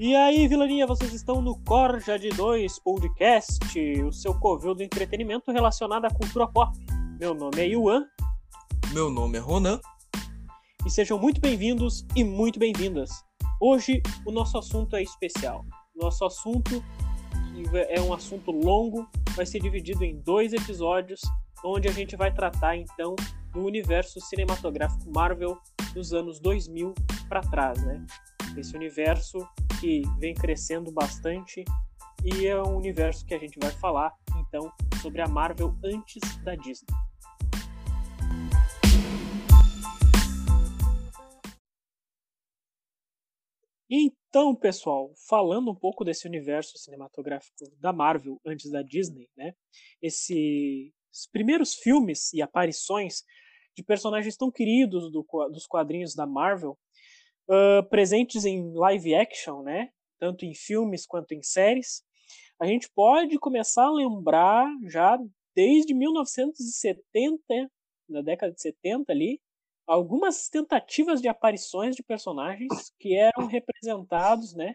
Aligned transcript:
E 0.00 0.14
aí, 0.14 0.46
Vilaninha, 0.46 0.86
vocês 0.86 1.12
estão 1.12 1.42
no 1.42 1.58
Corja 1.64 2.16
de 2.16 2.28
Dois 2.28 2.78
Podcast, 2.78 3.58
o 4.00 4.12
seu 4.12 4.32
covil 4.32 4.72
do 4.72 4.84
entretenimento 4.84 5.50
relacionado 5.50 6.04
à 6.04 6.08
cultura 6.08 6.46
pop. 6.46 6.70
Meu 7.18 7.34
nome 7.34 7.60
é 7.60 7.66
Yuan. 7.66 8.06
Meu 8.92 9.10
nome 9.10 9.38
é 9.38 9.40
Ronan. 9.40 9.80
E 10.86 10.88
sejam 10.90 11.18
muito 11.18 11.40
bem-vindos 11.40 12.06
e 12.14 12.22
muito 12.22 12.60
bem-vindas. 12.60 13.10
Hoje 13.60 14.00
o 14.24 14.30
nosso 14.30 14.56
assunto 14.56 14.94
é 14.94 15.02
especial. 15.02 15.64
Nosso 15.96 16.24
assunto 16.24 16.80
é 17.88 18.00
um 18.00 18.14
assunto 18.14 18.52
longo, 18.52 19.04
vai 19.34 19.44
ser 19.44 19.58
dividido 19.58 20.04
em 20.04 20.20
dois 20.20 20.52
episódios, 20.52 21.22
onde 21.64 21.88
a 21.88 21.92
gente 21.92 22.14
vai 22.14 22.32
tratar 22.32 22.76
então 22.76 23.16
do 23.52 23.64
universo 23.64 24.20
cinematográfico 24.20 25.10
Marvel 25.12 25.58
dos 25.92 26.12
anos 26.12 26.38
2000 26.38 26.94
para 27.28 27.40
trás, 27.40 27.82
né? 27.82 28.06
Esse 28.58 28.74
universo 28.74 29.38
que 29.80 30.02
vem 30.18 30.34
crescendo 30.34 30.90
bastante 30.90 31.64
e 32.24 32.44
é 32.44 32.60
um 32.60 32.76
universo 32.76 33.24
que 33.24 33.32
a 33.32 33.38
gente 33.38 33.56
vai 33.56 33.70
falar 33.70 34.12
então 34.36 34.72
sobre 35.00 35.22
a 35.22 35.28
Marvel 35.28 35.72
antes 35.84 36.20
da 36.42 36.56
Disney. 36.56 36.88
Então, 43.88 44.56
pessoal, 44.56 45.12
falando 45.28 45.70
um 45.70 45.74
pouco 45.76 46.04
desse 46.04 46.26
universo 46.26 46.76
cinematográfico 46.78 47.54
da 47.78 47.92
Marvel 47.92 48.40
antes 48.44 48.72
da 48.72 48.82
Disney, 48.82 49.30
né? 49.36 49.54
Esses 50.02 50.92
primeiros 51.30 51.76
filmes 51.76 52.32
e 52.32 52.42
aparições 52.42 53.22
de 53.76 53.84
personagens 53.84 54.36
tão 54.36 54.50
queridos 54.50 55.12
do, 55.12 55.24
dos 55.52 55.64
quadrinhos 55.64 56.12
da 56.12 56.26
Marvel 56.26 56.76
uh, 57.48 57.88
presentes 57.88 58.44
em 58.44 58.72
live 58.74 59.14
action, 59.14 59.62
né? 59.62 59.90
Tanto 60.18 60.44
em 60.44 60.54
filmes 60.54 61.06
quanto 61.06 61.32
em 61.32 61.42
séries. 61.42 62.02
A 62.60 62.66
gente 62.66 62.90
pode 62.90 63.38
começar 63.38 63.84
a 63.84 63.92
lembrar 63.92 64.68
já 64.86 65.18
desde 65.54 65.94
1970, 65.94 67.42
na 68.08 68.22
década 68.22 68.52
de 68.52 68.60
70 68.60 69.12
ali, 69.12 69.40
algumas 69.86 70.48
tentativas 70.48 71.20
de 71.20 71.28
aparições 71.28 71.96
de 71.96 72.02
personagens 72.02 72.92
que 72.98 73.16
eram 73.16 73.46
representados, 73.46 74.54
né? 74.54 74.74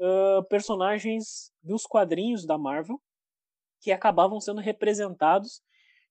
Uh, 0.00 0.42
personagens 0.48 1.52
dos 1.62 1.84
quadrinhos 1.84 2.46
da 2.46 2.56
Marvel 2.56 3.00
que 3.80 3.92
acabavam 3.92 4.40
sendo 4.40 4.60
representados 4.60 5.60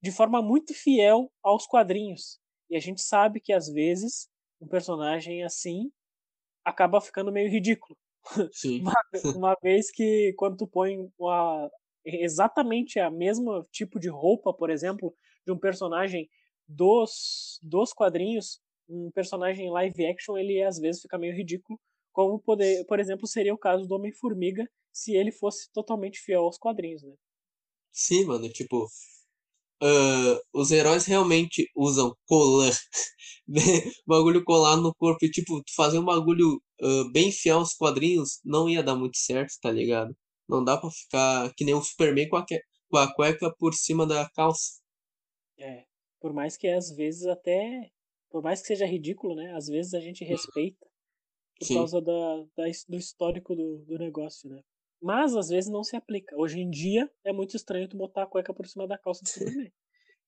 de 0.02 0.12
forma 0.12 0.42
muito 0.42 0.74
fiel 0.74 1.32
aos 1.42 1.66
quadrinhos. 1.66 2.40
E 2.70 2.76
a 2.76 2.80
gente 2.80 3.02
sabe 3.02 3.40
que 3.40 3.54
às 3.54 3.68
vezes 3.72 4.30
um 4.60 4.68
personagem 4.68 5.44
assim 5.44 5.92
acaba 6.64 7.00
ficando 7.00 7.32
meio 7.32 7.50
ridículo. 7.50 7.98
Sim. 8.52 8.82
uma, 8.82 9.36
uma 9.36 9.58
vez 9.62 9.90
que 9.92 10.34
quando 10.38 10.58
tu 10.58 10.68
põe 10.68 10.98
uma, 11.18 11.70
exatamente 12.04 13.00
a 13.00 13.10
mesma 13.10 13.66
tipo 13.72 14.00
de 14.00 14.10
roupa, 14.10 14.54
por 14.54 14.70
exemplo, 14.70 15.14
de 15.46 15.52
um 15.52 15.58
personagem 15.58 16.30
dos, 16.68 17.60
dos 17.62 17.94
quadrinhos, 17.94 18.60
um 18.90 19.12
personagem 19.12 19.70
live 19.70 20.06
action, 20.06 20.38
ele 20.38 20.62
às 20.64 20.78
vezes 20.78 21.02
fica 21.02 21.18
meio 21.18 21.36
ridículo, 21.36 21.80
como 22.12 22.40
poder, 22.40 22.86
por 22.86 23.00
exemplo, 23.00 23.28
seria 23.28 23.54
o 23.54 23.58
caso 23.58 23.86
do 23.86 23.96
Homem-Formiga 23.96 24.68
se 24.92 25.16
ele 25.16 25.32
fosse 25.32 25.72
totalmente 25.72 26.20
fiel 26.20 26.44
aos 26.44 26.58
quadrinhos, 26.58 27.04
né? 27.04 27.14
Sim, 27.92 28.26
mano, 28.26 28.50
tipo, 28.50 28.88
uh, 29.84 30.40
os 30.54 30.72
heróis 30.72 31.06
realmente 31.06 31.70
usam 31.76 32.16
colar, 32.26 32.72
né? 33.48 33.62
bagulho 34.06 34.44
colar 34.44 34.78
no 34.78 34.94
corpo, 34.96 35.26
e 35.26 35.32
tipo, 35.32 35.62
fazer 35.76 36.00
um 36.00 36.06
bagulho 36.06 36.62
uh, 36.82 37.12
bem 37.12 37.32
fiel 37.32 37.60
aos 37.60 37.74
quadrinhos 37.74 38.40
não 38.44 38.70
ia 38.70 38.84
dar 38.84 38.96
muito 38.96 39.18
certo, 39.18 39.54
tá 39.62 39.72
ligado? 39.72 40.16
Não 40.48 40.64
dá 40.64 40.78
pra 40.78 40.90
ficar 40.90 41.54
que 41.56 41.66
nem 41.66 41.76
um 41.76 41.82
Superman 41.82 42.30
com 42.30 42.38
a, 42.38 42.46
com 42.90 42.98
a 42.98 43.14
cueca 43.14 43.54
por 43.58 43.74
cima 43.74 44.06
da 44.06 44.30
calça. 44.30 44.80
É, 45.60 45.86
por 46.20 46.34
mais 46.34 46.56
que 46.56 46.68
às 46.68 46.92
vezes 46.92 47.26
até, 47.26 47.90
por 48.30 48.42
mais 48.42 48.62
que 48.62 48.68
seja 48.68 48.86
ridículo, 48.86 49.36
né? 49.36 49.54
Às 49.56 49.68
vezes 49.68 49.94
a 49.94 50.00
gente 50.00 50.24
respeita 50.24 50.88
por 51.60 51.66
Sim. 51.66 51.76
causa 51.76 52.02
da, 52.02 52.38
da, 52.56 52.64
do 52.88 52.98
histórico 52.98 53.56
do, 53.56 53.80
do 53.80 53.98
negócio, 53.98 54.50
né? 54.50 54.62
Mas 55.02 55.36
às 55.36 55.50
vezes 55.50 55.70
não 55.70 55.84
se 55.84 55.96
aplica. 55.96 56.36
Hoje 56.38 56.60
em 56.60 56.70
dia 56.70 57.10
é 57.24 57.32
muito 57.32 57.56
estranho 57.56 57.88
tu 57.88 57.98
botar 57.98 58.24
a 58.24 58.28
cueca 58.28 58.54
por 58.54 58.68
cima 58.68 58.88
da 58.88 58.98
calça 58.98 59.22
do 59.24 59.30
Superman. 59.30 59.72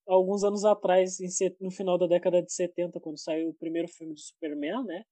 Alguns 0.07 0.43
anos 0.43 0.65
atrás, 0.65 1.17
no 1.59 1.71
final 1.71 1.97
da 1.97 2.07
década 2.07 2.41
de 2.41 2.51
70, 2.51 2.99
quando 2.99 3.19
saiu 3.19 3.49
o 3.49 3.53
primeiro 3.53 3.87
filme 3.87 4.13
do 4.13 4.19
Superman, 4.19 4.83
né? 4.83 5.03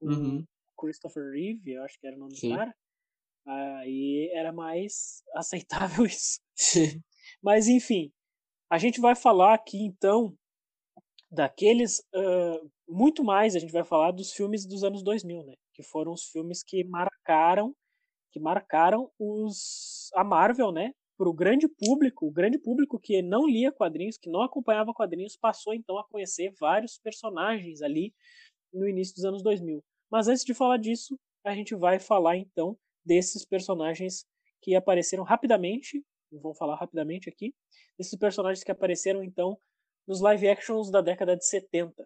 Com 0.00 0.06
uhum. 0.06 0.44
Christopher 0.78 1.30
Reeve, 1.32 1.72
eu 1.72 1.82
acho 1.82 1.98
que 1.98 2.06
era 2.06 2.16
o 2.16 2.18
nome 2.18 2.36
Sim. 2.36 2.50
do 2.50 2.56
cara. 2.56 2.74
Aí 3.46 4.30
era 4.32 4.52
mais 4.52 5.22
aceitável 5.34 6.06
isso. 6.06 6.40
Mas 7.42 7.68
enfim, 7.68 8.12
a 8.70 8.78
gente 8.78 9.00
vai 9.00 9.14
falar 9.14 9.54
aqui 9.54 9.78
então 9.84 10.36
daqueles. 11.30 12.00
Uh, 12.14 12.70
muito 12.88 13.24
mais 13.24 13.56
a 13.56 13.58
gente 13.58 13.72
vai 13.72 13.84
falar 13.84 14.12
dos 14.12 14.32
filmes 14.32 14.66
dos 14.66 14.84
anos 14.84 15.02
2000, 15.02 15.44
né? 15.44 15.54
Que 15.72 15.82
foram 15.82 16.12
os 16.12 16.24
filmes 16.28 16.62
que 16.62 16.84
marcaram 16.84 17.74
que 18.34 18.40
marcaram 18.40 19.08
os 19.16 20.10
a 20.12 20.24
Marvel, 20.24 20.72
né? 20.72 20.92
Para 21.16 21.28
o 21.28 21.32
grande 21.32 21.68
público, 21.68 22.26
o 22.26 22.32
grande 22.32 22.58
público 22.58 22.98
que 22.98 23.22
não 23.22 23.46
lia 23.46 23.70
quadrinhos, 23.70 24.18
que 24.18 24.28
não 24.28 24.42
acompanhava 24.42 24.92
quadrinhos, 24.92 25.36
passou 25.36 25.72
então 25.72 25.96
a 25.96 26.04
conhecer 26.08 26.52
vários 26.58 26.98
personagens 26.98 27.80
ali 27.80 28.12
no 28.72 28.88
início 28.88 29.14
dos 29.14 29.24
anos 29.24 29.40
2000. 29.44 29.80
Mas 30.10 30.26
antes 30.26 30.44
de 30.44 30.52
falar 30.52 30.78
disso, 30.78 31.16
a 31.44 31.54
gente 31.54 31.76
vai 31.76 32.00
falar 32.00 32.36
então 32.36 32.76
desses 33.06 33.44
personagens 33.44 34.26
que 34.60 34.74
apareceram 34.74 35.22
rapidamente, 35.22 36.04
vamos 36.32 36.58
falar 36.58 36.74
rapidamente 36.74 37.28
aqui, 37.28 37.54
desses 37.96 38.18
personagens 38.18 38.64
que 38.64 38.72
apareceram 38.72 39.22
então 39.22 39.56
nos 40.08 40.20
live 40.20 40.48
actions 40.48 40.90
da 40.90 41.00
década 41.00 41.36
de 41.36 41.46
70. 41.46 42.04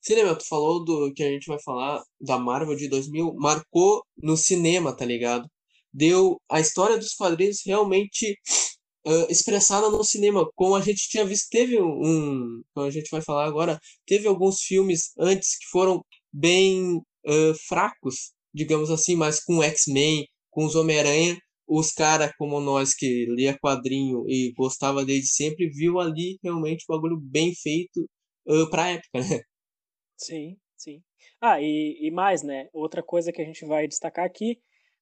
Cinema, 0.00 0.34
tu 0.34 0.48
falou 0.48 0.84
do 0.84 1.12
que 1.14 1.22
a 1.22 1.28
gente 1.28 1.46
vai 1.46 1.62
falar 1.62 2.02
da 2.20 2.38
Marvel 2.40 2.74
de 2.74 2.88
2000, 2.88 3.34
marcou 3.34 4.02
no 4.20 4.36
cinema, 4.36 4.96
tá 4.96 5.04
ligado? 5.04 5.48
Deu 5.92 6.40
a 6.50 6.60
história 6.60 6.96
dos 6.98 7.14
quadrinhos 7.14 7.62
realmente 7.64 8.36
uh, 9.06 9.30
expressada 9.30 9.90
no 9.90 10.04
cinema, 10.04 10.48
como 10.54 10.74
a 10.74 10.80
gente 10.80 11.08
tinha 11.08 11.24
visto, 11.24 11.48
teve 11.50 11.80
um, 11.80 12.62
como 12.74 12.86
a 12.86 12.90
gente 12.90 13.10
vai 13.10 13.22
falar 13.22 13.46
agora, 13.46 13.78
teve 14.06 14.26
alguns 14.28 14.60
filmes 14.60 15.12
antes 15.18 15.58
que 15.58 15.66
foram 15.70 16.04
bem 16.32 16.96
uh, 16.96 17.54
fracos, 17.66 18.32
digamos 18.54 18.90
assim, 18.90 19.16
mas 19.16 19.42
com 19.42 19.62
X-Men, 19.62 20.26
com 20.50 20.64
os 20.64 20.74
Homem-Aranha, 20.74 21.38
os 21.66 21.92
caras 21.92 22.32
como 22.36 22.60
nós 22.60 22.94
que 22.94 23.26
lia 23.26 23.56
quadrinho 23.58 24.24
e 24.28 24.52
gostava 24.56 25.04
desde 25.04 25.28
sempre, 25.28 25.68
viu 25.70 26.00
ali 26.00 26.38
realmente 26.42 26.84
um 26.88 26.94
bagulho 26.94 27.18
bem 27.20 27.54
feito 27.54 28.08
uh, 28.48 28.68
pra 28.70 28.90
época, 28.90 29.20
né? 29.20 29.40
Sim, 30.16 30.56
sim. 30.76 31.02
Ah, 31.40 31.60
e, 31.60 31.96
e 32.00 32.10
mais, 32.10 32.42
né? 32.42 32.68
Outra 32.72 33.02
coisa 33.02 33.32
que 33.32 33.40
a 33.40 33.44
gente 33.44 33.64
vai 33.64 33.86
destacar 33.86 34.24
aqui 34.26 34.58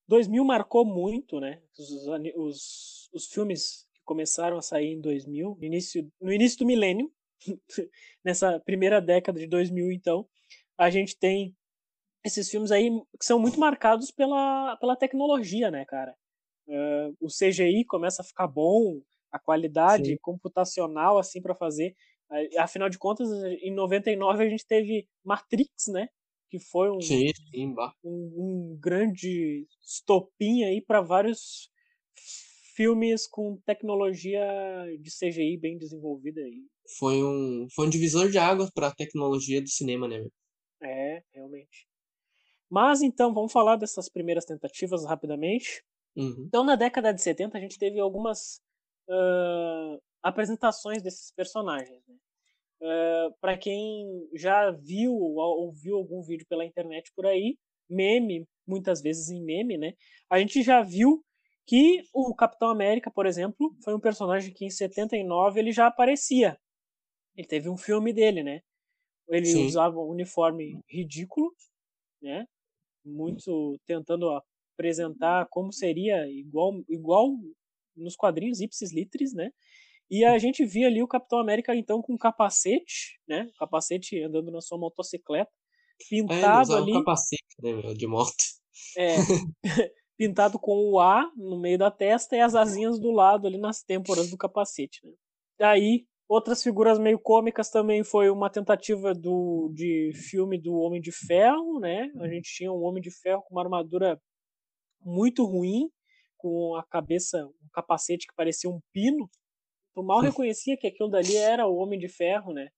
2000 0.09 0.45
marcou 0.45 0.85
muito, 0.85 1.39
né? 1.39 1.63
Os, 1.79 1.91
os, 2.37 3.11
os 3.13 3.27
filmes 3.27 3.87
que 3.95 4.01
começaram 4.05 4.57
a 4.57 4.63
sair 4.63 4.93
em 4.93 5.01
2000, 5.01 5.57
no 5.59 5.65
início, 5.65 6.11
no 6.21 6.33
início 6.33 6.59
do 6.59 6.67
milênio, 6.67 7.13
nessa 8.25 8.59
primeira 8.61 9.01
década 9.01 9.39
de 9.39 9.47
2000, 9.47 9.93
então, 9.93 10.27
a 10.79 10.91
gente 10.91 11.17
tem 11.19 11.55
esses 12.25 12.51
filmes 12.51 12.71
aí 12.71 12.91
que 13.19 13.25
são 13.25 13.39
muito 13.39 13.61
marcados 13.61 14.11
pela, 14.11 14.77
pela 14.77 14.97
tecnologia, 14.97 15.71
né, 15.71 15.85
cara? 15.85 16.15
Uh, 16.67 17.17
o 17.21 17.29
CGI 17.29 17.85
começa 17.85 18.23
a 18.23 18.25
ficar 18.25 18.47
bom, 18.47 19.01
a 19.31 19.39
qualidade 19.39 20.07
Sim. 20.07 20.19
computacional, 20.21 21.19
assim, 21.19 21.41
para 21.41 21.55
fazer. 21.55 21.95
Afinal 22.59 22.91
de 22.91 22.99
contas, 22.99 23.29
em 23.63 23.75
99 23.75 24.45
a 24.45 24.49
gente 24.49 24.67
teve 24.67 25.09
Matrix, 25.25 25.87
né? 25.89 26.09
Que 26.49 26.59
foi 26.59 26.91
um, 26.91 27.01
sim, 27.01 27.29
sim, 27.51 27.75
um, 28.03 28.11
um, 28.73 28.79
grande 28.81 29.67
estopim 29.83 30.65
aí 30.65 30.81
para 30.81 31.01
vários 31.01 31.71
filmes 32.75 33.27
com 33.27 33.61
tecnologia 33.67 34.47
de 35.01 35.11
CGI 35.11 35.59
bem 35.59 35.77
desenvolvida 35.77 36.41
aí. 36.41 36.65
Foi 36.99 37.23
um, 37.23 37.67
foi 37.75 37.87
um 37.87 37.91
divisor 37.91 38.31
de 38.31 38.39
águas 38.39 38.71
para 38.71 38.89
a 38.89 38.95
tecnologia 38.95 39.61
do 39.61 39.69
cinema, 39.69 40.09
né? 40.09 40.25
É, 40.83 41.23
realmente. 41.35 41.89
Mas 42.71 43.03
então, 43.03 43.33
vamos 43.33 43.53
falar 43.53 43.77
dessas 43.77 44.09
primeiras 44.09 44.45
tentativas 44.45 45.05
rapidamente. 45.05 45.83
Uhum. 46.17 46.45
Então, 46.47 46.65
na 46.65 46.77
década 46.77 47.13
de 47.13 47.21
70, 47.23 47.57
a 47.57 47.61
gente 47.61 47.79
teve 47.79 47.99
algumas 47.99 48.61
uh, 49.09 50.01
apresentações 50.23 51.03
desses 51.03 51.33
personagens. 51.33 52.03
Uh, 52.81 53.35
para 53.41 53.59
quem 53.59 54.07
já 54.35 54.71
viu 54.71 55.13
ou 55.13 55.67
ouviu 55.67 55.97
algum 55.97 56.23
vídeo 56.23 56.47
pela 56.49 56.65
internet 56.65 57.11
por 57.15 57.27
aí, 57.27 57.59
meme, 57.89 58.47
muitas 58.67 59.03
vezes 59.03 59.31
em 59.31 59.43
meme, 59.43 59.77
né? 59.77 59.95
A 60.31 60.39
gente 60.39 60.63
já 60.63 60.83
viu 60.83 61.25
que 61.67 62.03
o 62.15 62.35
Capitão 62.35 62.69
América, 62.69 63.11
por 63.11 63.27
exemplo, 63.27 63.77
foi 63.83 63.95
um 63.95 64.01
personagem 64.01 64.53
que 64.55 64.65
em 64.65 64.71
79 64.71 65.61
ele 65.61 65.73
já 65.73 65.87
aparecia. 65.87 66.59
Ele 67.37 67.47
teve 67.47 67.69
um 67.69 67.77
filme 67.77 68.13
dele, 68.13 68.43
né? 68.43 68.61
Ele 69.29 69.47
Sim. 69.47 69.67
usava 69.67 69.99
um 69.99 70.09
uniforme 70.09 70.81
ridículo, 70.89 71.53
né? 72.23 72.47
Muito 73.05 73.79
tentando 73.85 74.31
apresentar 74.75 75.47
como 75.51 75.73
seria 75.73 76.27
igual, 76.31 76.73
igual 76.89 77.37
nos 77.97 78.17
quadrinhos 78.17 78.61
Ipsis 78.61 78.93
Litris, 78.93 79.35
né? 79.35 79.51
E 80.11 80.25
a 80.25 80.39
gente 80.39 80.65
via 80.65 80.87
ali 80.87 81.03
o 81.03 81.09
Capitão 81.09 81.39
América, 81.39 81.75
então, 81.75 82.01
com 82.01 82.17
capacete, 82.17 83.21
né? 83.29 83.51
Capacete 83.59 84.23
andando 84.23 84.51
na 84.51 84.61
sua 84.61 84.79
motocicleta, 84.79 85.51
pintado 86.09 86.75
é, 86.75 86.77
ali. 86.77 86.93
Um 86.93 86.99
capacete 86.99 87.45
né, 87.63 87.95
de 87.95 88.07
moto. 88.07 88.33
É, 88.97 89.17
pintado 90.17 90.59
com 90.59 90.91
o 90.91 90.99
A 90.99 91.31
no 91.37 91.61
meio 91.61 91.79
da 91.79 91.91
testa 91.91 92.37
e 92.37 92.41
as 92.41 92.55
asinhas 92.55 92.99
do 92.99 93.11
lado 93.11 93.47
ali 93.47 93.59
nas 93.59 93.83
têmporas 93.83 94.31
do 94.31 94.37
capacete, 94.37 95.01
né? 95.05 95.13
Daí, 95.59 96.07
outras 96.29 96.63
figuras 96.63 96.99
meio 96.99 97.19
cômicas 97.19 97.71
também 97.71 98.03
foi 98.03 98.31
uma 98.31 98.49
tentativa 98.49 99.13
do, 99.13 99.71
de 99.75 100.13
filme 100.15 100.61
do 100.61 100.75
Homem 100.75 101.01
de 101.01 101.13
Ferro, 101.13 101.81
né? 101.81 102.11
A 102.21 102.29
gente 102.29 102.51
tinha 102.55 102.73
um 102.73 102.83
Homem 102.83 103.03
de 103.03 103.11
Ferro 103.11 103.43
com 103.43 103.55
uma 103.55 103.63
armadura 103.63 104.21
muito 105.01 105.45
ruim, 105.45 105.91
com 106.37 106.77
a 106.77 106.85
cabeça, 106.85 107.45
um 107.45 107.69
capacete 107.73 108.27
que 108.27 108.35
parecia 108.35 108.71
um 108.71 108.81
pino, 108.93 109.29
Tu 109.99 110.03
mal 110.05 110.21
reconhecia 110.21 110.77
que 110.77 110.87
aquilo 110.87 111.11
dali 111.11 111.37
era 111.37 111.67
o 111.67 111.75
Homem 111.75 111.99
de 111.99 112.09
Ferro, 112.09 112.53
né? 112.53 112.69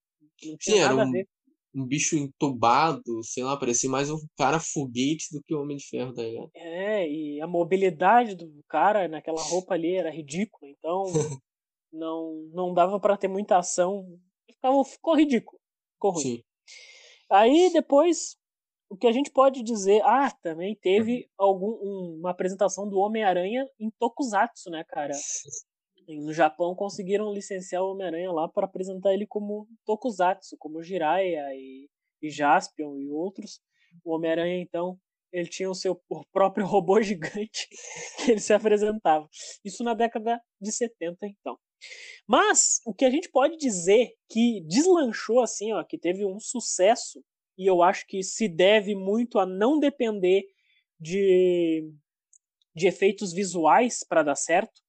Não 0.43 0.57
tinha 0.57 0.77
Sim, 0.77 0.81
nada 0.81 0.97
um, 0.97 1.01
a 1.01 1.11
ver. 1.11 1.29
Um 1.75 1.87
bicho 1.87 2.17
entubado, 2.17 3.23
sei 3.23 3.45
lá, 3.45 3.59
parecia 3.59 3.91
mais 3.91 4.11
um 4.11 4.17
cara 4.39 4.59
foguete 4.59 5.27
do 5.31 5.43
que 5.43 5.55
o 5.55 5.61
Homem 5.61 5.77
de 5.77 5.87
Ferro, 5.87 6.15
tá 6.15 6.23
ligado? 6.23 6.51
É, 6.55 7.07
e 7.07 7.39
a 7.43 7.47
mobilidade 7.47 8.35
do 8.35 8.65
cara 8.67 9.07
naquela 9.07 9.43
roupa 9.43 9.75
ali 9.75 9.97
era 9.97 10.11
ridícula, 10.11 10.71
então 10.71 11.05
não, 11.93 12.49
não 12.55 12.73
dava 12.73 12.99
para 12.99 13.19
ter 13.19 13.29
muita 13.29 13.59
ação. 13.59 14.19
Ficava, 14.51 14.83
ficou 14.83 15.15
ridículo. 15.15 15.61
Ficou 15.93 16.13
ruim. 16.13 16.23
Sim. 16.23 16.43
Aí 17.31 17.71
depois, 17.71 18.39
o 18.89 18.97
que 18.97 19.07
a 19.07 19.13
gente 19.13 19.31
pode 19.31 19.63
dizer, 19.63 20.01
ah, 20.07 20.31
também 20.43 20.75
teve 20.75 21.29
algum, 21.37 21.73
um, 21.83 22.17
uma 22.21 22.31
apresentação 22.31 22.89
do 22.89 22.97
Homem-Aranha 22.97 23.69
em 23.79 23.91
Tokusatsu, 23.99 24.71
né, 24.71 24.85
cara? 24.89 25.13
No 26.19 26.33
Japão 26.33 26.75
conseguiram 26.75 27.33
licenciar 27.33 27.83
o 27.83 27.93
Homem-Aranha 27.93 28.33
lá 28.33 28.49
para 28.49 28.65
apresentar 28.65 29.13
ele 29.13 29.27
como 29.27 29.69
Tokusatsu, 29.85 30.57
como 30.59 30.83
Jiraiya 30.83 31.43
e, 31.55 31.89
e 32.23 32.31
Jaspion 32.31 32.97
e 32.97 33.09
outros. 33.09 33.61
O 34.05 34.15
Homem-Aranha, 34.15 34.61
então, 34.61 34.99
ele 35.33 35.49
tinha 35.49 35.71
o 35.71 35.75
seu 35.75 36.01
o 36.09 36.25
próprio 36.33 36.67
robô 36.67 37.01
gigante 37.01 37.69
que 38.25 38.31
ele 38.31 38.41
se 38.41 38.53
apresentava. 38.53 39.29
Isso 39.65 39.85
na 39.85 39.95
década 39.95 40.41
de 40.61 40.73
70, 40.73 41.27
então. 41.27 41.59
Mas 42.27 42.81
o 42.85 42.93
que 42.93 43.05
a 43.05 43.11
gente 43.11 43.31
pode 43.31 43.57
dizer 43.57 44.13
que 44.29 44.63
deslanchou 44.67 45.41
assim, 45.41 45.73
ó, 45.73 45.83
que 45.83 45.99
teve 45.99 46.25
um 46.25 46.39
sucesso, 46.39 47.25
e 47.57 47.67
eu 47.67 47.83
acho 47.83 48.07
que 48.07 48.23
se 48.23 48.49
deve 48.49 48.95
muito 48.95 49.39
a 49.39 49.47
não 49.47 49.79
depender 49.79 50.45
de, 50.99 51.91
de 52.75 52.87
efeitos 52.87 53.33
visuais 53.33 54.05
para 54.07 54.23
dar 54.23 54.37
certo, 54.37 54.81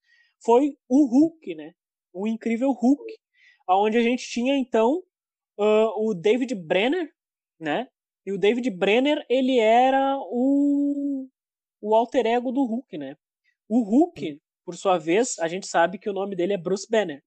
foi 0.43 0.77
o 0.89 1.05
Hulk, 1.05 1.55
né? 1.55 1.73
O 2.13 2.27
incrível 2.27 2.71
Hulk, 2.71 3.13
onde 3.69 3.97
a 3.97 4.01
gente 4.01 4.27
tinha 4.29 4.57
então 4.57 5.01
uh, 5.57 6.07
o 6.09 6.13
David 6.13 6.55
Brenner, 6.55 7.09
né? 7.59 7.87
E 8.25 8.31
o 8.31 8.37
David 8.37 8.69
Brenner 8.71 9.25
ele 9.29 9.57
era 9.59 10.17
o, 10.19 11.27
o 11.81 11.95
alter 11.95 12.25
ego 12.25 12.51
do 12.51 12.65
Hulk, 12.65 12.97
né? 12.97 13.15
O 13.69 13.83
Hulk, 13.83 14.39
por 14.65 14.75
sua 14.75 14.97
vez, 14.97 15.39
a 15.39 15.47
gente 15.47 15.67
sabe 15.67 15.97
que 15.97 16.09
o 16.09 16.13
nome 16.13 16.35
dele 16.35 16.53
é 16.53 16.57
Bruce 16.57 16.87
Banner, 16.89 17.23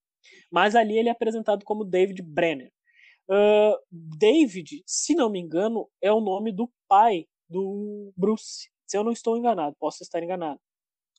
mas 0.51 0.75
ali 0.75 0.99
ele 0.99 1.09
é 1.09 1.13
apresentado 1.13 1.65
como 1.65 1.85
David 1.85 2.23
Brenner. 2.23 2.71
Uh, 3.29 3.79
David, 3.91 4.83
se 4.87 5.15
não 5.15 5.31
me 5.31 5.41
engano, 5.41 5.89
é 6.03 6.13
o 6.13 6.21
nome 6.21 6.53
do 6.53 6.71
pai 6.87 7.27
do 7.49 8.13
Bruce. 8.17 8.69
Se 8.87 8.99
eu 8.99 9.03
não 9.03 9.13
estou 9.13 9.37
enganado, 9.37 9.75
posso 9.79 10.03
estar 10.03 10.23
enganado 10.23 10.61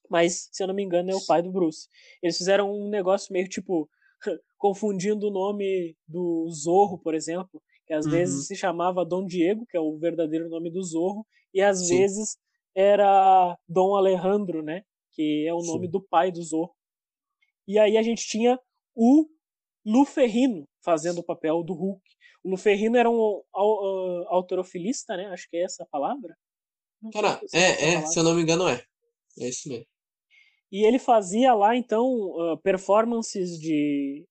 mas 0.10 0.50
se 0.52 0.64
eu 0.64 0.68
não 0.68 0.76
me 0.76 0.84
engano 0.84 1.12
é 1.12 1.16
o 1.16 1.26
pai 1.26 1.42
do 1.42 1.52
Bruce. 1.52 1.88
Eles 2.22 2.38
fizeram 2.38 2.72
um 2.72 2.90
negócio 2.90 3.34
meio 3.34 3.48
tipo 3.48 3.90
confundindo 4.58 5.28
o 5.28 5.32
nome 5.32 5.96
do 6.08 6.50
Zorro, 6.50 6.98
por 6.98 7.14
exemplo, 7.14 7.62
que 7.86 7.94
às 7.94 8.06
uhum. 8.06 8.12
vezes 8.12 8.48
se 8.48 8.56
chamava 8.56 9.06
Dom 9.06 9.26
Diego, 9.26 9.66
que 9.68 9.78
é 9.78 9.80
o 9.80 9.98
verdadeiro 9.98 10.50
nome 10.50 10.72
do 10.72 10.84
Zorro, 10.84 11.26
e 11.54 11.62
às 11.62 11.80
Sim. 11.80 11.98
vezes 11.98 12.38
era 12.76 13.58
Dom 13.68 13.96
Alejandro, 13.96 14.62
né, 14.62 14.84
que 15.14 15.46
é 15.48 15.54
o 15.54 15.62
nome 15.62 15.86
Sim. 15.86 15.92
do 15.92 16.02
pai 16.02 16.32
do 16.32 16.42
Zorro. 16.42 16.76
E 17.68 17.80
aí 17.80 17.98
a 17.98 18.04
gente 18.04 18.28
tinha 18.28 18.60
o 18.94 19.28
Luferrino 19.86 20.68
fazendo 20.84 21.20
o 21.20 21.24
papel 21.24 21.64
do 21.64 21.74
Hulk. 21.74 22.02
O 22.44 22.50
Luferrino 22.50 22.98
era 22.98 23.10
um 23.10 23.16
uh, 23.16 24.26
autorofilista, 24.28 25.18
né? 25.18 25.26
Acho 25.28 25.50
que 25.50 25.58
é 25.58 25.64
essa 25.64 25.84
a 25.84 25.88
palavra. 25.88 26.36
Cara, 27.12 27.42
é, 27.54 27.94
é, 27.94 28.06
se 28.06 28.20
eu 28.20 28.24
não 28.24 28.36
me 28.36 28.42
engano 28.42 28.68
é. 28.68 28.84
É 29.40 29.50
isso 29.50 29.68
mesmo. 29.68 29.86
E 30.76 30.86
ele 30.86 31.00
fazia 31.00 31.54
lá, 31.54 31.74
então, 31.74 32.06
uh, 32.06 32.58
performances 32.62 33.58
de, 33.58 34.26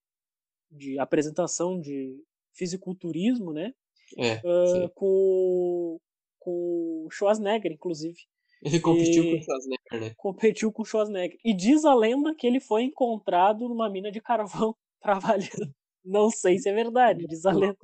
de 0.69 0.99
apresentação 0.99 1.79
de 1.79 2.21
fisiculturismo, 2.53 3.51
né? 3.51 3.73
É, 4.15 4.35
uh, 4.35 4.87
com, 4.93 5.97
com 6.37 7.05
o 7.07 7.09
Schwarzenegger, 7.09 7.71
inclusive. 7.71 8.19
Ele 8.61 8.79
competiu 8.79 9.23
e... 9.23 9.31
com 9.31 9.37
o 9.39 9.43
Schwarzenegger, 9.43 9.99
né? 9.99 10.13
Competiu 10.15 10.71
com 10.71 10.81
o 10.83 10.85
Schwarzenegger. 10.85 11.39
E 11.43 11.51
diz 11.51 11.83
a 11.83 11.95
lenda 11.95 12.35
que 12.35 12.45
ele 12.45 12.59
foi 12.59 12.83
encontrado 12.83 13.67
numa 13.67 13.89
mina 13.89 14.11
de 14.11 14.21
carvão 14.21 14.75
trabalhando. 15.01 15.73
Não 16.05 16.29
sei 16.29 16.59
se 16.59 16.69
é 16.69 16.73
verdade, 16.73 17.25
diz 17.25 17.43
a 17.47 17.53
lenda. 17.53 17.77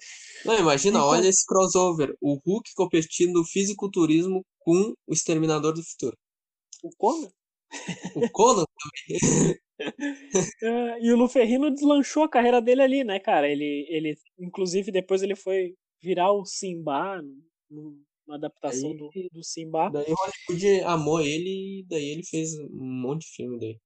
Não, 0.46 0.60
imagina, 0.60 1.00
então... 1.00 1.10
olha 1.10 1.28
esse 1.28 1.44
crossover. 1.48 2.16
O 2.22 2.36
Hulk 2.46 2.70
competindo 2.76 3.40
no 3.40 3.44
fisiculturismo 3.44 4.46
com 4.60 4.94
o 5.08 5.14
Exterminador 5.14 5.74
do 5.74 5.82
Futuro. 5.84 6.16
O 6.84 6.92
Conan? 6.96 7.28
O 8.16 8.30
Conan 8.32 8.66
também. 8.66 9.56
é, 10.64 11.00
e 11.02 11.12
o 11.12 11.18
Luferrino 11.18 11.72
deslanchou 11.72 12.24
a 12.24 12.30
carreira 12.30 12.62
dele 12.62 12.82
ali, 12.82 13.04
né, 13.04 13.20
cara? 13.20 13.50
Ele, 13.50 13.88
ele 13.90 14.16
inclusive, 14.40 14.92
depois 14.92 15.22
ele 15.22 15.36
foi 15.36 15.74
virar 16.02 16.32
o 16.32 16.46
Simba, 16.46 17.22
numa 17.70 18.36
adaptação 18.36 18.92
aí, 18.92 18.98
do, 18.98 19.10
do 19.32 19.44
Simba. 19.44 19.90
Daí 19.90 20.12
o 20.12 20.16
Hollywood 20.16 20.84
amou 20.84 21.22
ele 21.22 21.80
e 21.80 21.86
daí 21.88 22.10
ele 22.10 22.24
fez 22.24 22.54
um 22.60 23.02
monte 23.02 23.22
de 23.22 23.36
filme 23.36 23.60
daí. 23.60 23.78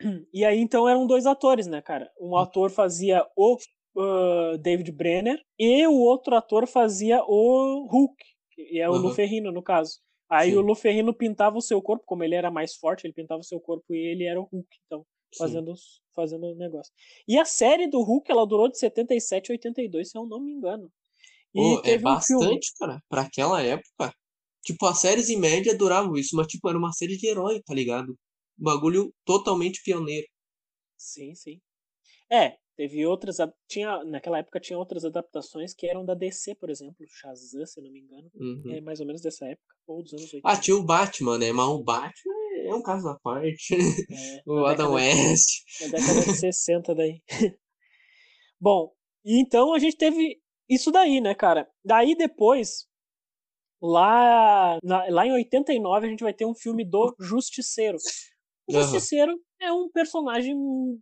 E 0.32 0.44
aí, 0.44 0.58
então, 0.58 0.88
eram 0.88 1.06
dois 1.06 1.26
atores, 1.26 1.66
né, 1.66 1.82
cara? 1.82 2.10
Um 2.18 2.36
ator 2.36 2.70
fazia 2.70 3.26
o 3.36 3.58
uh, 3.96 4.58
David 4.58 4.90
Brenner 4.92 5.38
e 5.58 5.86
o 5.86 5.94
outro 5.94 6.34
ator 6.34 6.66
fazia 6.66 7.22
o 7.22 7.86
Hulk, 7.90 8.16
e 8.56 8.78
é 8.78 8.88
o 8.88 8.92
uhum. 8.92 8.98
Luferrino, 8.98 9.52
no 9.52 9.62
caso. 9.62 10.00
Aí 10.30 10.52
Sim. 10.52 10.56
o 10.56 10.60
Luferrino 10.60 11.12
pintava 11.12 11.58
o 11.58 11.60
seu 11.60 11.82
corpo, 11.82 12.04
como 12.06 12.22
ele 12.22 12.36
era 12.36 12.52
mais 12.52 12.76
forte, 12.76 13.04
ele 13.04 13.12
pintava 13.12 13.40
o 13.40 13.44
seu 13.44 13.58
corpo 13.58 13.92
e 13.92 13.98
ele 13.98 14.24
era 14.24 14.40
o 14.40 14.44
Hulk, 14.44 14.68
então, 14.86 15.04
fazendo, 15.36 15.74
fazendo 16.14 16.46
o 16.46 16.54
negócio. 16.54 16.92
E 17.26 17.36
a 17.36 17.44
série 17.44 17.88
do 17.88 18.00
Hulk, 18.00 18.30
ela 18.30 18.46
durou 18.46 18.68
de 18.70 18.78
77 18.78 19.50
a 19.50 19.54
82, 19.54 20.08
se 20.08 20.16
eu 20.16 20.24
não 20.24 20.40
me 20.40 20.52
engano. 20.52 20.90
E 21.52 21.80
é 21.84 21.98
bastante, 21.98 22.70
um 22.76 22.78
cara, 22.78 23.02
pra 23.08 23.22
aquela 23.22 23.60
época. 23.60 24.14
Tipo, 24.62 24.86
as 24.86 25.00
séries 25.00 25.28
em 25.28 25.36
média 25.36 25.76
duravam 25.76 26.16
isso, 26.16 26.36
mas 26.36 26.46
tipo, 26.46 26.68
era 26.68 26.78
uma 26.78 26.92
série 26.92 27.16
de 27.16 27.26
herói, 27.26 27.60
tá 27.62 27.74
ligado? 27.74 28.12
Um 28.12 28.64
bagulho 28.64 29.12
totalmente 29.24 29.82
pioneiro. 29.82 30.28
Sim, 30.96 31.34
sim. 31.34 31.60
É, 32.30 32.56
Teve 32.76 33.06
outras. 33.06 33.36
Tinha, 33.68 34.02
naquela 34.04 34.38
época 34.38 34.60
tinha 34.60 34.78
outras 34.78 35.04
adaptações 35.04 35.74
que 35.74 35.86
eram 35.86 36.04
da 36.04 36.14
DC, 36.14 36.54
por 36.54 36.70
exemplo. 36.70 37.06
Shazam, 37.06 37.66
se 37.66 37.80
não 37.80 37.90
me 37.90 38.00
engano. 38.00 38.30
Uhum. 38.34 38.72
É 38.72 38.80
mais 38.80 39.00
ou 39.00 39.06
menos 39.06 39.20
dessa 39.20 39.46
época, 39.46 39.74
ou 39.86 40.02
dos 40.02 40.12
anos 40.12 40.32
80. 40.32 40.48
Ah, 40.48 40.60
tinha 40.60 40.76
o 40.76 40.84
Batman, 40.84 41.38
né? 41.38 41.52
Mas 41.52 41.68
o 41.68 41.82
Batman 41.82 42.40
é 42.66 42.74
um 42.74 42.82
caso 42.82 43.08
à 43.08 43.18
parte. 43.18 43.74
É, 43.74 44.42
o 44.46 44.64
Adam 44.64 44.94
West. 44.94 45.64
Na 45.80 45.88
década 45.88 46.20
de 46.24 46.34
60 46.34 46.94
daí. 46.94 47.22
Bom, 48.60 48.92
e 49.24 49.40
então 49.40 49.72
a 49.74 49.78
gente 49.78 49.96
teve 49.96 50.40
isso 50.68 50.90
daí, 50.90 51.20
né, 51.20 51.34
cara? 51.34 51.68
Daí 51.84 52.14
depois, 52.14 52.86
lá, 53.82 54.78
na, 54.82 55.06
lá 55.08 55.26
em 55.26 55.32
89, 55.32 56.06
a 56.06 56.10
gente 56.10 56.22
vai 56.22 56.34
ter 56.34 56.46
um 56.46 56.54
filme 56.54 56.84
do 56.84 57.14
Justiceiro. 57.20 57.98
O 58.68 58.76
uhum. 58.76 58.80
É 59.60 59.72
um 59.72 59.88
personagem 59.90 60.56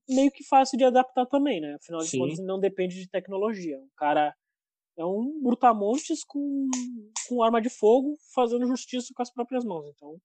meio 0.09 0.31
que 0.31 0.43
fácil 0.45 0.77
de 0.77 0.85
adaptar 0.85 1.27
também, 1.27 1.61
né? 1.61 1.77
Afinal 1.81 2.01
de 2.01 2.09
Sim. 2.09 2.19
contas, 2.19 2.39
não 2.41 2.59
depende 2.59 2.97
de 2.97 3.09
tecnologia. 3.09 3.79
O 3.79 3.91
cara 3.97 4.35
é 4.97 5.05
um 5.05 5.41
brutamontes 5.41 6.25
com, 6.25 6.69
com 7.29 7.43
arma 7.43 7.63
de 7.63 7.71
fogo 7.71 8.17
fazendo 8.35 8.67
justiça 8.67 9.13
com 9.15 9.23
as 9.23 9.33
próprias 9.33 9.65
mãos, 9.65 9.89
então... 9.95 10.17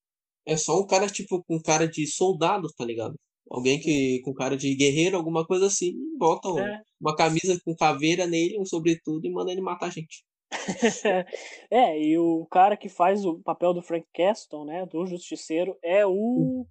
É 0.45 0.57
só 0.57 0.77
um 0.81 0.85
cara, 0.85 1.07
tipo, 1.07 1.41
com 1.43 1.61
cara 1.61 1.87
de 1.87 2.05
soldado, 2.05 2.67
tá 2.75 2.83
ligado? 2.83 3.15
Alguém 3.49 3.79
que 3.79 4.19
com 4.25 4.33
cara 4.33 4.57
de 4.57 4.75
guerreiro, 4.75 5.15
alguma 5.15 5.45
coisa 5.45 5.67
assim, 5.67 5.93
bota 6.17 6.49
é. 6.59 6.81
uma 6.99 7.15
camisa 7.15 7.57
com 7.63 7.75
caveira 7.75 8.25
nele, 8.25 8.59
um 8.59 8.65
sobretudo, 8.65 9.25
e 9.25 9.31
manda 9.31 9.51
ele 9.51 9.61
matar 9.61 9.87
a 9.87 9.89
gente. 9.89 10.25
é, 11.71 11.99
e 11.99 12.17
o 12.17 12.45
cara 12.47 12.75
que 12.75 12.89
faz 12.89 13.25
o 13.25 13.39
papel 13.39 13.73
do 13.73 13.81
Frank 13.81 14.05
Castle, 14.13 14.65
né, 14.65 14.85
do 14.85 15.05
Justiceiro, 15.05 15.77
é 15.83 16.05
o 16.05 16.65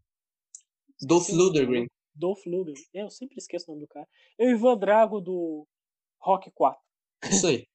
Dolph 1.02 1.28
Lundgren. 1.30 1.86
Dolph 2.14 2.46
Lundgren. 2.46 2.84
É, 2.94 3.02
eu 3.02 3.10
sempre 3.10 3.36
esqueço 3.38 3.70
o 3.70 3.74
nome 3.74 3.86
do 3.86 3.88
cara. 3.88 4.06
É 4.38 4.46
o 4.46 4.50
Ivan 4.50 4.78
Drago 4.78 5.20
do 5.20 5.66
Rock 6.20 6.50
4. 6.52 6.80
Isso 7.30 7.46
aí. 7.46 7.66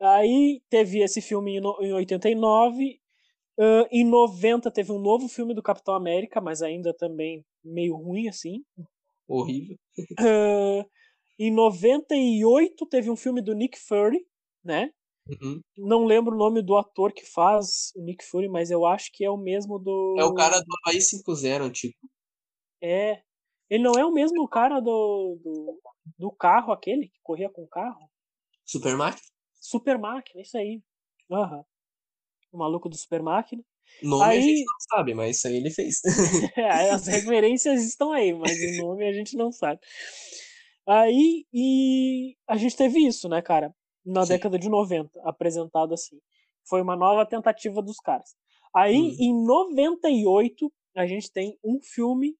Aí 0.00 0.60
teve 0.68 1.02
esse 1.02 1.22
filme 1.22 1.56
em 1.56 1.92
89. 1.92 3.00
Uh, 3.56 3.86
em 3.90 4.04
90 4.04 4.70
teve 4.70 4.90
um 4.90 4.98
novo 4.98 5.28
filme 5.28 5.54
do 5.54 5.62
Capitão 5.62 5.94
América, 5.94 6.40
mas 6.40 6.60
ainda 6.60 6.92
também 6.92 7.44
meio 7.64 7.96
ruim 7.96 8.28
assim. 8.28 8.64
Horrível. 9.26 9.76
Uh, 10.20 10.84
em 11.38 11.52
98 11.52 12.86
teve 12.86 13.10
um 13.10 13.16
filme 13.16 13.40
do 13.40 13.54
Nick 13.54 13.78
Fury, 13.78 14.24
né? 14.62 14.90
Uhum. 15.28 15.60
Não 15.78 16.04
lembro 16.04 16.34
o 16.34 16.38
nome 16.38 16.60
do 16.62 16.76
ator 16.76 17.12
que 17.12 17.24
faz 17.24 17.92
o 17.96 18.02
Nick 18.02 18.24
Fury, 18.24 18.48
mas 18.48 18.70
eu 18.70 18.84
acho 18.84 19.10
que 19.12 19.24
é 19.24 19.30
o 19.30 19.36
mesmo 19.36 19.78
do. 19.78 20.16
É 20.18 20.24
o 20.24 20.34
cara 20.34 20.58
do 20.58 20.66
Havaí 20.84 20.98
5-0 20.98 21.62
antigo. 21.62 21.94
É. 22.84 23.22
Ele 23.70 23.82
não 23.82 23.92
é 23.92 24.04
o 24.04 24.12
mesmo 24.12 24.46
cara 24.46 24.78
do, 24.78 25.40
do, 25.42 25.80
do 26.18 26.30
carro 26.30 26.70
aquele 26.70 27.08
que 27.08 27.18
corria 27.22 27.48
com 27.48 27.62
o 27.62 27.68
carro? 27.68 28.10
Super 28.64 28.94
Máquina? 28.96 29.22
Super 29.54 29.98
Máquina, 29.98 30.42
isso 30.42 30.58
aí. 30.58 30.82
Uhum. 31.30 31.64
O 32.52 32.58
maluco 32.58 32.88
do 32.88 32.96
Super 32.96 33.22
Máquina. 33.22 33.64
Nome 34.02 34.24
aí... 34.24 34.38
a 34.38 34.40
gente 34.40 34.64
não 34.64 34.80
sabe, 34.90 35.14
mas 35.14 35.36
isso 35.36 35.48
aí 35.48 35.56
ele 35.56 35.70
fez. 35.70 36.00
É, 36.56 36.90
as 36.90 37.06
referências 37.06 37.82
estão 37.82 38.12
aí, 38.12 38.32
mas 38.34 38.52
o 38.52 38.86
nome 38.86 39.08
a 39.08 39.12
gente 39.12 39.34
não 39.36 39.50
sabe. 39.50 39.80
Aí, 40.86 41.46
e 41.52 42.36
a 42.46 42.56
gente 42.58 42.76
teve 42.76 42.98
isso, 43.00 43.28
né, 43.28 43.40
cara? 43.40 43.74
Na 44.04 44.22
Sim. 44.22 44.34
década 44.34 44.58
de 44.58 44.68
90, 44.68 45.10
apresentado 45.24 45.94
assim. 45.94 46.18
Foi 46.68 46.82
uma 46.82 46.96
nova 46.96 47.24
tentativa 47.24 47.80
dos 47.82 47.96
caras. 47.96 48.34
Aí, 48.74 48.96
hum. 48.96 49.16
em 49.18 49.46
98, 49.46 50.70
a 50.96 51.06
gente 51.06 51.32
tem 51.32 51.58
um 51.64 51.80
filme 51.82 52.36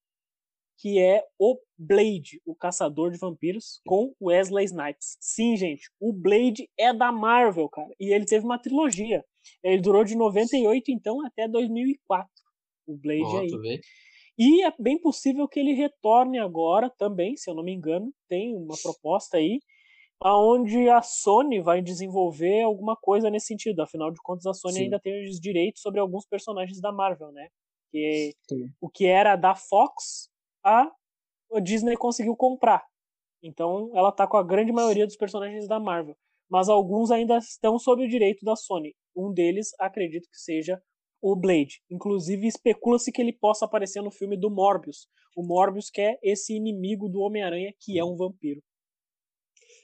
que 0.79 0.99
é 0.99 1.25
o 1.39 1.59
Blade, 1.79 2.41
o 2.45 2.55
Caçador 2.55 3.11
de 3.11 3.19
Vampiros, 3.19 3.81
com 3.87 4.15
Wesley 4.21 4.65
Snipes. 4.67 5.17
Sim, 5.21 5.57
gente, 5.57 5.91
o 6.01 6.13
Blade 6.13 6.69
é 6.79 6.93
da 6.93 7.11
Marvel, 7.11 7.69
cara. 7.69 7.89
E 7.99 8.13
ele 8.13 8.25
teve 8.25 8.45
uma 8.45 8.59
trilogia. 8.59 9.25
Ele 9.63 9.81
durou 9.81 10.05
de 10.05 10.17
98, 10.17 10.91
então, 10.91 11.25
até 11.25 11.49
2004. 11.49 12.29
O 12.87 12.97
Blade 12.97 13.23
oh, 13.23 13.39
aí. 13.39 13.81
E 14.37 14.65
é 14.65 14.73
bem 14.79 15.01
possível 15.01 15.47
que 15.47 15.61
ele 15.61 15.73
retorne 15.73 16.39
agora 16.39 16.91
também, 16.91 17.37
se 17.37 17.49
eu 17.49 17.55
não 17.55 17.63
me 17.63 17.73
engano. 17.73 18.13
Tem 18.29 18.55
uma 18.57 18.75
proposta 18.83 19.37
aí, 19.37 19.61
aonde 20.21 20.89
a 20.89 21.03
Sony 21.03 21.61
vai 21.61 21.81
desenvolver 21.81 22.63
alguma 22.63 22.97
coisa 22.97 23.31
nesse 23.31 23.47
sentido. 23.47 23.81
Afinal 23.81 24.11
de 24.11 24.21
contas, 24.23 24.47
a 24.47 24.53
Sony 24.53 24.75
Sim. 24.75 24.83
ainda 24.85 24.99
tem 24.99 25.29
os 25.29 25.39
direitos 25.39 25.81
sobre 25.81 26.01
alguns 26.01 26.27
personagens 26.27 26.81
da 26.81 26.91
Marvel, 26.91 27.31
né? 27.31 27.49
Que 27.93 28.35
o 28.81 28.89
que 28.89 29.07
era 29.07 29.37
da 29.37 29.55
Fox, 29.55 30.29
a, 30.65 30.91
Disney 31.63 31.97
conseguiu 31.97 32.35
comprar. 32.35 32.83
Então, 33.43 33.91
ela 33.95 34.11
tá 34.11 34.27
com 34.27 34.37
a 34.37 34.43
grande 34.43 34.73
maioria 34.73 35.07
dos 35.07 35.17
personagens 35.17 35.69
da 35.69 35.79
Marvel. 35.79 36.17
Mas 36.51 36.69
alguns 36.69 37.11
ainda 37.11 37.39
estão 37.39 37.79
sob 37.79 38.05
o 38.05 38.09
direito 38.09 38.45
da 38.45 38.57
Sony. 38.57 38.95
Um 39.15 39.33
deles, 39.33 39.69
acredito 39.79 40.29
que 40.31 40.39
seja 40.39 40.81
o 41.23 41.37
Blade. 41.37 41.81
Inclusive, 41.91 42.47
especula-se 42.47 43.13
que 43.13 43.21
ele 43.21 43.33
possa 43.33 43.65
aparecer 43.65 44.03
no 44.03 44.11
filme 44.11 44.37
do 44.37 44.51
Morbius. 44.51 45.07
O 45.37 45.43
Morbius 45.43 45.91
que 45.91 46.01
é 46.01 46.19
esse 46.23 46.55
inimigo 46.55 47.09
do 47.09 47.21
Homem-Aranha, 47.21 47.73
que 47.81 47.99
é 47.99 48.05
um 48.05 48.17
vampiro. 48.17 48.63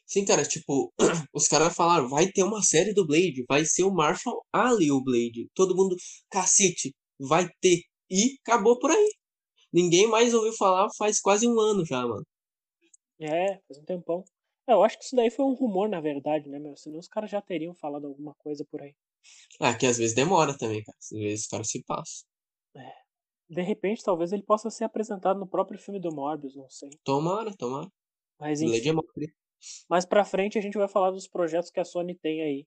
Sim, 0.07 0.25
cara, 0.25 0.45
tipo, 0.45 0.93
os 1.33 1.47
caras 1.47 1.75
falaram, 1.75 2.09
vai 2.09 2.27
ter 2.31 2.43
uma 2.43 2.63
série 2.63 2.93
do 2.93 3.07
Blade, 3.07 3.45
vai 3.49 3.65
ser 3.65 3.85
o 3.85 3.93
Marshall 3.93 4.43
Ali 4.53 4.91
o 4.91 5.03
Blade. 5.03 5.49
Todo 5.55 5.77
mundo, 5.77 5.95
cacete, 6.31 6.93
vai 7.19 7.49
ter. 7.61 7.83
E 8.11 8.37
acabou 8.43 8.79
por 8.79 8.91
aí. 8.91 9.20
Ninguém 9.73 10.07
mais 10.07 10.35
ouviu 10.35 10.53
falar 10.53 10.89
faz 10.97 11.21
quase 11.21 11.47
um 11.47 11.59
ano 11.59 11.85
já, 11.85 12.07
mano. 12.07 12.25
É, 13.21 13.59
faz 13.69 13.79
um 13.79 13.85
tempão. 13.85 14.25
É, 14.67 14.73
eu 14.73 14.83
acho 14.83 14.99
que 14.99 15.05
isso 15.05 15.17
daí 15.17 15.31
foi 15.31 15.45
um 15.45 15.55
rumor, 15.55 15.89
na 15.89 16.01
verdade, 16.01 16.49
né, 16.49 16.59
meu? 16.59 16.77
Senão 16.77 16.99
os 16.99 17.09
caras 17.09 17.31
já 17.31 17.41
teriam 17.41 17.75
falado 17.75 18.07
alguma 18.07 18.35
coisa 18.37 18.65
por 18.71 18.83
aí. 18.83 18.95
Ah, 19.61 19.77
que 19.77 19.87
às 19.87 19.99
vezes 19.99 20.15
demora 20.15 20.57
também, 20.57 20.83
cara. 20.83 20.97
Às 20.99 21.11
vezes 21.11 21.41
os 21.43 21.47
caras 21.47 21.69
se 21.69 21.83
passam. 21.85 22.27
É. 22.77 22.93
De 23.49 23.63
repente, 23.63 24.03
talvez 24.05 24.33
ele 24.33 24.43
possa 24.43 24.71
ser 24.71 24.85
apresentado 24.85 25.39
no 25.39 25.47
próprio 25.47 25.79
filme 25.79 26.01
do 26.01 26.15
Morbius, 26.15 26.55
não 26.55 26.71
sei. 26.71 26.91
Tomara, 27.05 27.53
tomara. 27.57 27.91
Mas 28.39 28.63
enfim. 28.63 28.93
Mais 29.89 30.07
pra 30.07 30.25
frente 30.25 30.57
a 30.57 30.63
gente 30.63 30.79
vai 30.79 30.89
falar 30.89 31.11
dos 31.11 31.29
projetos 31.29 31.71
que 31.71 31.81
a 31.81 31.85
Sony 31.85 32.15
tem 32.15 32.41
aí. 32.43 32.67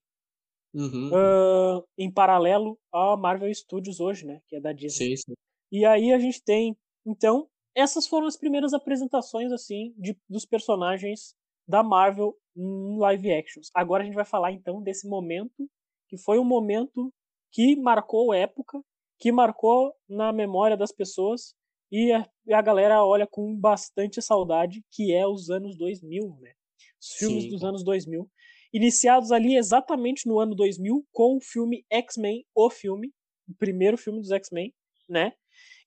Uhum. 0.74 1.08
Uh, 1.08 1.84
em 1.96 2.12
paralelo 2.12 2.78
à 2.92 3.16
Marvel 3.16 3.52
Studios 3.54 3.98
hoje, 3.98 4.26
né? 4.26 4.40
Que 4.46 4.56
é 4.56 4.60
da 4.60 4.72
Disney. 4.72 5.16
Sim, 5.16 5.16
sim. 5.16 5.34
E 5.72 5.84
aí 5.84 6.12
a 6.12 6.18
gente 6.18 6.42
tem, 6.42 6.76
então, 7.06 7.48
essas 7.74 8.06
foram 8.06 8.26
as 8.26 8.36
primeiras 8.36 8.72
apresentações, 8.72 9.52
assim, 9.52 9.94
de, 9.96 10.16
dos 10.28 10.44
personagens 10.44 11.34
da 11.66 11.82
Marvel 11.82 12.36
em 12.56 12.98
live 12.98 13.32
actions. 13.32 13.68
Agora 13.74 14.02
a 14.02 14.06
gente 14.06 14.14
vai 14.14 14.24
falar, 14.24 14.52
então, 14.52 14.82
desse 14.82 15.08
momento 15.08 15.68
que 16.08 16.16
foi 16.16 16.38
um 16.38 16.44
momento 16.44 17.12
que 17.50 17.76
marcou 17.76 18.32
época, 18.32 18.80
que 19.18 19.32
marcou 19.32 19.92
na 20.08 20.32
memória 20.32 20.76
das 20.76 20.92
pessoas 20.92 21.54
e 21.90 22.12
a, 22.12 22.28
a 22.52 22.62
galera 22.62 23.04
olha 23.04 23.26
com 23.26 23.56
bastante 23.56 24.20
saudade, 24.20 24.82
que 24.90 25.12
é 25.12 25.26
os 25.26 25.50
anos 25.50 25.76
2000, 25.76 26.36
né? 26.40 26.52
Os 27.00 27.12
filmes 27.18 27.44
Sim. 27.44 27.50
dos 27.50 27.64
anos 27.64 27.84
2000, 27.84 28.28
iniciados 28.72 29.30
ali 29.30 29.56
exatamente 29.56 30.26
no 30.26 30.38
ano 30.38 30.54
2000 30.54 31.06
com 31.12 31.36
o 31.36 31.40
filme 31.40 31.84
X-Men, 31.90 32.44
o 32.54 32.70
filme, 32.70 33.12
o 33.48 33.54
primeiro 33.56 33.96
filme 33.96 34.20
dos 34.20 34.30
X-Men, 34.30 34.74
né? 35.08 35.32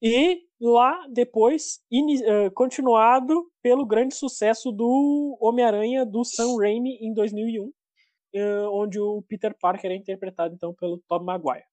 E 0.02 0.44
lá 0.60 1.08
depois, 1.12 1.80
uh, 1.92 2.52
continuado 2.54 3.50
pelo 3.62 3.86
grande 3.86 4.16
sucesso 4.16 4.72
do 4.72 5.38
Homem-Aranha 5.42 6.06
do 6.06 6.24
Sam 6.24 6.56
Raimi 6.58 6.98
em 7.02 7.14
2001, 7.14 7.66
uh, 7.66 7.72
onde 8.72 9.00
o 9.00 9.24
Peter 9.24 9.56
Parker 9.60 9.92
é 9.92 9.96
interpretado 9.96 10.54
então 10.54 10.74
pelo 10.74 11.02
Tom 11.08 11.24
Maguire. 11.24 11.66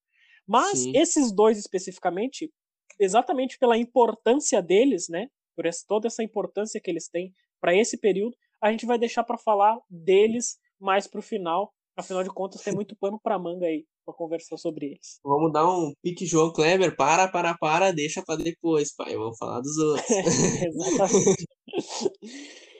Mas 0.47 0.81
Sim. 0.81 0.93
esses 0.97 1.33
dois 1.33 1.59
especificamente, 1.59 2.53
exatamente 2.99 3.59
pela 3.59 3.77
importância 3.77 4.63
deles, 4.63 5.09
né, 5.09 5.29
por 5.57 5.67
essa, 5.67 5.85
toda 5.87 6.07
essa 6.07 6.23
importância 6.23 6.81
que 6.81 6.91
eles 6.91 7.09
têm 7.09 7.33
para 7.61 7.75
esse 7.75 7.99
período, 7.99 8.37
a 8.61 8.71
gente 8.71 8.87
vai 8.87 8.99
deixar 8.99 9.25
para 9.25 9.39
falar 9.39 9.79
deles 9.89 10.59
mais 10.79 11.07
pro 11.07 11.23
final. 11.23 11.73
Afinal 11.97 12.25
de 12.25 12.31
contas, 12.31 12.63
tem 12.63 12.75
muito 12.75 12.97
pano 12.97 13.21
para 13.23 13.39
manga 13.39 13.67
aí 13.67 13.85
para 14.05 14.15
conversar 14.15 14.57
sobre 14.57 14.87
eles. 14.87 15.21
Vamos 15.25 15.53
dar 15.53 15.67
um 15.67 15.93
pique 16.03 16.27
João 16.27 16.53
Kleber, 16.53 16.97
para, 16.97 17.29
para, 17.29 17.57
para, 17.57 17.93
deixa 17.93 18.23
para 18.23 18.43
depois, 18.43 18.95
pai. 18.95 19.17
Vamos 19.17 19.39
falar 19.39 19.61
dos 19.61 19.77
outros. 19.79 20.11
Exatamente. 20.11 21.47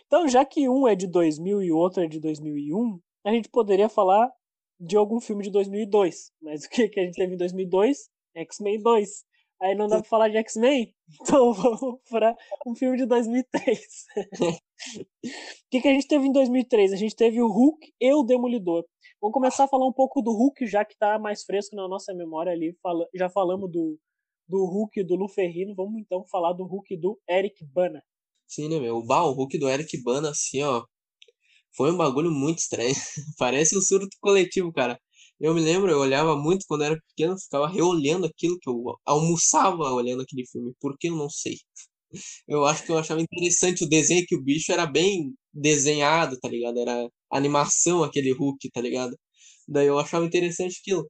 então, 0.07 0.29
já 0.29 0.45
que 0.45 0.69
um 0.69 0.89
é 0.89 0.95
de 0.95 1.07
2000 1.07 1.63
e 1.63 1.73
o 1.73 1.77
outro 1.77 2.03
é 2.03 2.09
de 2.09 2.19
2001, 2.21 2.99
a 3.25 3.31
gente 3.31 3.49
poderia 3.49 3.89
falar 3.89 4.31
de 4.81 4.97
algum 4.97 5.21
filme 5.21 5.45
de 5.45 5.51
2002. 5.51 6.33
Mas 6.43 6.65
o 6.65 6.69
que, 6.69 6.89
que 6.89 7.01
a 7.01 7.05
gente 7.05 7.15
teve 7.15 7.35
em 7.35 7.39
2002? 7.39 8.09
X-Men 8.35 8.83
2. 8.83 9.25
Aí 9.63 9.75
não 9.75 9.87
dá 9.87 10.01
pra 10.01 10.09
falar 10.09 10.29
de 10.29 10.37
X-Men? 10.39 10.93
Então 11.21 11.53
vamos 11.55 12.01
para 12.11 12.37
um 12.67 12.75
filme 12.75 12.97
de 12.97 13.07
2003. 13.07 13.79
o 15.25 15.31
que, 15.71 15.81
que 15.81 15.89
a 15.89 15.93
gente 15.93 16.09
teve 16.09 16.27
em 16.27 16.33
2003? 16.33 16.93
A 16.93 16.97
gente 16.97 17.15
teve 17.15 17.41
o 17.41 17.49
Hulk 17.49 17.95
e 18.01 18.13
o 18.13 18.23
Demolidor. 18.25 18.85
Vamos 19.25 19.33
começar 19.33 19.65
a 19.65 19.69
falar 19.69 19.89
um 19.89 19.93
pouco 19.93 20.21
do 20.21 20.33
Hulk, 20.33 20.67
já 20.67 20.85
que 20.85 20.95
tá 20.99 21.19
mais 21.19 21.45
fresco 21.45 21.75
na 21.75 21.89
nossa 21.89 22.13
memória 22.13 22.53
ali. 22.53 22.77
Fala, 22.83 23.09
já 23.15 23.31
falamos 23.31 23.73
do, 23.73 23.99
do 24.47 24.67
Hulk 24.67 25.03
do 25.03 25.17
Lu 25.17 25.31
Ferrino. 25.31 25.75
Vamos 25.75 25.99
então 25.99 26.23
falar 26.27 26.53
do 26.53 26.63
Hulk 26.63 26.95
do 26.99 27.19
Eric 27.27 27.65
Bana. 27.65 28.03
Sim, 28.47 28.69
né, 28.69 28.79
meu? 28.79 28.97
O, 28.97 29.01
o 29.01 29.33
Hulk 29.33 29.57
do 29.57 29.67
Eric 29.67 29.97
Bana, 30.03 30.29
assim, 30.29 30.63
ó. 30.63 30.85
Foi 31.75 31.91
um 31.91 31.97
bagulho 31.97 32.31
muito 32.31 32.59
estranho. 32.59 32.93
Parece 33.39 33.79
um 33.79 33.81
surto 33.81 34.15
coletivo, 34.21 34.71
cara. 34.71 35.01
Eu 35.41 35.55
me 35.55 35.63
lembro, 35.63 35.91
eu 35.91 36.01
olhava 36.01 36.37
muito 36.37 36.67
quando 36.69 36.85
era 36.85 37.01
pequeno, 37.09 37.41
ficava 37.41 37.67
reolhando 37.67 38.27
aquilo 38.27 38.59
que 38.61 38.69
eu 38.69 38.95
almoçava 39.07 39.85
olhando 39.85 40.21
aquele 40.21 40.47
filme. 40.47 40.75
Por 40.79 40.99
que 40.99 41.09
eu 41.09 41.17
não 41.17 41.31
sei? 41.31 41.57
Eu 42.47 42.65
acho 42.67 42.85
que 42.85 42.93
eu 42.93 42.99
achava 42.99 43.23
interessante 43.23 43.85
o 43.85 43.89
desenho 43.89 44.25
que 44.27 44.37
o 44.37 44.43
bicho 44.43 44.71
era 44.71 44.87
bem 44.87 45.33
desenhado, 45.53 46.39
tá 46.39 46.49
ligado? 46.49 46.79
Era 46.79 47.09
animação 47.37 48.03
aquele 48.03 48.33
Hulk, 48.33 48.71
tá 48.71 48.81
ligado? 48.81 49.17
Daí 49.69 49.87
eu 49.87 49.99
achava 49.99 50.25
interessante 50.25 50.79
aquilo. 50.81 51.09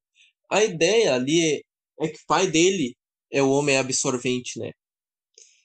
A 0.50 0.64
ideia 0.64 1.14
ali 1.14 1.62
é 2.00 2.08
que 2.08 2.16
o 2.16 2.26
pai 2.26 2.46
dele 2.46 2.96
é 3.30 3.42
o 3.42 3.50
homem 3.50 3.76
absorvente, 3.76 4.58
né? 4.58 4.70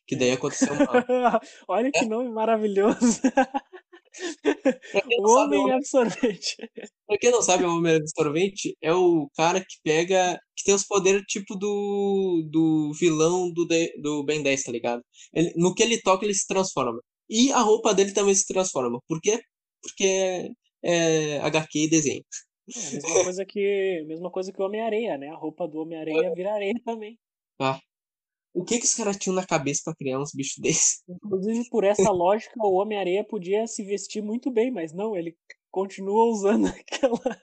Que 0.07 0.15
daí 0.15 0.31
aconteceu 0.31 0.73
uma. 0.73 1.39
Olha 1.67 1.91
que 1.91 1.99
é. 1.99 2.05
nome 2.05 2.29
maravilhoso. 2.29 3.21
o 5.19 5.31
homem 5.31 5.59
sabe, 5.59 5.73
absorvente. 5.73 6.55
Pra 7.07 7.17
quem 7.17 7.31
não 7.31 7.41
sabe, 7.41 7.63
o 7.63 7.75
homem 7.75 7.95
absorvente 7.95 8.75
é 8.81 8.93
o 8.93 9.29
cara 9.35 9.59
que 9.61 9.77
pega. 9.83 10.39
que 10.55 10.63
tem 10.63 10.73
os 10.73 10.85
poderes 10.85 11.21
tipo 11.27 11.55
do. 11.55 12.47
do 12.51 12.91
vilão 12.99 13.51
do, 13.53 13.67
do 14.01 14.23
Ben 14.23 14.41
10, 14.41 14.63
tá 14.63 14.71
ligado? 14.71 15.03
Ele, 15.33 15.53
no 15.55 15.75
que 15.75 15.83
ele 15.83 16.01
toca, 16.01 16.25
ele 16.25 16.33
se 16.33 16.47
transforma. 16.47 16.99
E 17.29 17.51
a 17.51 17.59
roupa 17.59 17.93
dele 17.93 18.11
também 18.11 18.33
se 18.33 18.47
transforma. 18.47 18.99
Por 19.07 19.21
quê? 19.21 19.39
Porque 19.81 20.51
é, 20.83 21.35
é 21.35 21.39
HQ 21.39 21.79
e 21.79 21.89
desenho. 21.89 22.23
É 22.75 22.91
mesma 22.93 23.23
coisa 23.23 23.45
que, 23.45 24.03
mesma 24.07 24.31
coisa 24.31 24.51
que 24.51 24.61
o 24.61 24.65
Homem-Areia, 24.65 25.17
né? 25.17 25.29
A 25.29 25.35
roupa 25.35 25.67
do 25.67 25.79
Homem-Areia 25.79 26.33
vira 26.33 26.53
areia 26.53 26.73
também. 26.85 27.17
Ah, 27.59 27.79
o 28.53 28.63
que, 28.63 28.79
que 28.79 28.85
os 28.85 28.93
caras 28.93 29.17
tinham 29.17 29.35
na 29.35 29.45
cabeça 29.45 29.81
para 29.85 29.95
criar 29.95 30.19
uns 30.19 30.31
bichos 30.33 30.57
desses? 30.61 31.03
Inclusive, 31.07 31.69
por 31.69 31.83
essa 31.83 32.11
lógica, 32.11 32.53
o 32.57 32.75
Homem-Areia 32.75 33.23
podia 33.23 33.65
se 33.67 33.83
vestir 33.83 34.21
muito 34.21 34.51
bem, 34.51 34.71
mas 34.71 34.93
não, 34.93 35.15
ele 35.15 35.35
continua 35.71 36.25
usando 36.25 36.67
aquela. 36.67 37.41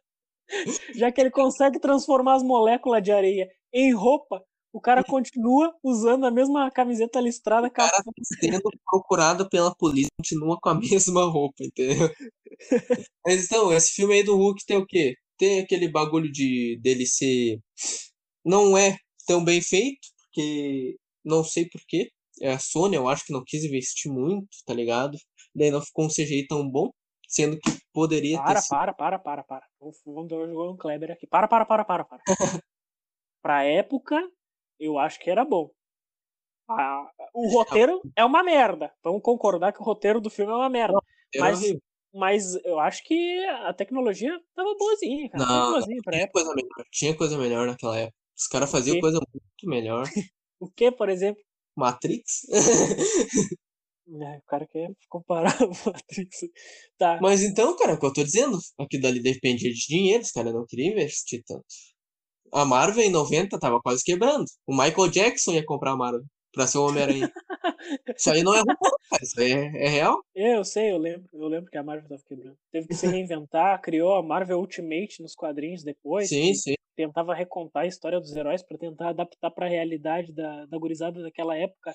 Já 0.95 1.11
que 1.11 1.21
ele 1.21 1.31
consegue 1.31 1.81
transformar 1.81 2.37
as 2.37 2.43
moléculas 2.43 3.02
de 3.02 3.11
areia 3.11 3.49
em 3.73 3.93
roupa, 3.93 4.45
o 4.73 4.80
cara 4.80 5.02
continua 5.02 5.75
usando 5.82 6.26
a 6.26 6.30
mesma 6.30 6.70
camiseta 6.70 7.20
listrada. 7.20 7.66
O 7.66 7.70
cara 7.70 7.90
tá 7.90 8.12
sendo 8.40 8.61
procurado 8.85 9.49
pela 9.49 9.75
polícia, 9.75 10.11
continua 10.18 10.58
com 10.61 10.68
a 10.68 10.75
mesma 10.80 11.25
roupa, 11.25 11.64
entendeu? 11.64 12.11
Mas 13.25 13.44
então, 13.44 13.73
esse 13.73 13.92
filme 13.92 14.14
aí 14.14 14.23
do 14.23 14.37
Hulk 14.37 14.64
tem 14.66 14.76
o 14.76 14.87
quê? 14.87 15.14
Tem 15.38 15.61
aquele 15.61 15.88
bagulho 15.88 16.30
de 16.30 16.78
dele 16.82 17.06
ser. 17.06 17.58
Não 18.44 18.76
é 18.76 18.96
tão 19.26 19.44
bem 19.44 19.61
feito, 19.61 20.08
porque 20.18 20.96
não 21.25 21.42
sei 21.42 21.68
porquê. 21.68 22.11
É 22.40 22.52
a 22.52 22.58
Sony, 22.58 22.96
eu 22.96 23.08
acho 23.08 23.25
que 23.25 23.32
não 23.32 23.42
quis 23.44 23.64
investir 23.64 24.12
muito, 24.12 24.49
tá 24.66 24.75
ligado? 24.75 25.16
Daí 25.54 25.70
não 25.70 25.80
ficou 25.80 26.04
um 26.04 26.08
CGI 26.08 26.46
tão 26.46 26.68
bom, 26.68 26.90
sendo 27.26 27.58
que 27.58 27.70
poderia 27.92 28.37
para, 28.37 28.61
ter. 28.61 28.68
Para, 28.68 28.92
para, 28.92 29.18
para, 29.18 29.42
para, 29.42 29.42
para. 29.42 29.66
Vamos 30.04 30.28
dar 30.28 30.37
um 30.37 30.76
Kleber 30.76 31.11
aqui. 31.11 31.26
Para, 31.26 31.49
para, 31.49 31.64
para, 31.64 31.85
para, 31.85 32.04
para. 32.04 32.23
pra 33.42 33.64
época, 33.64 34.20
eu 34.78 34.99
acho 34.99 35.18
que 35.18 35.30
era 35.30 35.45
bom. 35.45 35.71
Ah, 36.68 37.09
o 37.33 37.49
roteiro 37.49 38.00
é 38.16 38.25
uma 38.25 38.42
merda. 38.42 38.92
Vamos 39.02 39.23
concordar 39.23 39.73
que 39.73 39.80
o 39.80 39.85
roteiro 39.85 40.21
do 40.21 40.30
filme 40.30 40.52
é 40.52 40.56
uma 40.56 40.68
merda. 40.68 40.95
Não, 40.95 41.40
mas, 41.40 41.61
mas 42.12 42.54
eu 42.64 42.80
acho 42.80 43.04
que 43.04 43.45
a 43.45 43.73
tecnologia 43.73 44.37
tava 44.54 44.75
boazinha, 44.76 45.30
cara. 45.30 45.45
Não, 45.45 45.73
boazinha 45.73 46.00
pra 46.02 46.12
tinha 46.12 46.25
época. 46.25 46.40
coisa 46.40 46.54
melhor. 46.54 46.87
Tinha 46.90 47.16
coisa 47.16 47.38
melhor 47.38 47.66
naquela 47.66 47.99
época. 47.99 48.16
Os 48.37 48.47
caras 48.49 48.71
faziam 48.71 49.00
coisa 49.00 49.21
muito 49.33 49.68
melhor. 49.68 50.02
o 50.61 50.68
que, 50.71 50.90
por 50.90 51.09
exemplo? 51.09 51.42
Matrix? 51.76 52.47
É, 54.09 54.38
o 54.38 54.42
cara 54.42 54.66
quer 54.68 54.88
comparar 55.09 55.50
o 55.66 55.71
Matrix. 55.85 56.38
Tá. 56.97 57.18
Mas 57.21 57.42
então, 57.42 57.76
cara, 57.76 57.90
é 57.90 57.95
o 57.97 57.99
que 57.99 58.06
eu 58.06 58.12
tô 58.12 58.23
dizendo. 58.23 58.56
Aqui 58.78 59.00
dali 59.00 59.21
dependia 59.21 59.68
de 59.68 59.87
dinheiro, 59.87 60.23
os 60.23 60.30
caras 60.30 60.54
não 60.54 60.64
queriam 60.64 60.92
investir 60.92 61.42
tanto. 61.45 61.64
A 62.52 62.64
Marvel 62.64 63.04
em 63.04 63.10
90 63.10 63.58
tava 63.58 63.80
quase 63.80 64.02
quebrando. 64.04 64.44
O 64.66 64.72
Michael 64.72 65.10
Jackson 65.10 65.52
ia 65.52 65.64
comprar 65.64 65.92
a 65.92 65.96
Marvel 65.96 66.24
pra 66.52 66.66
ser 66.66 66.78
o 66.78 66.86
Homem-Aranha. 66.86 67.30
isso 68.16 68.30
aí 68.30 68.42
não 68.42 68.54
é 68.54 68.58
ruim, 68.58 68.76
cara. 69.10 69.22
Isso 69.22 69.40
aí 69.40 69.52
é, 69.52 69.84
é 69.84 69.88
real. 69.88 70.22
É, 70.34 70.56
eu 70.56 70.64
sei, 70.64 70.90
eu 70.90 70.96
lembro. 70.96 71.28
Eu 71.32 71.46
lembro 71.48 71.70
que 71.70 71.76
a 71.76 71.82
Marvel 71.82 72.08
tava 72.08 72.22
quebrando. 72.26 72.56
Teve 72.72 72.88
que 72.88 72.94
se 72.94 73.06
reinventar, 73.06 73.80
criou 73.82 74.14
a 74.14 74.22
Marvel 74.22 74.58
Ultimate 74.58 75.20
nos 75.20 75.34
quadrinhos 75.34 75.84
depois. 75.84 76.28
Sim, 76.28 76.54
sim. 76.54 76.74
Tentava 76.96 77.34
recontar 77.34 77.82
a 77.82 77.86
história 77.86 78.18
dos 78.18 78.34
heróis 78.34 78.62
para 78.62 78.78
tentar 78.78 79.10
adaptar 79.10 79.50
para 79.50 79.66
a 79.66 79.68
realidade 79.68 80.32
da, 80.32 80.64
da 80.64 80.78
gurizada 80.78 81.22
daquela 81.22 81.54
época. 81.54 81.92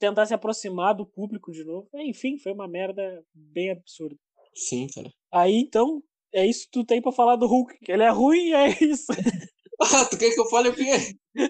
Tentar 0.00 0.26
se 0.26 0.34
aproximar 0.34 0.96
do 0.96 1.06
público 1.06 1.52
de 1.52 1.64
novo. 1.64 1.88
Enfim, 1.94 2.36
foi 2.36 2.52
uma 2.52 2.66
merda 2.66 3.24
bem 3.32 3.70
absurda. 3.70 4.16
Sim, 4.52 4.88
cara. 4.92 5.08
Aí 5.32 5.54
então, 5.54 6.02
é 6.34 6.46
isso 6.46 6.64
que 6.64 6.70
tu 6.72 6.84
tem 6.84 7.00
pra 7.00 7.12
falar 7.12 7.36
do 7.36 7.46
Hulk. 7.46 7.78
Que 7.84 7.92
ele 7.92 8.02
é 8.02 8.10
ruim 8.10 8.48
e 8.48 8.52
é 8.52 8.68
isso. 8.80 9.06
ah, 9.80 10.04
tu 10.06 10.18
quer 10.18 10.30
que 10.32 10.40
eu 10.40 10.48
fale 10.48 10.68
o 10.68 10.74
quê? 10.74 10.90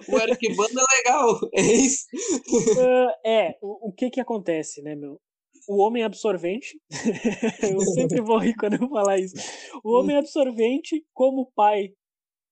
O 0.07 0.17
Eric 0.17 0.55
Banda 0.55 0.81
é 0.81 0.97
legal. 0.97 1.39
É 1.53 1.61
isso. 1.61 2.05
Uh, 2.49 3.27
é, 3.27 3.57
o, 3.61 3.89
o 3.89 3.93
que 3.93 4.09
que 4.09 4.21
acontece, 4.21 4.81
né, 4.81 4.95
meu? 4.95 5.19
O 5.67 5.77
homem 5.77 6.03
absorvente. 6.03 6.79
eu 7.63 7.79
sempre 7.81 8.21
vou 8.21 8.37
rir 8.37 8.55
quando 8.55 8.81
eu 8.81 8.89
falar 8.89 9.19
isso. 9.19 9.35
O 9.83 9.97
homem 9.97 10.17
absorvente, 10.17 11.05
como 11.13 11.51
pai 11.55 11.89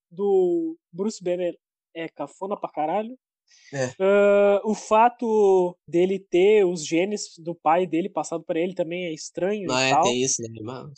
do 0.09 0.77
Bruce 0.91 1.23
Banner, 1.23 1.55
é 1.95 2.07
cafona 2.07 2.59
pra 2.59 2.71
caralho. 2.71 3.17
É. 3.73 3.85
Uh, 3.85 4.69
o 4.69 4.75
fato 4.75 5.77
dele 5.87 6.19
ter 6.19 6.65
os 6.65 6.85
genes 6.85 7.37
do 7.37 7.55
pai 7.55 7.87
dele 7.87 8.09
passado 8.09 8.43
para 8.43 8.59
ele 8.59 8.73
também 8.73 9.05
é 9.05 9.13
estranho. 9.13 9.65
Não, 9.67 9.79
e 9.79 9.91
é, 9.91 10.01
tem 10.01 10.21
isso, 10.21 10.41
né? 10.41 10.49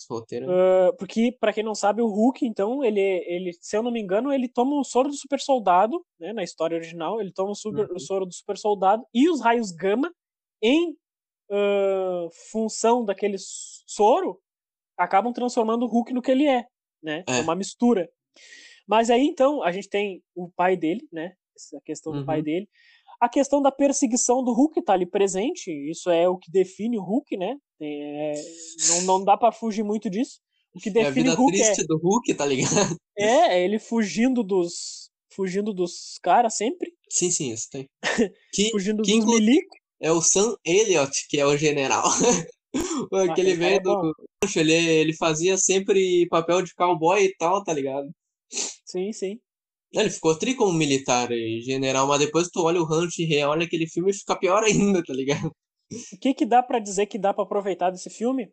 Roteiro... 0.10 0.48
Uh, 0.48 0.96
porque, 0.98 1.32
para 1.40 1.54
quem 1.54 1.64
não 1.64 1.76
sabe, 1.76 2.02
o 2.02 2.08
Hulk, 2.08 2.46
então, 2.46 2.84
ele, 2.84 3.00
ele, 3.00 3.52
se 3.62 3.78
eu 3.78 3.84
não 3.84 3.92
me 3.92 4.02
engano, 4.02 4.34
ele 4.34 4.50
toma 4.50 4.80
o 4.80 4.84
soro 4.84 5.10
do 5.10 5.16
super 5.16 5.40
soldado, 5.40 6.04
né? 6.20 6.34
Na 6.34 6.44
história 6.44 6.76
original, 6.76 7.22
ele 7.22 7.32
toma 7.32 7.52
o, 7.52 7.56
super, 7.56 7.88
uhum. 7.88 7.96
o 7.96 8.00
soro 8.00 8.26
do 8.26 8.34
super 8.34 8.58
soldado 8.58 9.06
e 9.14 9.30
os 9.30 9.40
raios 9.40 9.72
gama 9.72 10.12
em 10.62 10.96
uh, 11.52 12.30
função 12.52 13.06
daquele 13.06 13.38
soro 13.38 14.40
acabam 14.98 15.32
transformando 15.32 15.86
o 15.86 15.88
Hulk 15.88 16.14
no 16.14 16.22
que 16.22 16.32
ele 16.32 16.48
é, 16.48 16.66
né? 17.04 17.24
É, 17.28 17.38
é 17.38 17.42
uma 17.42 17.56
mistura. 17.56 18.10
Mas 18.88 19.10
aí, 19.10 19.26
então, 19.28 19.62
a 19.62 19.72
gente 19.72 19.88
tem 19.88 20.24
o 20.36 20.50
pai 20.50 20.76
dele, 20.76 21.08
né? 21.12 21.34
Essa 21.56 21.80
questão 21.86 22.14
uhum. 22.14 22.20
do 22.20 22.26
pai 22.26 22.40
uhum. 22.40 22.44
dele. 22.44 22.70
A 23.22 23.30
questão 23.30 23.62
da 23.62 23.72
perseguição 23.72 24.44
do 24.44 24.54
Hulk 24.54 24.82
tá 24.84 24.94
ali 24.94 25.06
presente, 25.06 25.72
isso 25.90 26.10
é 26.10 26.28
o 26.28 26.38
que 26.38 26.52
define 26.52 26.98
o 26.98 27.04
Hulk, 27.04 27.38
né? 27.38 27.56
É, 27.82 28.34
não, 28.90 29.02
não 29.02 29.24
dá 29.24 29.38
para 29.38 29.52
fugir 29.52 29.84
muito 29.84 30.10
disso. 30.10 30.40
O 30.76 30.80
que 30.80 30.90
define 30.90 31.06
é 31.06 31.08
a 31.08 31.12
vida 31.12 31.34
o 31.34 31.36
Hulk 31.36 31.58
triste 31.58 31.82
é, 31.82 31.86
do 31.86 31.98
Hulk, 31.98 32.34
tá 32.34 32.46
ligado? 32.46 32.98
É, 33.18 33.58
é 33.58 33.64
ele 33.64 33.80
fugindo 33.80 34.44
dos 34.44 35.12
fugindo 35.34 35.74
dos 35.74 36.18
caras 36.22 36.56
sempre. 36.56 36.92
Sim, 37.10 37.32
sim, 37.32 37.52
isso 37.52 37.68
tem. 37.72 37.88
Que, 38.54 38.70
fugindo 38.72 39.04
que 39.04 39.16
dos 39.18 39.26
milico. 39.26 39.76
É 40.02 40.12
o 40.12 40.22
Sam 40.22 40.56
Elliott, 40.66 41.28
que 41.30 41.40
é 41.40 41.46
o 41.46 41.56
general. 41.56 42.04
Aquele 43.30 43.54
ah, 43.54 43.56
velho 43.56 43.76
é 43.76 43.80
do. 43.80 44.14
Ele, 44.56 44.74
ele 44.74 45.16
fazia 45.16 45.58
sempre 45.58 46.28
papel 46.28 46.62
de 46.62 46.74
cowboy 46.74 47.24
e 47.24 47.34
tal, 47.38 47.64
tá 47.64 47.74
ligado? 47.74 48.10
Sim, 48.86 49.14
sim. 49.14 49.40
Ele 49.94 50.10
ficou 50.10 50.38
tri 50.38 50.56
como 50.56 50.74
militar 50.74 51.32
e 51.32 51.62
general, 51.62 52.08
mas 52.08 52.20
depois 52.20 52.50
tu 52.50 52.64
olha 52.64 52.82
o 52.82 52.86
rancho 52.86 53.22
real, 53.28 53.52
olha 53.52 53.66
aquele 53.66 53.88
filme 53.88 54.10
e 54.10 54.16
fica 54.16 54.36
pior 54.36 54.64
ainda, 54.66 55.04
tá 55.04 55.14
ligado? 55.14 55.52
O 56.14 56.20
que 56.20 56.34
que 56.34 56.46
dá 56.46 56.64
para 56.64 56.80
dizer 56.80 57.06
que 57.06 57.20
dá 57.20 57.34
para 57.34 57.44
aproveitar 57.44 57.92
desse 57.92 58.10
filme? 58.10 58.52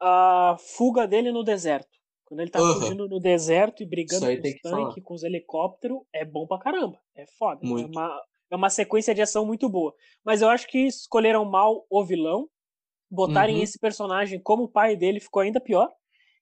A 0.00 0.56
fuga 0.76 1.06
dele 1.06 1.30
no 1.30 1.44
deserto. 1.44 1.94
Quando 2.24 2.40
ele 2.40 2.50
tá 2.50 2.60
uhum. 2.60 2.74
fugindo 2.74 3.08
no 3.08 3.20
deserto 3.20 3.82
e 3.82 3.86
brigando 3.86 4.26
com 4.26 4.32
os 4.32 4.60
tanques, 4.62 5.04
com 5.04 5.14
os 5.14 5.22
helicópteros, 5.22 5.98
é 6.12 6.24
bom 6.24 6.46
pra 6.46 6.58
caramba. 6.58 6.98
É 7.14 7.24
foda. 7.38 7.60
É 7.62 7.66
muito. 7.66 7.86
É 7.86 8.00
uma, 8.00 8.22
é 8.50 8.56
uma 8.56 8.70
sequência 8.70 9.14
de 9.14 9.22
ação 9.22 9.46
muito 9.46 9.68
boa. 9.68 9.94
Mas 10.24 10.42
eu 10.42 10.48
acho 10.48 10.66
que 10.66 10.78
escolheram 10.86 11.44
mal 11.44 11.86
o 11.88 12.04
vilão, 12.04 12.48
botarem 13.08 13.56
uhum. 13.56 13.62
esse 13.62 13.78
personagem 13.78 14.40
como 14.42 14.64
o 14.64 14.68
pai 14.68 14.96
dele 14.96 15.20
ficou 15.20 15.42
ainda 15.42 15.60
pior. 15.60 15.88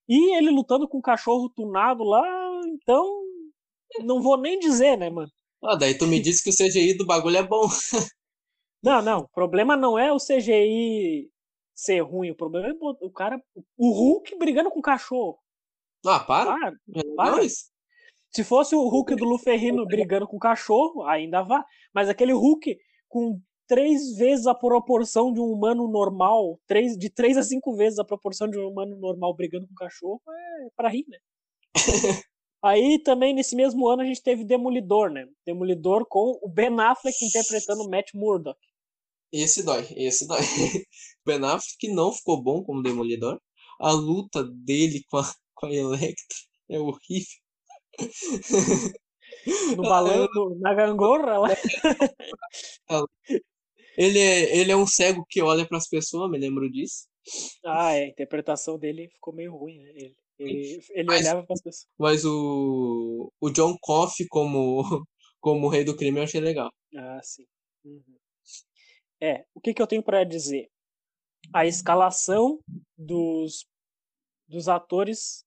E 0.08 0.36
ele 0.36 0.50
lutando 0.50 0.88
com 0.88 0.98
um 0.98 1.02
cachorro 1.02 1.50
tunado 1.50 2.04
lá, 2.04 2.24
então 2.66 3.21
não 4.00 4.20
vou 4.20 4.40
nem 4.40 4.58
dizer, 4.58 4.96
né, 4.96 5.10
mano? 5.10 5.30
Ah, 5.64 5.76
daí 5.76 5.96
tu 5.96 6.06
me 6.06 6.20
disse 6.20 6.42
que 6.42 6.50
o 6.50 6.52
CGI 6.52 6.96
do 6.96 7.06
bagulho 7.06 7.36
é 7.36 7.42
bom. 7.42 7.66
não, 8.82 9.00
não. 9.00 9.18
O 9.20 9.28
problema 9.28 9.76
não 9.76 9.98
é 9.98 10.12
o 10.12 10.18
CGI 10.18 11.30
ser 11.74 12.00
ruim. 12.00 12.30
O 12.30 12.36
problema 12.36 12.68
é 12.68 12.72
o 13.00 13.10
cara. 13.10 13.40
O 13.76 13.92
Hulk 13.92 14.36
brigando 14.38 14.70
com 14.70 14.80
o 14.80 14.82
cachorro. 14.82 15.38
Ah, 16.04 16.20
para. 16.20 16.58
Para. 16.58 16.74
para. 17.16 17.42
Se 18.34 18.42
fosse 18.42 18.74
o 18.74 18.88
Hulk 18.88 19.14
do 19.14 19.24
Luferrino 19.24 19.86
brigando 19.86 20.26
com 20.26 20.36
o 20.36 20.40
cachorro, 20.40 21.04
ainda 21.04 21.42
vá. 21.42 21.64
Mas 21.94 22.08
aquele 22.08 22.32
Hulk 22.32 22.76
com 23.08 23.40
três 23.68 24.16
vezes 24.16 24.46
a 24.46 24.54
proporção 24.54 25.32
de 25.32 25.40
um 25.40 25.44
humano 25.44 25.86
normal, 25.88 26.58
três, 26.66 26.96
de 26.96 27.08
três 27.08 27.36
a 27.36 27.42
cinco 27.42 27.74
vezes 27.76 27.98
a 27.98 28.04
proporção 28.04 28.48
de 28.48 28.58
um 28.58 28.68
humano 28.68 28.96
normal 28.98 29.34
brigando 29.34 29.66
com 29.66 29.72
o 29.72 29.76
cachorro, 29.76 30.20
é 30.28 30.68
pra 30.76 30.88
rir, 30.88 31.04
né? 31.08 31.18
Aí 32.62 32.98
também 33.02 33.34
nesse 33.34 33.56
mesmo 33.56 33.88
ano 33.88 34.02
a 34.02 34.04
gente 34.04 34.22
teve 34.22 34.44
Demolidor, 34.44 35.10
né? 35.10 35.26
Demolidor 35.44 36.06
com 36.06 36.38
o 36.42 36.48
Ben 36.48 36.78
Affleck 36.78 37.24
interpretando 37.24 37.88
Matt 37.88 38.14
Murdock. 38.14 38.58
Esse 39.32 39.62
dói, 39.62 39.86
esse 39.96 40.26
dói. 40.26 40.38
ben 41.26 41.44
Affleck 41.44 41.88
não 41.92 42.12
ficou 42.12 42.40
bom 42.40 42.62
como 42.62 42.82
Demolidor. 42.82 43.40
A 43.80 43.90
luta 43.90 44.44
dele 44.44 45.02
com 45.08 45.16
a, 45.16 45.34
com 45.54 45.66
a 45.66 45.72
Electra 45.72 46.36
é 46.70 46.78
horrível. 46.78 47.42
No 49.76 49.82
balão, 49.82 50.28
na 50.60 50.74
gangorra 50.74 51.38
lá. 51.38 51.48
Ele 53.96 54.18
é, 54.18 54.56
ele 54.56 54.72
é 54.72 54.76
um 54.76 54.86
cego 54.86 55.24
que 55.28 55.42
olha 55.42 55.66
para 55.66 55.78
as 55.78 55.88
pessoas, 55.88 56.30
me 56.30 56.38
lembro 56.38 56.70
disso. 56.70 57.08
Ah, 57.64 57.92
é, 57.92 58.04
a 58.04 58.08
interpretação 58.08 58.78
dele 58.78 59.08
ficou 59.08 59.34
meio 59.34 59.54
ruim, 59.56 59.78
né? 59.82 59.90
Ele. 59.94 60.16
Ele, 60.42 60.84
ele 60.90 61.04
mas, 61.04 61.20
olhava 61.20 61.42
para 61.44 61.54
as 61.54 61.62
pessoas. 61.62 61.88
Mas 61.98 62.24
o, 62.24 63.32
o 63.40 63.50
John 63.50 63.76
Coffey 63.80 64.26
como, 64.28 64.82
como 65.40 65.68
rei 65.68 65.84
do 65.84 65.96
crime 65.96 66.18
eu 66.18 66.24
achei 66.24 66.40
legal. 66.40 66.70
Ah, 66.96 67.20
sim. 67.22 67.44
Uhum. 67.84 68.02
É, 69.20 69.44
o 69.54 69.60
que, 69.60 69.72
que 69.72 69.80
eu 69.80 69.86
tenho 69.86 70.02
para 70.02 70.24
dizer? 70.24 70.68
A 71.54 71.66
escalação 71.66 72.60
dos, 72.96 73.66
dos 74.48 74.68
atores 74.68 75.44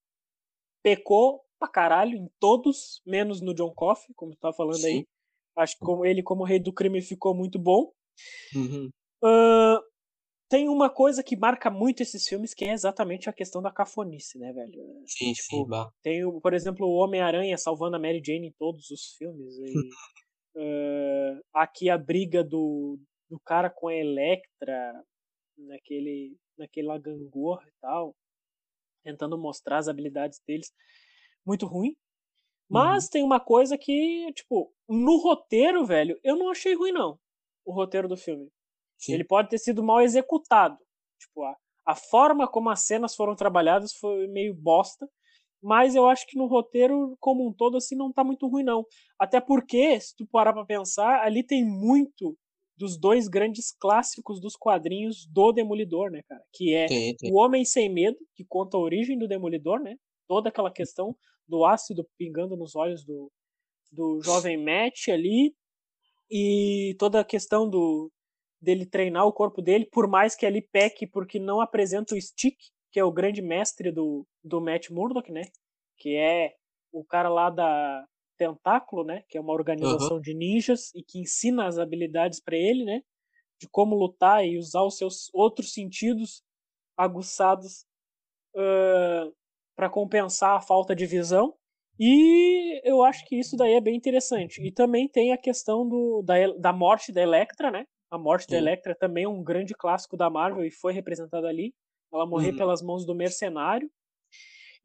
pecou 0.83 1.43
pra 1.59 1.67
caralho 1.67 2.15
em 2.17 2.29
todos, 2.39 3.01
menos 3.05 3.41
no 3.41 3.53
John 3.53 3.73
Coffey, 3.73 4.13
como 4.15 4.33
tu 4.33 4.39
tá 4.39 4.53
falando 4.53 4.77
sim. 4.77 4.87
aí. 4.87 5.07
Acho 5.57 5.77
que 5.77 5.85
como 5.85 6.05
ele, 6.05 6.21
como 6.21 6.43
rei 6.43 6.59
do 6.59 6.73
crime, 6.73 7.01
ficou 7.01 7.33
muito 7.33 7.57
bom. 7.57 7.91
Uhum. 8.53 8.89
Uh, 9.23 9.74
tem 10.49 10.69
uma 10.69 10.89
coisa 10.89 11.23
que 11.23 11.35
marca 11.35 11.69
muito 11.69 12.01
esses 12.01 12.27
filmes, 12.27 12.53
que 12.53 12.65
é 12.65 12.71
exatamente 12.71 13.29
a 13.29 13.33
questão 13.33 13.61
da 13.61 13.71
cafonice, 13.71 14.37
né, 14.37 14.53
velho? 14.53 15.03
Sim, 15.07 15.33
tipo, 15.33 15.47
sim. 15.47 15.67
Bah. 15.67 15.89
Tem, 16.03 16.21
por 16.39 16.53
exemplo, 16.53 16.87
o 16.87 16.95
Homem-Aranha 16.95 17.57
salvando 17.57 17.95
a 17.95 17.99
Mary 17.99 18.21
Jane 18.23 18.47
em 18.47 18.53
todos 18.53 18.89
os 18.91 19.15
filmes. 19.17 19.57
E, 19.57 19.73
uh, 20.57 21.41
aqui 21.53 21.89
a 21.89 21.97
briga 21.97 22.43
do, 22.43 22.99
do 23.29 23.39
cara 23.39 23.69
com 23.69 23.87
a 23.87 23.95
Electra, 23.95 25.03
naquele, 25.57 26.37
naquela 26.57 26.97
gangorra 26.99 27.63
e 27.67 27.73
tal, 27.81 28.15
tentando 29.03 29.37
mostrar 29.37 29.77
as 29.77 29.87
habilidades 29.87 30.39
deles. 30.47 30.71
Muito 31.45 31.65
ruim. 31.65 31.95
Mas 32.69 33.05
Uhum. 33.05 33.09
tem 33.11 33.23
uma 33.23 33.39
coisa 33.39 33.77
que, 33.77 34.31
tipo, 34.33 34.73
no 34.89 35.17
roteiro, 35.17 35.85
velho, 35.85 36.19
eu 36.23 36.35
não 36.35 36.49
achei 36.49 36.73
ruim, 36.75 36.91
não. 36.91 37.19
O 37.63 37.71
roteiro 37.71 38.07
do 38.07 38.17
filme. 38.17 38.49
Sim. 38.97 39.13
Ele 39.13 39.23
pode 39.23 39.49
ter 39.49 39.57
sido 39.57 39.83
mal 39.83 40.01
executado. 40.01 40.77
Tipo, 41.19 41.43
a, 41.43 41.55
a 41.85 41.95
forma 41.95 42.47
como 42.47 42.69
as 42.69 42.81
cenas 42.81 43.15
foram 43.15 43.35
trabalhadas 43.35 43.93
foi 43.93 44.27
meio 44.27 44.53
bosta. 44.53 45.09
Mas 45.61 45.95
eu 45.95 46.07
acho 46.07 46.27
que 46.27 46.37
no 46.37 46.45
roteiro, 46.45 47.17
como 47.19 47.47
um 47.47 47.51
todo, 47.51 47.77
assim, 47.77 47.95
não 47.95 48.13
tá 48.13 48.23
muito 48.23 48.47
ruim, 48.47 48.63
não. 48.63 48.85
Até 49.17 49.41
porque, 49.41 49.99
se 49.99 50.15
tu 50.15 50.25
parar 50.27 50.53
pra 50.53 50.63
pensar, 50.63 51.21
ali 51.21 51.41
tem 51.41 51.65
muito 51.65 52.37
dos 52.77 52.97
dois 52.97 53.27
grandes 53.27 53.71
clássicos 53.71 54.39
dos 54.39 54.55
quadrinhos 54.55 55.25
do 55.25 55.51
Demolidor, 55.51 56.11
né, 56.11 56.21
cara? 56.27 56.43
Que 56.53 56.73
é 56.73 56.85
Tem, 56.85 57.15
tem. 57.15 57.31
O 57.31 57.37
Homem 57.37 57.63
Sem 57.63 57.89
Medo, 57.89 58.17
que 58.35 58.45
conta 58.45 58.77
a 58.77 58.79
origem 58.79 59.17
do 59.17 59.27
Demolidor, 59.27 59.79
né? 59.79 59.95
Toda 60.27 60.49
aquela 60.49 60.71
questão 60.71 61.15
do 61.47 61.65
ácido 61.65 62.07
pingando 62.17 62.55
nos 62.55 62.75
olhos 62.75 63.03
do, 63.03 63.31
do 63.91 64.21
jovem 64.21 64.57
Matt 64.57 65.07
ali. 65.07 65.55
E 66.29 66.95
toda 66.99 67.19
a 67.19 67.25
questão 67.25 67.69
do 67.69 68.11
dele 68.61 68.85
treinar 68.85 69.25
o 69.25 69.33
corpo 69.33 69.61
dele, 69.61 69.87
por 69.91 70.07
mais 70.07 70.35
que 70.35 70.45
ali 70.45 70.61
peque 70.61 71.05
porque 71.05 71.39
não 71.39 71.61
apresenta 71.61 72.15
o 72.15 72.21
Stick, 72.21 72.57
que 72.91 72.99
é 72.99 73.03
o 73.03 73.11
grande 73.11 73.41
mestre 73.41 73.91
do, 73.91 74.25
do 74.43 74.61
Matt 74.61 74.89
Murdock, 74.89 75.31
né? 75.31 75.43
Que 75.97 76.15
é 76.15 76.53
o 76.91 77.03
cara 77.03 77.29
lá 77.29 77.49
da 77.49 78.05
Tentáculo, 78.37 79.03
né? 79.03 79.23
Que 79.29 79.37
é 79.37 79.41
uma 79.41 79.53
organização 79.53 80.19
de 80.19 80.33
ninjas 80.33 80.93
e 80.95 81.03
que 81.03 81.19
ensina 81.19 81.67
as 81.67 81.77
habilidades 81.77 82.41
para 82.41 82.57
ele, 82.57 82.83
né? 82.83 83.01
De 83.59 83.67
como 83.69 83.95
lutar 83.95 84.45
e 84.45 84.57
usar 84.57 84.83
os 84.83 84.97
seus 84.97 85.29
outros 85.33 85.73
sentidos 85.73 86.43
aguçados 86.97 87.85
uh, 88.55 89.33
para 89.75 89.89
compensar 89.89 90.57
a 90.57 90.61
falta 90.61 90.95
de 90.95 91.05
visão. 91.05 91.53
E 91.99 92.81
eu 92.83 93.03
acho 93.03 93.25
que 93.25 93.37
isso 93.37 93.55
daí 93.55 93.73
é 93.73 93.81
bem 93.81 93.95
interessante. 93.95 94.61
E 94.61 94.71
também 94.71 95.07
tem 95.07 95.31
a 95.31 95.37
questão 95.37 95.87
do, 95.87 96.21
da, 96.23 96.35
da 96.57 96.73
morte 96.73 97.11
da 97.11 97.21
Electra, 97.21 97.71
né? 97.71 97.85
A 98.15 98.17
morte 98.17 98.47
da 98.47 98.55
Sim. 98.55 98.63
Electra 98.63 98.95
também 98.95 99.25
é 99.25 99.27
um 99.27 99.43
grande 99.43 99.73
clássico 99.73 100.15
da 100.15 100.29
Marvel 100.29 100.63
e 100.63 100.71
foi 100.71 100.93
representada 100.93 101.47
ali. 101.49 101.73
Ela 102.13 102.25
morrer 102.25 102.51
Uhum. 102.51 102.57
pelas 102.57 102.81
mãos 102.81 103.05
do 103.05 103.13
mercenário. 103.13 103.91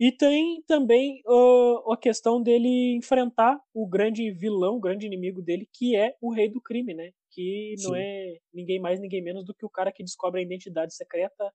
E 0.01 0.11
tem 0.11 0.63
também 0.67 1.23
uh, 1.27 1.93
a 1.93 1.97
questão 1.97 2.43
dele 2.43 2.97
enfrentar 2.97 3.57
o 3.73 3.87
grande 3.87 4.33
vilão, 4.33 4.77
o 4.77 4.81
grande 4.81 5.07
inimigo 5.07 5.41
dele, 5.43 5.69
que 5.73 5.95
é 5.95 6.17
o 6.21 6.33
rei 6.33 6.49
do 6.51 6.61
crime, 6.61 6.93
né? 6.93 7.13
Que 7.31 7.75
não 7.79 7.95
Sim. 7.95 8.01
é 8.01 8.37
ninguém 8.53 8.81
mais, 8.81 8.99
ninguém 8.99 9.23
menos 9.23 9.45
do 9.45 9.55
que 9.55 9.65
o 9.65 9.71
cara 9.71 9.93
que 9.93 10.03
descobre 10.03 10.41
a 10.41 10.43
identidade 10.43 10.93
secreta 10.95 11.53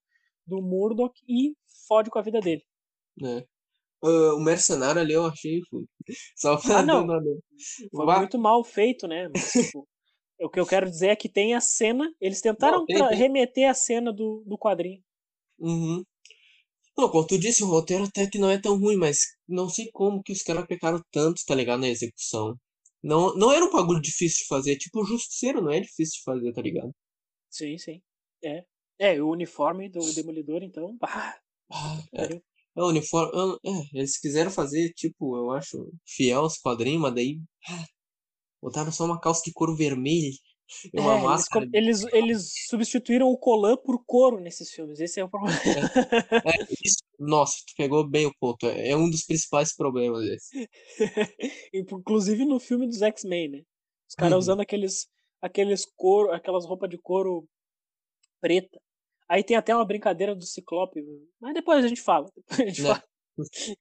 do 0.47 0.61
Murdoch 0.61 1.19
e 1.27 1.55
fode 1.87 2.09
com 2.09 2.19
a 2.19 2.21
vida 2.21 2.39
dele. 2.39 2.63
né? 3.19 3.43
Ah, 4.03 4.35
o 4.35 4.39
mercenário 4.39 5.01
ali 5.01 5.13
eu 5.13 5.25
achei. 5.25 5.59
Só 6.37 6.55
pra 6.55 6.79
Ah, 6.79 6.83
não. 6.83 7.07
Foi 7.91 8.05
muito 8.05 8.37
mal 8.39 8.63
feito, 8.63 9.07
né? 9.07 9.27
Mas, 9.27 9.51
tipo, 9.51 9.87
o 10.39 10.49
que 10.49 10.59
eu 10.59 10.65
quero 10.65 10.89
dizer 10.89 11.09
é 11.09 11.15
que 11.15 11.29
tem 11.29 11.53
a 11.53 11.61
cena. 11.61 12.13
Eles 12.19 12.41
tentaram 12.41 12.79
Não, 12.79 12.85
tem, 12.85 13.07
tem. 13.07 13.17
remeter 13.17 13.69
a 13.69 13.73
cena 13.73 14.11
do, 14.11 14.43
do 14.45 14.57
quadrinho. 14.57 15.01
Uhum. 15.59 16.03
Não, 16.97 17.09
como 17.09 17.27
tu 17.27 17.37
disse, 17.37 17.63
o 17.63 17.67
roteiro 17.67 18.05
até 18.05 18.27
que 18.27 18.37
não 18.37 18.49
é 18.49 18.57
tão 18.57 18.79
ruim, 18.79 18.95
mas 18.95 19.19
não 19.47 19.67
sei 19.69 19.89
como 19.91 20.23
que 20.23 20.31
os 20.31 20.41
caras 20.41 20.65
pecaram 20.65 21.01
tanto, 21.11 21.41
tá 21.45 21.53
ligado? 21.53 21.81
Na 21.81 21.89
execução. 21.89 22.55
Não, 23.03 23.35
não 23.35 23.51
era 23.51 23.63
um 23.65 23.71
bagulho 23.71 24.01
difícil 24.01 24.39
de 24.43 24.47
fazer. 24.47 24.77
Tipo, 24.77 25.01
o 25.01 25.05
Justiceiro 25.05 25.61
não 25.61 25.71
é 25.71 25.79
difícil 25.79 26.19
de 26.19 26.23
fazer, 26.23 26.53
tá 26.53 26.61
ligado? 26.61 26.91
Sim, 27.49 27.77
sim. 27.77 28.01
É. 28.43 28.63
É, 28.97 29.21
o 29.21 29.29
uniforme 29.29 29.89
do 29.89 29.99
Demolidor, 30.13 30.63
então. 30.63 30.97
Ah, 31.71 31.99
é. 32.13 32.35
É, 32.77 32.81
o 32.81 32.87
uniforme. 32.87 33.57
É, 33.65 33.99
eles 33.99 34.17
quiseram 34.19 34.51
fazer, 34.51 34.91
tipo, 34.93 35.37
eu 35.37 35.51
acho, 35.51 35.91
fiel 36.05 36.41
aos 36.41 36.57
quadrinhos, 36.57 37.01
mas 37.01 37.13
daí. 37.15 37.39
ah, 37.69 37.85
botaram 38.61 38.91
só 38.91 39.05
uma 39.05 39.19
calça 39.19 39.41
de 39.45 39.53
couro 39.53 39.75
vermelho 39.75 40.33
e 40.93 40.99
uma 40.99 41.17
É, 41.17 41.25
eles, 41.25 41.45
máscara. 41.45 41.67
eles, 41.73 42.03
eles 42.13 42.51
substituíram 42.69 43.27
o 43.29 43.37
colan 43.37 43.77
por 43.77 44.03
couro 44.05 44.39
nesses 44.39 44.71
filmes. 44.71 44.99
Esse 44.99 45.19
é 45.19 45.23
o 45.23 45.29
problema. 45.29 45.59
É, 46.45 46.51
isso, 46.85 46.97
nossa, 47.19 47.57
tu 47.67 47.73
pegou 47.77 48.07
bem 48.07 48.25
o 48.27 48.33
ponto. 48.39 48.67
É, 48.67 48.89
é 48.91 48.95
um 48.97 49.09
dos 49.09 49.23
principais 49.25 49.75
problemas 49.75 50.21
desse. 50.25 50.53
Inclusive 51.73 52.45
no 52.45 52.59
filme 52.59 52.87
dos 52.87 53.01
X-Men, 53.01 53.49
né? 53.49 53.61
Os 54.07 54.15
caras 54.15 54.37
Uhum. 54.37 54.39
usando 54.39 54.61
aqueles, 54.61 55.07
aqueles 55.41 55.85
couro, 55.95 56.31
aquelas 56.31 56.65
roupas 56.65 56.89
de 56.89 56.97
couro 56.97 57.47
preta. 58.41 58.81
Aí 59.29 59.43
tem 59.43 59.57
até 59.57 59.75
uma 59.75 59.85
brincadeira 59.85 60.35
do 60.35 60.45
Ciclope, 60.45 61.03
mas 61.39 61.53
depois 61.53 61.83
a 61.83 61.87
gente 61.87 62.01
fala. 62.01 62.31
A 62.51 62.55
gente 62.65 62.81
Né? 62.81 62.89
fala. 62.89 63.03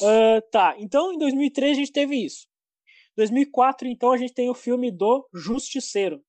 Ah, 0.00 0.40
tá, 0.50 0.74
então 0.78 1.12
em 1.12 1.18
2003 1.18 1.72
a 1.76 1.80
gente 1.80 1.92
teve 1.92 2.16
isso. 2.16 2.46
2004, 3.16 3.88
então, 3.88 4.12
a 4.12 4.16
gente 4.16 4.34
tem 4.34 4.50
o 4.50 4.54
filme 4.54 4.90
do 4.90 5.26
Justiceiro. 5.34 6.20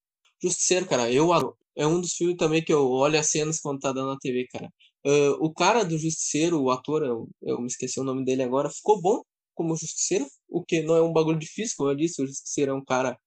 Justiceiro, 0.42 0.86
cara, 0.88 1.12
eu 1.12 1.34
adoro. 1.34 1.58
É 1.76 1.86
um 1.86 2.02
dos 2.02 2.14
filmes 2.14 2.38
também 2.38 2.64
que 2.64 2.74
eu 2.74 2.90
olho 2.90 3.20
as 3.20 3.30
cenas 3.30 3.60
quando 3.60 3.80
tá 3.80 3.92
dando 3.92 4.10
na 4.10 4.18
TV, 4.18 4.48
cara. 4.52 4.70
Ah, 5.06 5.38
o 5.40 5.54
cara 5.54 5.84
do 5.84 5.98
Justiceiro, 5.98 6.62
o 6.62 6.72
ator, 6.72 7.04
eu, 7.04 7.30
eu 7.42 7.62
me 7.62 7.68
esqueci 7.68 8.00
o 8.00 8.04
nome 8.04 8.26
dele 8.26 8.44
agora, 8.44 8.70
ficou 8.70 9.02
bom 9.02 9.22
como 9.56 9.76
Justiceiro, 9.76 10.26
o 10.50 10.64
que 10.64 10.84
não 10.84 10.96
é 10.96 11.02
um 11.02 11.14
bagulho 11.14 11.40
difícil, 11.40 11.76
como 11.78 11.90
eu 11.90 11.96
disse, 11.96 12.22
o 12.22 12.28
Justiceiro 12.28 12.72
é 12.72 12.76
um 12.76 12.84
cara. 12.84 13.18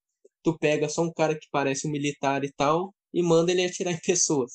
Tu 0.45 0.57
pega 0.59 0.89
só 0.89 1.03
um 1.03 1.13
cara 1.13 1.35
que 1.39 1.49
parece 1.51 1.89
um 1.89 1.91
militar 1.91 2.45
e 2.45 2.53
tal, 2.53 2.95
e 3.13 3.23
manda 3.23 3.53
ele 3.53 3.65
atirar 3.65 3.93
em 3.95 4.01
pessoas. 4.01 4.53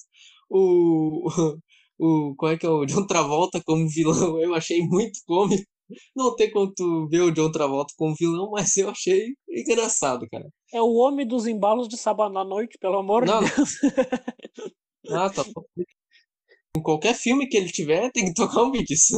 O. 0.50 1.28
O, 1.98 2.36
qual 2.36 2.52
é 2.52 2.58
que 2.58 2.66
é 2.66 2.70
o 2.70 2.86
John 2.86 3.08
Travolta 3.08 3.62
como 3.66 3.88
vilão? 3.88 4.38
Eu 4.42 4.54
achei 4.54 4.82
muito 4.82 5.18
cômico. 5.26 5.64
Não 6.16 6.36
tem 6.36 6.52
como 6.52 6.74
tu 6.74 7.08
ver 7.08 7.22
o 7.22 7.32
John 7.32 7.52
Travolta 7.52 7.94
como 7.98 8.16
vilão, 8.16 8.50
mas 8.52 8.76
eu 8.78 8.90
achei 8.90 9.36
engraçado, 9.48 10.28
cara. 10.30 10.48
É 10.74 10.82
o 10.82 10.94
homem 10.94 11.28
dos 11.28 11.46
embalos 11.48 11.88
de 11.88 11.98
sábado 11.98 12.38
à 12.38 12.44
noite, 12.44 12.78
pelo 12.80 12.98
amor 12.98 13.26
Não, 13.26 13.44
de 13.44 13.56
Deus. 13.56 13.72
Ah, 15.10 15.30
tá. 15.30 15.44
Em 16.76 16.82
qualquer 16.82 17.14
filme 17.14 17.48
que 17.48 17.56
ele 17.56 17.72
tiver, 17.72 18.12
tem 18.12 18.26
que 18.26 18.34
tocar 18.34 18.64
um 18.64 18.72
disso. 18.72 19.16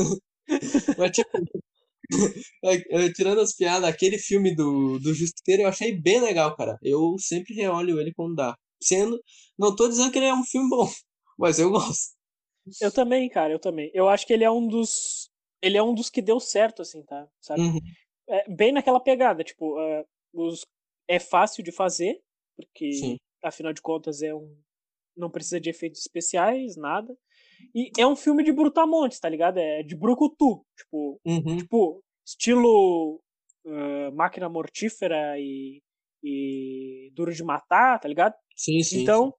Mas, 0.98 1.12
tipo, 1.12 1.30
é, 2.64 3.06
é, 3.06 3.12
tirando 3.12 3.42
as 3.42 3.54
piadas, 3.54 3.88
aquele 3.88 4.18
filme 4.18 4.56
do, 4.56 5.00
do 5.00 5.14
Justiceiro 5.14 5.64
eu 5.64 5.68
achei 5.68 6.00
bem 6.00 6.22
legal, 6.22 6.56
cara. 6.56 6.78
Eu 6.82 7.16
sempre 7.20 7.54
reolho 7.54 8.00
ele 8.00 8.14
quando 8.14 8.36
dá. 8.36 8.56
Sendo, 8.82 9.20
não 9.58 9.76
tô 9.76 9.88
dizendo 9.88 10.12
que 10.12 10.20
ele 10.20 10.28
é 10.28 10.34
um 10.34 10.44
filme 10.44 10.70
bom, 10.70 10.88
mas 11.38 11.60
eu 11.60 11.72
gosto. 11.72 12.16
Eu 12.82 12.92
também, 12.92 13.30
cara, 13.30 13.54
eu 13.54 13.60
também. 13.60 13.90
Eu 13.94 14.08
acho 14.08 14.26
que 14.26 14.34
ele 14.34 14.44
é 14.44 14.52
um 14.52 14.68
dos. 14.68 15.30
Ele 15.62 15.78
é 15.78 15.84
um 15.84 15.94
dos 15.94 16.10
que 16.10 16.22
deu 16.22 16.40
certo, 16.40 16.82
assim, 16.82 17.04
tá? 17.04 17.28
Sabe? 17.42 17.62
Uhum. 17.62 17.80
É, 18.30 18.50
bem 18.50 18.72
naquela 18.72 19.00
pegada, 19.00 19.44
tipo, 19.44 19.80
é, 19.80 20.06
os, 20.34 20.62
é 21.08 21.20
fácil 21.20 21.64
de 21.64 21.72
fazer, 21.72 22.20
porque 22.56 22.92
Sim. 22.94 23.18
afinal 23.44 23.74
de 23.74 23.82
contas 23.82 24.22
é 24.22 24.34
um. 24.34 24.56
Não 25.16 25.32
precisa 25.32 25.60
de 25.60 25.70
efeitos 25.70 26.02
especiais, 26.02 26.76
nada. 26.76 27.18
E 27.74 27.90
é 27.98 28.06
um 28.06 28.16
filme 28.16 28.44
de 28.44 28.52
brutamontes, 28.52 29.20
tá 29.20 29.28
ligado? 29.28 29.58
É 29.58 29.82
de 29.82 29.96
brucutu. 29.96 30.64
Tipo, 30.78 31.20
Uhum. 31.26 31.58
tipo 31.58 32.04
estilo 32.26 33.20
ah, 33.66 34.12
máquina 34.14 34.48
mortífera 34.48 35.40
e, 35.40 35.82
e 36.24 37.12
duro 37.16 37.34
de 37.34 37.44
matar, 37.44 38.00
tá 38.00 38.08
ligado? 38.08 38.36
Sim, 38.56 38.82
sim. 38.84 39.02
então, 39.02 39.34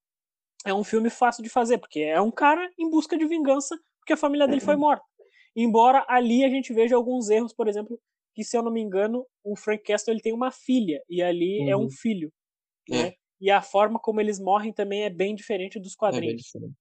é 0.66 0.74
um 0.74 0.83
filme 0.85 1.11
fácil 1.11 1.42
de 1.44 1.48
fazer, 1.48 1.78
porque 1.78 2.00
é 2.00 2.20
um 2.20 2.31
cara 2.31 2.68
em 2.78 2.90
busca 2.90 3.16
de 3.16 3.24
vingança 3.26 3.78
porque 4.00 4.12
a 4.14 4.16
família 4.16 4.46
dele 4.48 4.61
Uhum. 4.61 4.64
foi 4.66 4.76
morta. 4.76 5.04
Embora 5.60 6.04
ali 6.08 6.44
a 6.44 6.48
gente 6.48 6.72
veja 6.72 6.94
alguns 6.94 7.28
erros, 7.30 7.52
por 7.52 7.66
exemplo, 7.68 7.98
que 8.34 8.44
se 8.44 8.56
eu 8.56 8.62
não 8.62 8.70
me 8.70 8.80
engano, 8.80 9.26
o 9.42 9.56
Frank 9.56 9.82
Castle 9.82 10.12
ele 10.14 10.20
tem 10.22 10.32
uma 10.32 10.50
filha 10.52 11.02
e 11.08 11.20
ali 11.22 11.68
é 11.68 11.76
um 11.76 11.82
Uhum. 11.82 11.90
filho, 11.90 12.32
É. 12.90 13.02
né? 13.02 13.12
E 13.40 13.50
a 13.50 13.60
forma 13.62 13.98
como 13.98 14.20
eles 14.20 14.38
morrem 14.38 14.72
também 14.72 15.02
é 15.04 15.10
bem 15.10 15.34
diferente 15.34 15.78
dos. 15.80 15.92
É 15.94 15.96
quadrinhos. 15.96 16.42
diferente. 16.42 16.74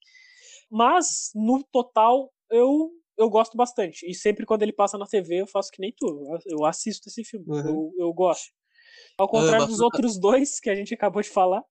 Mas 0.69 1.31
no 1.35 1.63
total 1.71 2.31
eu 2.51 2.91
eu 3.19 3.31
gosto 3.31 3.57
bastante. 3.57 4.07
E 4.07 4.13
sempre 4.13 4.45
quando 4.45 4.61
ele 4.61 4.71
passa 4.71 4.95
na 4.95 5.07
TV, 5.07 5.41
eu 5.41 5.47
faço 5.47 5.71
que 5.71 5.81
nem 5.81 5.91
tu. 5.91 6.37
eu- 6.45 6.63
assisto 6.65 7.09
esse 7.09 7.23
filme. 7.23 7.45
Uhum. 7.47 7.57
Eu, 7.67 7.93
eu 7.97 8.13
gosto. 8.13 8.51
Ao 9.17 9.27
contrário 9.27 9.65
dos 9.65 9.79
outros 9.79 10.19
dois 10.19 10.59
que 10.59 10.69
a 10.69 10.75
gente 10.75 10.93
acabou 10.93 11.21
de 11.23 11.29
falar. 11.29 11.63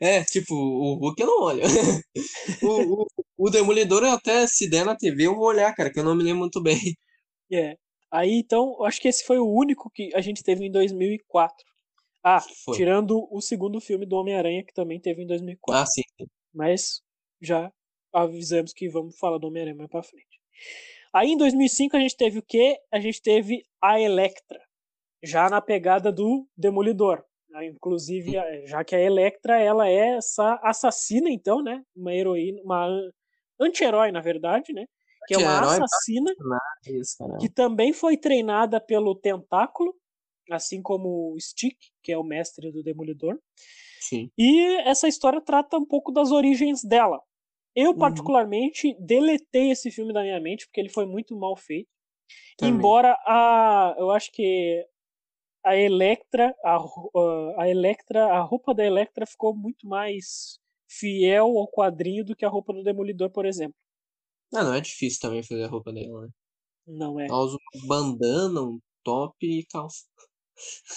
É, 0.00 0.24
tipo, 0.24 0.54
o 0.54 0.94
Hulk 0.94 1.20
eu 1.20 1.26
não 1.26 1.42
olho. 1.42 1.62
o, 2.62 3.02
o, 3.02 3.06
o 3.38 3.50
Demolidor, 3.50 4.02
eu 4.02 4.12
até 4.12 4.46
se 4.46 4.68
der 4.68 4.84
na 4.84 4.96
TV, 4.96 5.26
eu 5.26 5.34
vou 5.34 5.46
olhar, 5.46 5.74
cara, 5.74 5.90
que 5.90 5.98
eu 5.98 6.04
não 6.04 6.14
me 6.14 6.22
lembro 6.22 6.40
muito 6.40 6.62
bem. 6.62 6.78
É. 7.52 7.76
Aí 8.12 8.38
então, 8.38 8.76
eu 8.78 8.84
acho 8.84 9.00
que 9.00 9.08
esse 9.08 9.24
foi 9.24 9.38
o 9.38 9.48
único 9.48 9.90
que 9.90 10.10
a 10.14 10.20
gente 10.20 10.42
teve 10.42 10.66
em 10.66 10.70
2004. 10.70 11.56
Ah, 12.22 12.40
Foi. 12.64 12.76
tirando 12.76 13.26
o 13.30 13.40
segundo 13.40 13.80
filme 13.80 14.04
do 14.04 14.16
Homem-Aranha, 14.16 14.64
que 14.64 14.74
também 14.74 15.00
teve 15.00 15.22
em 15.22 15.26
2004. 15.26 15.82
Ah, 15.82 15.86
sim. 15.86 16.02
Mas 16.52 17.00
já 17.40 17.72
avisamos 18.12 18.72
que 18.72 18.88
vamos 18.88 19.16
falar 19.18 19.38
do 19.38 19.46
Homem-Aranha 19.46 19.76
mais 19.76 19.90
pra 19.90 20.02
frente. 20.02 20.40
Aí 21.12 21.30
em 21.30 21.36
2005 21.36 21.96
a 21.96 22.00
gente 22.00 22.16
teve 22.16 22.38
o 22.38 22.42
quê? 22.42 22.78
A 22.92 23.00
gente 23.00 23.22
teve 23.22 23.64
a 23.82 23.98
Electra. 24.00 24.60
Já 25.22 25.48
na 25.48 25.60
pegada 25.60 26.12
do 26.12 26.46
Demolidor. 26.56 27.24
Ah, 27.54 27.64
Inclusive, 27.64 28.36
a- 28.38 28.66
já 28.66 28.84
que 28.84 28.94
a 28.94 29.00
Electra 29.00 29.60
ela 29.60 29.88
é 29.88 30.16
essa 30.16 30.58
assassina, 30.62 31.28
então, 31.30 31.62
né? 31.62 31.82
Uma 31.96 32.14
heroína, 32.14 32.60
uma 32.62 32.86
an- 32.86 33.10
anti-herói, 33.60 34.12
na 34.12 34.20
verdade, 34.20 34.72
né? 34.72 34.84
que 35.26 35.34
é 35.34 35.38
uma 35.38 35.58
pra 35.58 35.66
assassina 35.84 36.32
Isso, 36.88 37.16
que 37.40 37.48
também 37.48 37.92
foi 37.92 38.16
treinada 38.16 38.80
pelo 38.80 39.14
Tentáculo, 39.14 39.94
assim 40.50 40.82
como 40.82 41.32
o 41.34 41.38
Stick, 41.40 41.76
que 42.02 42.10
é 42.10 42.18
o 42.18 42.24
mestre 42.24 42.72
do 42.72 42.82
Demolidor. 42.82 43.38
Sim. 44.00 44.28
E 44.36 44.76
essa 44.78 45.06
história 45.06 45.40
trata 45.40 45.76
um 45.76 45.84
pouco 45.84 46.10
das 46.10 46.32
origens 46.32 46.82
dela. 46.82 47.20
Eu, 47.76 47.90
Uhum. 47.90 47.98
particularmente, 47.98 48.96
deletei 48.98 49.70
esse 49.70 49.90
filme 49.92 50.12
da 50.12 50.22
minha 50.22 50.40
mente, 50.40 50.66
porque 50.66 50.80
ele 50.80 50.88
foi 50.88 51.06
muito 51.06 51.36
mal 51.38 51.54
feito. 51.56 51.88
Também. 52.56 52.74
Embora 52.74 53.12
a. 53.26 53.94
Eu 53.98 54.10
acho 54.10 54.32
que 54.32 54.84
a 55.64 55.76
Electra. 55.76 56.54
A, 56.64 56.76
ro- 56.76 57.10
a 57.58 57.68
Electra. 57.68 58.26
A 58.26 58.40
roupa 58.40 58.74
da 58.74 58.84
Electra 58.84 59.26
ficou 59.26 59.54
muito 59.54 59.86
mais 59.86 60.58
fiel 60.88 61.56
ao 61.58 61.68
quadrinho 61.70 62.24
do 62.24 62.34
que 62.34 62.44
a 62.44 62.48
roupa 62.48 62.72
do 62.72 62.82
Demolidor, 62.82 63.30
por 63.30 63.46
exemplo. 63.46 63.76
Não, 64.52 64.64
não 64.64 64.74
é 64.74 64.80
difícil 64.80 65.20
também 65.20 65.42
fazer 65.42 65.64
a 65.64 65.68
roupa 65.68 65.92
dela, 65.92 66.22
né? 66.22 66.28
Não 66.86 67.20
é. 67.20 67.26
Ela 67.26 67.38
usa 67.38 67.56
uma 67.74 67.86
bandana, 67.86 68.62
um 68.62 68.80
top 69.04 69.36
e 69.46 69.64
calça. 69.66 70.04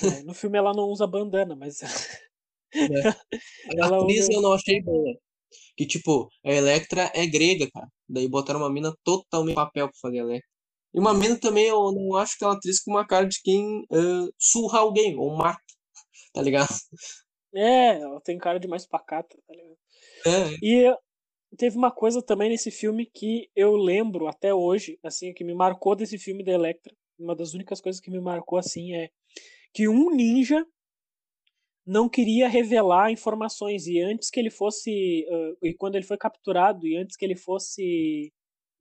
É, 0.04 0.23
no 0.23 0.34
filme 0.34 0.58
ela 0.58 0.73
não 0.73 0.86
usa 0.89 1.06
bandana, 1.06 1.56
mas. 1.56 1.80
A 2.73 3.73
Ela 3.78 3.97
atriz 4.02 4.21
usa- 4.26 4.34
eu 4.34 4.41
não 4.41 4.54
achei 4.54 4.82
boa. 4.82 5.15
Que, 5.78 5.86
tipo, 5.86 6.28
a 6.43 6.52
Electra 6.52 7.12
é 7.13 7.26
grega, 7.28 7.69
cara. 7.71 7.88
Daí 8.10 8.28
botaram 8.28 8.60
uma 8.62 8.69
mina 8.71 8.91
totalmente 9.04 9.54
papel 9.56 9.88
pra 9.88 9.97
fazer 10.02 10.19
a 10.19 10.23
Electra. 10.23 10.49
E 10.94 11.00
uma 11.00 11.14
mina 11.14 11.40
também, 11.40 11.66
eu 11.68 11.92
não 11.92 12.16
acho 12.16 12.38
que 12.38 12.44
ela 12.44 12.54
atriz 12.54 12.82
com 12.82 12.92
uma 12.92 13.06
cara 13.06 13.26
de 13.28 13.42
quem 13.42 13.86
ah, 13.92 14.28
surra 14.38 14.80
alguém, 14.80 15.18
ou 15.18 15.36
mata, 15.36 15.62
tá 16.34 16.42
ligado? 16.42 16.74
É, 17.56 18.00
ela 18.00 18.20
tem 18.22 18.38
cara 18.38 18.60
de 18.60 18.68
mais 18.68 18.86
pacata, 18.86 19.38
tá 19.48 19.54
ligado? 19.54 19.78
É, 20.26 20.58
E 20.62 20.96
teve 21.58 21.78
uma 21.78 21.92
coisa 21.92 22.22
também 22.22 22.50
nesse 22.50 22.72
filme 22.72 23.06
que 23.06 23.50
eu 23.56 23.76
lembro 23.76 24.28
até 24.28 24.54
hoje, 24.54 24.98
assim, 25.04 25.34
que 25.34 25.44
me 25.44 25.54
marcou 25.54 25.96
desse 25.96 26.18
filme 26.18 26.44
da 26.44 26.52
Electra. 26.52 26.96
Uma 27.18 27.36
das 27.36 27.54
únicas 27.54 27.80
coisas 27.80 28.02
que 28.02 28.10
me 28.10 28.20
marcou, 28.20 28.58
assim, 28.58 28.96
é 28.96 29.10
que 29.74 29.88
um 29.88 30.12
ninja 30.12 30.66
não 31.86 32.08
queria 32.08 32.48
revelar 32.48 33.12
informações 33.12 33.88
e 33.88 34.00
antes 34.00 34.30
que 34.30 34.40
ele 34.40 34.50
fosse 34.50 35.26
ah, 35.30 35.54
e 35.64 35.74
quando 35.74 35.96
ele 35.96 36.06
foi 36.06 36.18
capturado 36.18 36.88
e 36.88 36.96
antes 36.96 37.16
que 37.18 37.26
ele 37.26 37.36
fosse 37.36 38.32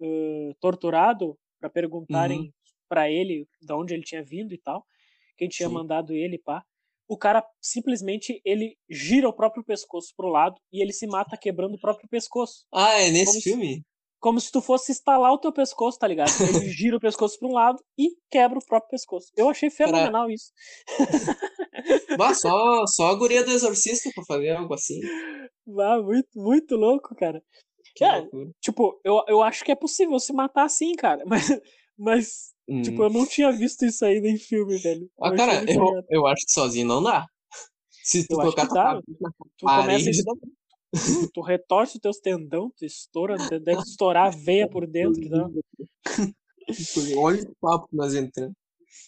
ah, 0.00 0.54
torturado 0.60 1.36
para 1.62 1.70
perguntarem 1.70 2.52
pra 2.88 3.08
ele 3.10 3.46
de 3.60 3.72
onde 3.72 3.94
ele 3.94 4.02
tinha 4.02 4.22
vindo 4.22 4.52
e 4.52 4.58
tal, 4.58 4.84
quem 5.36 5.48
tinha 5.48 5.68
Sim. 5.68 5.74
mandado 5.74 6.12
ele, 6.12 6.38
pá. 6.38 6.62
O 7.08 7.16
cara 7.16 7.44
simplesmente 7.60 8.40
ele 8.44 8.76
gira 8.90 9.28
o 9.28 9.32
próprio 9.32 9.64
pescoço 9.64 10.12
pro 10.16 10.28
lado 10.28 10.56
e 10.72 10.82
ele 10.82 10.92
se 10.92 11.06
mata 11.06 11.36
quebrando 11.36 11.74
o 11.74 11.80
próprio 11.80 12.08
pescoço. 12.08 12.64
Ah, 12.72 12.98
é 13.00 13.10
nesse 13.10 13.26
Como 13.26 13.40
se- 13.40 13.50
filme? 13.50 13.82
Como 14.20 14.40
se 14.40 14.52
tu 14.52 14.60
fosse 14.62 14.92
estalar 14.92 15.32
o 15.32 15.38
teu 15.38 15.52
pescoço, 15.52 15.98
tá 15.98 16.06
ligado? 16.06 16.30
Ele 16.30 16.68
gira 16.70 16.96
o 16.96 17.00
pescoço 17.00 17.38
pra 17.38 17.48
um 17.48 17.52
lado 17.52 17.82
e 17.98 18.10
quebra 18.30 18.58
o 18.58 18.64
próprio 18.64 18.90
pescoço. 18.90 19.28
Eu 19.36 19.48
achei 19.48 19.68
fenomenal 19.70 20.30
isso. 20.30 20.52
Bah, 22.16 22.34
só, 22.34 22.86
só 22.86 23.06
a 23.08 23.14
guria 23.14 23.42
do 23.44 23.50
exorcista 23.50 24.10
pra 24.14 24.24
fazer 24.24 24.50
algo 24.50 24.72
assim. 24.74 25.00
Ah, 25.80 26.00
muito, 26.00 26.28
muito 26.36 26.76
louco, 26.76 27.14
cara. 27.16 27.42
É. 28.00 28.26
Tipo, 28.60 29.00
eu, 29.04 29.22
eu 29.28 29.42
acho 29.42 29.64
que 29.64 29.72
é 29.72 29.76
possível 29.76 30.18
se 30.18 30.32
matar 30.32 30.64
assim, 30.64 30.94
cara. 30.94 31.22
Mas, 31.28 31.60
mas 31.98 32.52
Hum. 32.68 32.80
tipo, 32.80 33.02
eu 33.02 33.10
não 33.10 33.26
tinha 33.26 33.50
visto 33.50 33.84
isso 33.84 34.04
aí 34.04 34.18
em 34.18 34.38
filme, 34.38 34.78
velho. 34.78 35.10
ah, 35.20 35.28
Eu 35.30 35.36
cara, 35.36 35.64
eu, 35.70 36.02
eu 36.10 36.26
acho 36.26 36.46
que 36.46 36.52
sozinho 36.52 36.86
não 36.86 37.02
dá. 37.02 37.26
Se 38.04 38.26
tu 38.26 38.34
Eu 38.34 38.38
colocar 38.38 38.66
dá. 38.66 39.00
Tu 39.02 39.66
começa 39.66 39.82
parede, 39.82 40.10
a 40.20 40.24
tu, 40.96 41.30
tu 41.34 41.40
retorce 41.40 41.96
os 41.96 42.00
teus 42.00 42.18
tendão, 42.18 42.70
tu 42.76 42.84
estoura, 42.84 43.36
deve 43.58 43.82
estourar 43.82 44.28
a 44.28 44.30
veia 44.30 44.68
por 44.68 44.86
dentro. 44.86 45.28
Dá. 45.28 45.48
olha 47.18 47.42
o 47.42 47.54
papo 47.60 47.88
que 47.88 47.96
nós 47.96 48.14
entramos. 48.14 48.54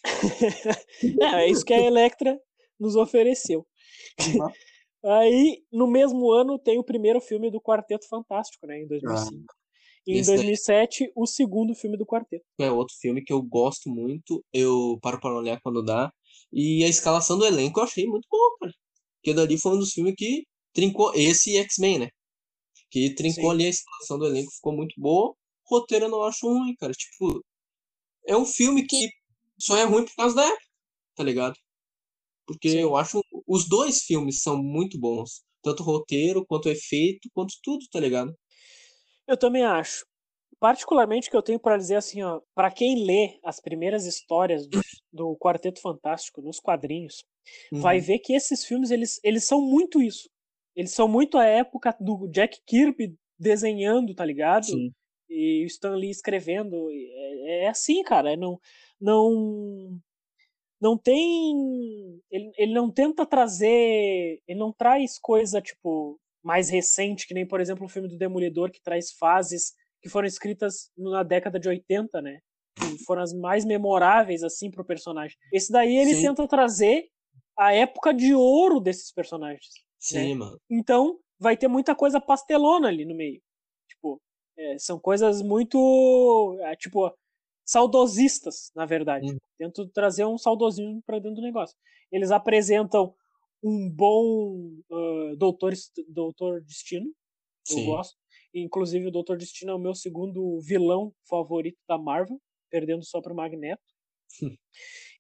É, 1.21 1.45
é 1.45 1.49
isso 1.51 1.65
que 1.65 1.73
a 1.75 1.81
Electra 1.81 2.39
nos 2.79 2.97
ofereceu. 2.97 3.67
Aí, 5.05 5.63
no 5.73 5.87
mesmo 5.87 6.33
ano, 6.33 6.59
tem 6.59 6.79
o 6.79 6.85
primeiro 6.85 7.21
filme 7.21 7.51
do 7.51 7.61
Quarteto 7.61 8.09
Fantástico, 8.09 8.67
né? 8.67 8.81
Em 8.81 8.87
2005. 8.87 9.45
e 10.07 10.13
em 10.13 10.19
esse 10.19 10.29
daí- 10.31 10.37
2007, 10.39 11.11
o 11.17 11.27
segundo 11.27 11.75
filme 11.75 11.97
do 11.97 12.05
Quarteto. 12.07 12.45
é 12.59 12.71
outro 12.71 12.95
filme 13.01 13.23
que 13.25 13.33
eu 13.33 13.41
gosto 13.43 13.89
muito. 13.91 14.45
Eu 14.53 14.99
paro 15.03 15.19
para 15.21 15.35
olhar 15.37 15.61
quando 15.63 15.83
dá. 15.83 16.11
E 16.53 16.85
a 16.85 16.89
escalação 16.89 17.39
do 17.39 17.47
elenco 17.47 17.81
eu 17.81 17.85
achei 17.85 18.07
muito 18.07 18.27
boa, 18.31 18.57
cara. 18.61 18.73
Porque 19.17 19.35
dali 19.35 19.59
foi 19.59 19.73
um 19.75 19.79
dos 19.79 19.93
filmes 19.93 20.15
que 20.17 20.45
trincou. 20.75 21.13
Esse 21.15 21.53
e 21.53 21.57
X-Men, 21.59 21.99
né? 22.01 22.09
Que 22.91 23.15
trincou 23.15 23.45
Sim. 23.45 23.51
ali 23.51 23.65
a 23.67 23.71
escalação 23.71 24.19
do 24.19 24.27
elenco, 24.27 24.51
ficou 24.53 24.73
muito 24.75 24.95
boa. 24.99 25.31
O 25.31 25.79
roteiro 25.79 26.05
eu 26.07 26.11
não 26.11 26.23
acho 26.23 26.47
ruim, 26.47 26.75
cara. 26.77 26.93
Tipo, 26.93 27.43
é 28.27 28.37
um 28.37 28.45
filme 28.45 28.87
que 28.87 29.09
só 29.59 29.77
é 29.79 29.85
ruim 29.85 30.05
por 30.05 30.15
causa 30.15 30.37
da 30.37 30.45
época, 30.45 30.67
tá 31.17 31.25
ligado? 31.25 31.55
Porque 32.47 32.69
Sim. 32.71 32.79
eu 32.79 32.97
acho 32.97 33.21
os 33.47 33.69
dois 33.69 34.03
filmes 34.03 34.43
são 34.43 34.63
muito 34.63 34.99
bons. 34.99 35.43
Tanto 35.63 35.83
o 35.83 35.87
roteiro, 35.87 36.45
quanto 36.47 36.67
o 36.67 36.71
efeito, 36.71 37.29
quanto 37.33 37.55
tudo, 37.63 37.85
tá 37.91 37.99
ligado? 37.99 38.35
Eu 39.27 39.37
também 39.37 39.65
acho. 39.65 40.05
Particularmente 40.61 41.29
que 41.31 41.37
eu 41.37 41.43
tenho 41.43 41.59
pra 41.59 41.77
dizer 41.77 41.97
assim, 41.97 42.23
ó, 42.23 42.41
para 42.55 42.71
quem 42.71 43.05
lê 43.05 43.39
as 43.43 43.61
primeiras 43.61 44.07
histórias 44.07 44.67
do, 44.67 44.81
do 45.13 45.37
Quarteto 45.37 45.81
Fantástico 45.81 46.41
nos 46.43 46.61
quadrinhos, 46.61 47.25
vai 47.73 47.99
Uhum. 47.99 48.05
ver 48.05 48.19
que 48.21 48.35
esses 48.35 48.65
filmes 48.65 48.91
eles, 48.91 49.21
eles 49.23 49.45
são 49.45 49.61
muito 49.61 50.01
isso. 50.01 50.29
Eles 50.75 50.93
são 50.93 51.07
muito 51.07 51.39
a 51.39 51.45
época 51.45 51.95
do 52.01 52.29
Jack 52.29 52.59
Kirby 52.67 53.15
desenhando, 53.39 54.15
tá 54.15 54.25
ligado? 54.25 54.65
Sim. 54.65 54.91
E 55.29 55.65
o 55.65 55.67
Stan 55.67 55.95
Lee 55.97 56.11
escrevendo. 56.11 56.91
É, 56.91 57.65
é 57.65 57.69
assim, 57.69 58.03
cara. 58.03 58.33
é 58.33 58.37
Não, 58.37 58.59
não, 59.01 59.99
não 60.85 60.99
tem. 60.99 62.21
Ele, 62.31 62.53
ele 62.59 62.75
não 62.75 62.91
tenta 62.91 63.25
trazer. 63.25 64.39
Ele 64.47 64.59
não 64.59 64.71
traz 64.71 65.19
coisa, 65.19 65.63
tipo, 65.63 66.21
mais 66.45 66.69
recente, 66.69 67.27
que 67.27 67.33
nem, 67.33 67.49
por 67.49 67.59
exemplo, 67.59 67.87
o 67.87 67.89
filme 67.89 68.07
do 68.07 68.19
Demolidor, 68.19 68.71
que 68.71 68.83
traz 68.83 69.13
fases 69.13 69.73
que 70.03 70.11
foram 70.11 70.29
escritas 70.29 70.91
na 70.97 71.23
década 71.23 71.59
de 71.59 71.67
80, 71.67 72.21
né? 72.21 72.39
Que 72.77 73.03
foram 73.05 73.23
as 73.23 73.33
mais 73.33 73.65
memoráveis, 73.65 74.43
assim, 74.43 74.71
pro 74.71 74.85
personagem. 74.85 75.35
Esse 75.51 75.73
daí 75.73 75.97
ele 75.97 76.17
Sim. 76.17 76.23
tenta 76.23 76.47
trazer 76.47 77.09
a 77.59 77.73
época 77.73 78.13
de 78.13 78.35
ouro 78.35 78.79
desses 78.79 79.11
personagens. 79.11 79.67
Sim, 79.99 80.35
mano. 80.35 80.59
Então, 80.69 81.19
vai 81.39 81.57
ter 81.57 81.69
muita 81.69 81.95
coisa 81.95 82.21
pastelona 82.21 82.89
ali 82.89 83.07
no 83.07 83.15
meio. 83.15 83.41
Tipo, 83.89 84.21
é, 84.59 84.79
são 84.79 84.99
coisas 84.99 85.41
muito, 85.41 86.59
é, 86.61 86.77
tipo, 86.77 87.11
saudosistas, 87.65 88.71
na 88.75 88.85
verdade. 88.85 89.33
Hum. 89.33 89.39
Tento 89.59 89.89
trazer 89.89 90.25
um 90.25 90.39
saudosismo 90.39 91.03
pra 91.07 91.19
dentro 91.19 91.37
do 91.37 91.43
negócio. 91.43 91.77
Eles 92.11 92.31
apresentam 92.31 93.15
um 93.63 93.89
bom 93.91 94.71
ah, 94.91 95.35
doutor, 95.37 95.73
doutor 96.09 96.61
Destino, 96.63 97.07
eu 97.71 97.79
Sim. 97.79 97.87
gosto. 97.87 98.17
Inclusive, 98.55 99.09
o 99.09 99.11
Doutor 99.11 99.37
Destino 99.37 99.73
é 99.73 99.75
o 99.75 99.81
meu 99.81 99.95
segundo 99.95 100.61
vilão 100.61 101.13
favorito 101.29 101.79
da 101.89 101.99
Marvel, 101.99 102.41
perdendo 102.71 103.05
só 103.05 103.21
pro 103.21 103.35
Magneto. 103.35 103.83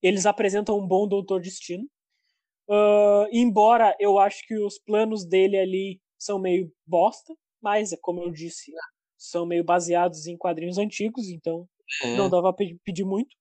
Eles 0.01 0.25
apresentam 0.25 0.79
um 0.79 0.87
bom 0.87 1.09
Doutor 1.09 1.41
Destino. 1.41 1.89
Ah, 2.71 3.27
embora 3.33 3.97
eu 3.99 4.19
acho 4.19 4.47
que 4.47 4.57
os 4.57 4.79
planos 4.79 5.25
dele 5.25 5.59
ali 5.59 6.01
são 6.17 6.39
meio 6.39 6.73
bosta, 6.87 7.35
mas 7.61 7.93
é 7.93 7.97
como 8.01 8.23
eu 8.23 8.31
disse, 8.31 8.73
são 9.19 9.45
meio 9.45 9.65
baseados 9.65 10.27
em 10.27 10.37
quadrinhos 10.37 10.79
antigos, 10.79 11.29
então 11.29 11.69
É. 12.03 12.17
não 12.17 12.29
dava 12.31 12.53
pra 12.53 12.67
pe- 12.67 12.79
pedir 12.85 13.05
muito. 13.05 13.35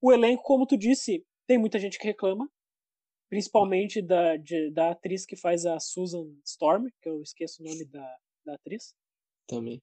O 0.00 0.12
elenco, 0.12 0.42
como 0.42 0.66
tu 0.66 0.76
disse, 0.76 1.24
tem 1.46 1.58
muita 1.58 1.78
gente 1.78 1.98
que 1.98 2.06
reclama, 2.06 2.48
principalmente 3.28 4.00
da, 4.02 4.36
de- 4.36 4.70
da 4.70 4.90
atriz 4.90 5.24
que 5.26 5.36
faz 5.36 5.64
a 5.66 5.78
Susan 5.80 6.26
Storm, 6.44 6.86
que 7.02 7.08
eu 7.08 7.20
esqueço 7.22 7.62
o 7.62 7.66
nome 7.66 7.84
da, 7.86 8.16
da 8.44 8.54
atriz. 8.54 8.94
Também. 9.46 9.80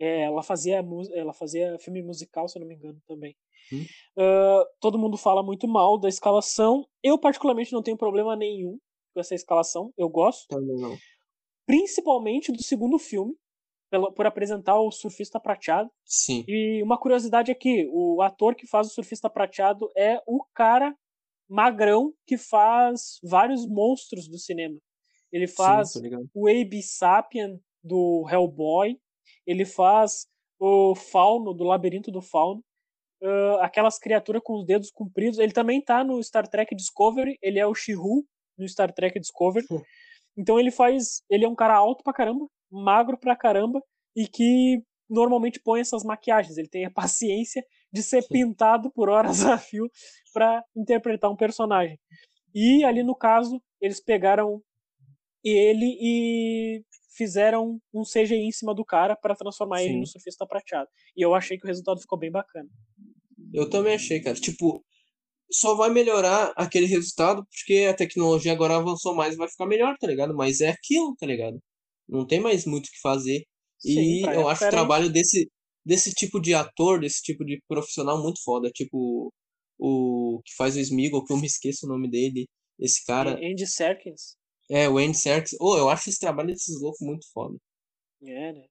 É, 0.00 0.22
ela 0.22 0.42
fazia 0.42 0.84
ela 1.14 1.32
fazia 1.32 1.78
filme 1.78 2.02
musical, 2.02 2.48
se 2.48 2.58
eu 2.58 2.60
não 2.60 2.66
me 2.68 2.74
engano, 2.74 3.00
também. 3.06 3.36
Hum. 3.72 3.84
Ah, 4.18 4.64
todo 4.80 4.98
mundo 4.98 5.16
fala 5.16 5.42
muito 5.42 5.68
mal 5.68 5.98
da 5.98 6.08
escalação. 6.08 6.84
Eu, 7.02 7.18
particularmente, 7.18 7.72
não 7.72 7.82
tenho 7.82 7.96
problema 7.96 8.34
nenhum 8.34 8.78
com 9.14 9.20
essa 9.20 9.34
escalação. 9.34 9.92
Eu 9.96 10.08
gosto. 10.08 10.48
Também 10.48 10.76
não. 10.80 10.96
Principalmente 11.66 12.50
do 12.50 12.62
segundo 12.62 12.98
filme, 12.98 13.34
por 14.14 14.26
apresentar 14.26 14.78
o 14.80 14.90
surfista 14.90 15.38
prateado. 15.38 15.90
Sim. 16.04 16.44
E 16.48 16.82
uma 16.82 16.98
curiosidade 16.98 17.50
aqui: 17.50 17.88
o 17.92 18.22
ator 18.22 18.54
que 18.54 18.66
faz 18.66 18.88
o 18.88 18.90
surfista 18.90 19.28
prateado 19.28 19.90
é 19.96 20.20
o 20.26 20.44
cara 20.54 20.94
magrão 21.48 22.12
que 22.26 22.38
faz 22.38 23.18
vários 23.22 23.66
monstros 23.66 24.28
do 24.28 24.38
cinema. 24.38 24.78
Ele 25.30 25.46
faz 25.46 25.92
Sim, 25.92 26.28
o 26.34 26.48
Abe 26.48 26.82
Sapien 26.82 27.58
do 27.82 28.26
Hellboy, 28.30 28.98
ele 29.46 29.64
faz 29.64 30.26
o 30.58 30.94
Fauno 30.94 31.52
do 31.52 31.64
Labirinto 31.64 32.10
do 32.10 32.22
Fauno, 32.22 32.62
ah, 33.22 33.58
aquelas 33.62 33.98
criaturas 33.98 34.42
com 34.44 34.54
os 34.54 34.64
dedos 34.64 34.90
compridos. 34.90 35.38
Ele 35.38 35.52
também 35.52 35.80
tá 35.82 36.04
no 36.04 36.22
Star 36.22 36.46
Trek 36.48 36.74
Discovery, 36.74 37.38
ele 37.42 37.58
é 37.58 37.66
o 37.66 37.74
Shihu 37.74 38.24
no 38.58 38.68
Star 38.68 38.92
Trek 38.92 39.18
Discovery. 39.18 39.66
Então 40.36 40.58
ele 40.58 40.70
faz, 40.70 41.22
ele 41.28 41.44
é 41.44 41.48
um 41.48 41.54
cara 41.54 41.74
alto 41.74 42.02
pra 42.02 42.12
caramba, 42.12 42.46
magro 42.70 43.18
pra 43.18 43.36
caramba 43.36 43.82
e 44.16 44.26
que 44.26 44.82
normalmente 45.08 45.60
põe 45.60 45.80
essas 45.80 46.02
maquiagens, 46.02 46.56
ele 46.56 46.68
tem 46.68 46.86
a 46.86 46.90
paciência 46.92 47.64
de 47.92 48.02
ser 48.02 48.26
pintado 48.28 48.90
por 48.90 49.08
horas 49.08 49.44
a 49.44 49.58
fio 49.58 49.90
para 50.32 50.64
interpretar 50.74 51.30
um 51.30 51.36
personagem. 51.36 51.98
E 52.54 52.84
ali 52.84 53.02
no 53.02 53.14
caso, 53.14 53.62
eles 53.80 54.00
pegaram 54.00 54.62
ele 55.44 55.96
e 56.00 56.82
fizeram 57.16 57.80
um 57.92 58.02
CGI 58.02 58.36
em 58.36 58.52
cima 58.52 58.74
do 58.74 58.84
cara 58.84 59.16
para 59.16 59.34
transformar 59.34 59.78
Sim. 59.78 59.84
ele 59.84 59.98
no 60.00 60.06
surfista 60.06 60.46
prateado. 60.46 60.88
E 61.16 61.24
eu 61.24 61.34
achei 61.34 61.58
que 61.58 61.64
o 61.64 61.68
resultado 61.68 62.00
ficou 62.00 62.18
bem 62.18 62.30
bacana. 62.30 62.68
Eu 63.52 63.68
também 63.68 63.94
achei, 63.94 64.20
cara. 64.20 64.36
Tipo, 64.36 64.82
só 65.50 65.74
vai 65.74 65.90
melhorar 65.90 66.52
aquele 66.56 66.86
resultado 66.86 67.44
porque 67.46 67.86
a 67.88 67.94
tecnologia 67.94 68.52
agora 68.52 68.76
avançou 68.76 69.14
mais 69.14 69.34
e 69.34 69.38
vai 69.38 69.48
ficar 69.48 69.66
melhor, 69.66 69.96
tá 69.98 70.06
ligado? 70.06 70.34
Mas 70.34 70.60
é 70.60 70.70
aquilo, 70.70 71.14
tá 71.16 71.26
ligado? 71.26 71.58
Não 72.08 72.26
tem 72.26 72.40
mais 72.40 72.64
muito 72.66 72.86
o 72.86 72.90
que 72.90 73.00
fazer. 73.00 73.44
Sim, 73.78 74.20
e 74.20 74.22
eu 74.22 74.48
acho 74.48 74.64
o 74.64 74.70
trabalho 74.70 75.10
desse, 75.10 75.50
desse 75.84 76.12
tipo 76.12 76.40
de 76.40 76.54
ator, 76.54 77.00
desse 77.00 77.22
tipo 77.22 77.44
de 77.44 77.60
profissional 77.68 78.22
muito 78.22 78.42
foda. 78.42 78.70
Tipo, 78.70 79.32
o 79.78 80.40
que 80.44 80.54
faz 80.54 80.76
o 80.76 80.80
Smeagol, 80.80 81.24
que 81.24 81.32
eu 81.32 81.36
me 81.36 81.46
esqueço 81.46 81.86
o 81.86 81.88
nome 81.88 82.08
dele. 82.08 82.46
Esse 82.78 83.04
cara. 83.04 83.34
Andy 83.34 83.66
Serkins. 83.66 84.36
É, 84.70 84.88
o 84.88 84.98
Andy 84.98 85.16
Serkins. 85.16 85.56
Oh, 85.60 85.76
eu 85.76 85.88
acho 85.88 86.08
esse 86.08 86.20
trabalho 86.20 86.48
desses 86.48 86.80
loucos 86.80 87.00
muito 87.00 87.26
foda. 87.32 87.56
É, 88.22 88.52
né? 88.52 88.64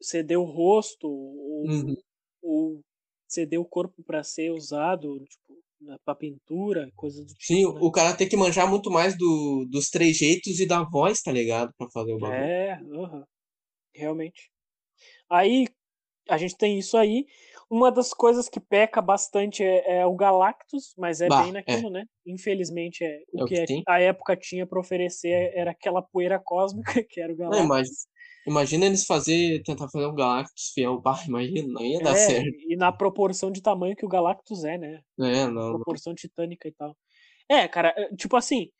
Ceder 0.00 0.38
o 0.38 0.44
rosto, 0.44 1.08
ou, 1.08 1.66
uhum. 1.66 1.96
ou 2.42 2.80
ceder 3.26 3.60
o 3.60 3.64
corpo 3.64 4.02
para 4.04 4.22
ser 4.22 4.50
usado, 4.52 5.18
tipo, 5.24 5.58
pra 6.04 6.14
pintura, 6.14 6.90
coisa 6.94 7.22
do 7.22 7.28
tipo. 7.28 7.42
Sim, 7.42 7.72
né? 7.72 7.78
o 7.80 7.90
cara 7.90 8.16
tem 8.16 8.28
que 8.28 8.36
manjar 8.36 8.68
muito 8.68 8.90
mais 8.90 9.16
do, 9.16 9.66
dos 9.70 9.88
trejeitos 9.88 10.60
e 10.60 10.66
da 10.66 10.82
voz, 10.82 11.22
tá 11.22 11.32
ligado? 11.32 11.72
Pra 11.76 11.88
fazer 11.90 12.12
o 12.12 12.18
bagulho. 12.18 12.40
É, 12.40 12.80
uhum. 12.82 13.24
realmente. 13.94 14.50
Aí, 15.30 15.66
a 16.28 16.36
gente 16.36 16.56
tem 16.56 16.78
isso 16.78 16.96
aí. 16.96 17.26
Uma 17.70 17.92
das 17.92 18.14
coisas 18.14 18.48
que 18.48 18.58
peca 18.58 19.02
bastante 19.02 19.62
é, 19.62 19.98
é 19.98 20.06
o 20.06 20.14
Galactus, 20.14 20.94
mas 20.96 21.20
é 21.20 21.28
bah, 21.28 21.42
bem 21.42 21.52
naquilo, 21.52 21.88
é. 21.88 21.90
né? 21.90 22.04
Infelizmente, 22.26 23.04
é, 23.04 23.22
o, 23.32 23.40
é 23.40 23.44
o 23.44 23.46
que, 23.46 23.64
que 23.66 23.82
a 23.86 24.00
época 24.00 24.36
tinha 24.36 24.66
para 24.66 24.80
oferecer 24.80 25.52
era 25.54 25.70
aquela 25.70 26.02
poeira 26.02 26.38
cósmica 26.38 26.92
que 27.08 27.20
era 27.20 27.32
o 27.32 27.36
Galactus. 27.36 27.58
Não, 27.58 27.66
imagina, 27.66 27.94
imagina 28.46 28.86
eles 28.86 29.04
fazer, 29.04 29.62
tentar 29.62 29.88
fazer 29.88 30.06
um 30.06 30.14
Galactus 30.14 30.70
fiel, 30.74 31.00
bah, 31.00 31.22
imagina, 31.26 31.72
não 31.72 31.84
ia 31.84 32.00
dar 32.00 32.12
é, 32.12 32.16
certo. 32.16 32.56
E 32.68 32.76
na 32.76 32.92
proporção 32.92 33.50
de 33.50 33.62
tamanho 33.62 33.96
que 33.96 34.04
o 34.04 34.08
Galactus 34.08 34.64
é, 34.64 34.78
né? 34.78 35.00
É, 35.20 35.46
não. 35.46 35.74
Proporção 35.74 36.12
não. 36.12 36.16
titânica 36.16 36.68
e 36.68 36.72
tal. 36.72 36.96
É, 37.48 37.66
cara, 37.66 37.94
é, 37.96 38.14
tipo 38.14 38.36
assim, 38.36 38.70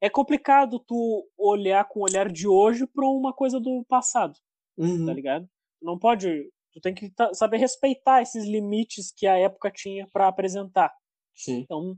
é 0.00 0.08
complicado 0.08 0.78
tu 0.78 1.28
olhar 1.36 1.84
com 1.86 2.00
o 2.00 2.04
olhar 2.04 2.30
de 2.30 2.48
hoje 2.48 2.86
pra 2.86 3.06
uma 3.06 3.32
coisa 3.32 3.60
do 3.60 3.84
passado, 3.88 4.34
tá 4.34 4.84
uhum. 4.84 5.06
tá 5.06 5.12
ligado? 5.12 5.48
Não 5.82 5.98
pode 5.98 6.50
Tu 6.74 6.80
tem 6.80 6.92
que 6.92 7.12
saber 7.34 7.58
respeitar 7.58 8.20
esses 8.20 8.44
limites 8.44 9.12
que 9.16 9.28
a 9.28 9.38
época 9.38 9.70
tinha 9.70 10.08
para 10.12 10.26
apresentar. 10.26 10.92
Sim. 11.32 11.60
Então, 11.60 11.96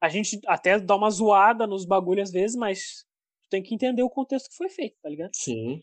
a 0.00 0.08
gente 0.08 0.40
até 0.46 0.78
dá 0.78 0.94
uma 0.94 1.10
zoada 1.10 1.66
nos 1.66 1.84
bagulhos 1.84 2.28
às 2.28 2.32
vezes, 2.32 2.56
mas 2.56 3.04
tu 3.42 3.48
tem 3.50 3.62
que 3.62 3.74
entender 3.74 4.04
o 4.04 4.10
contexto 4.10 4.48
que 4.48 4.56
foi 4.56 4.68
feito, 4.68 4.96
tá 5.02 5.08
ligado? 5.08 5.32
Sim. 5.34 5.82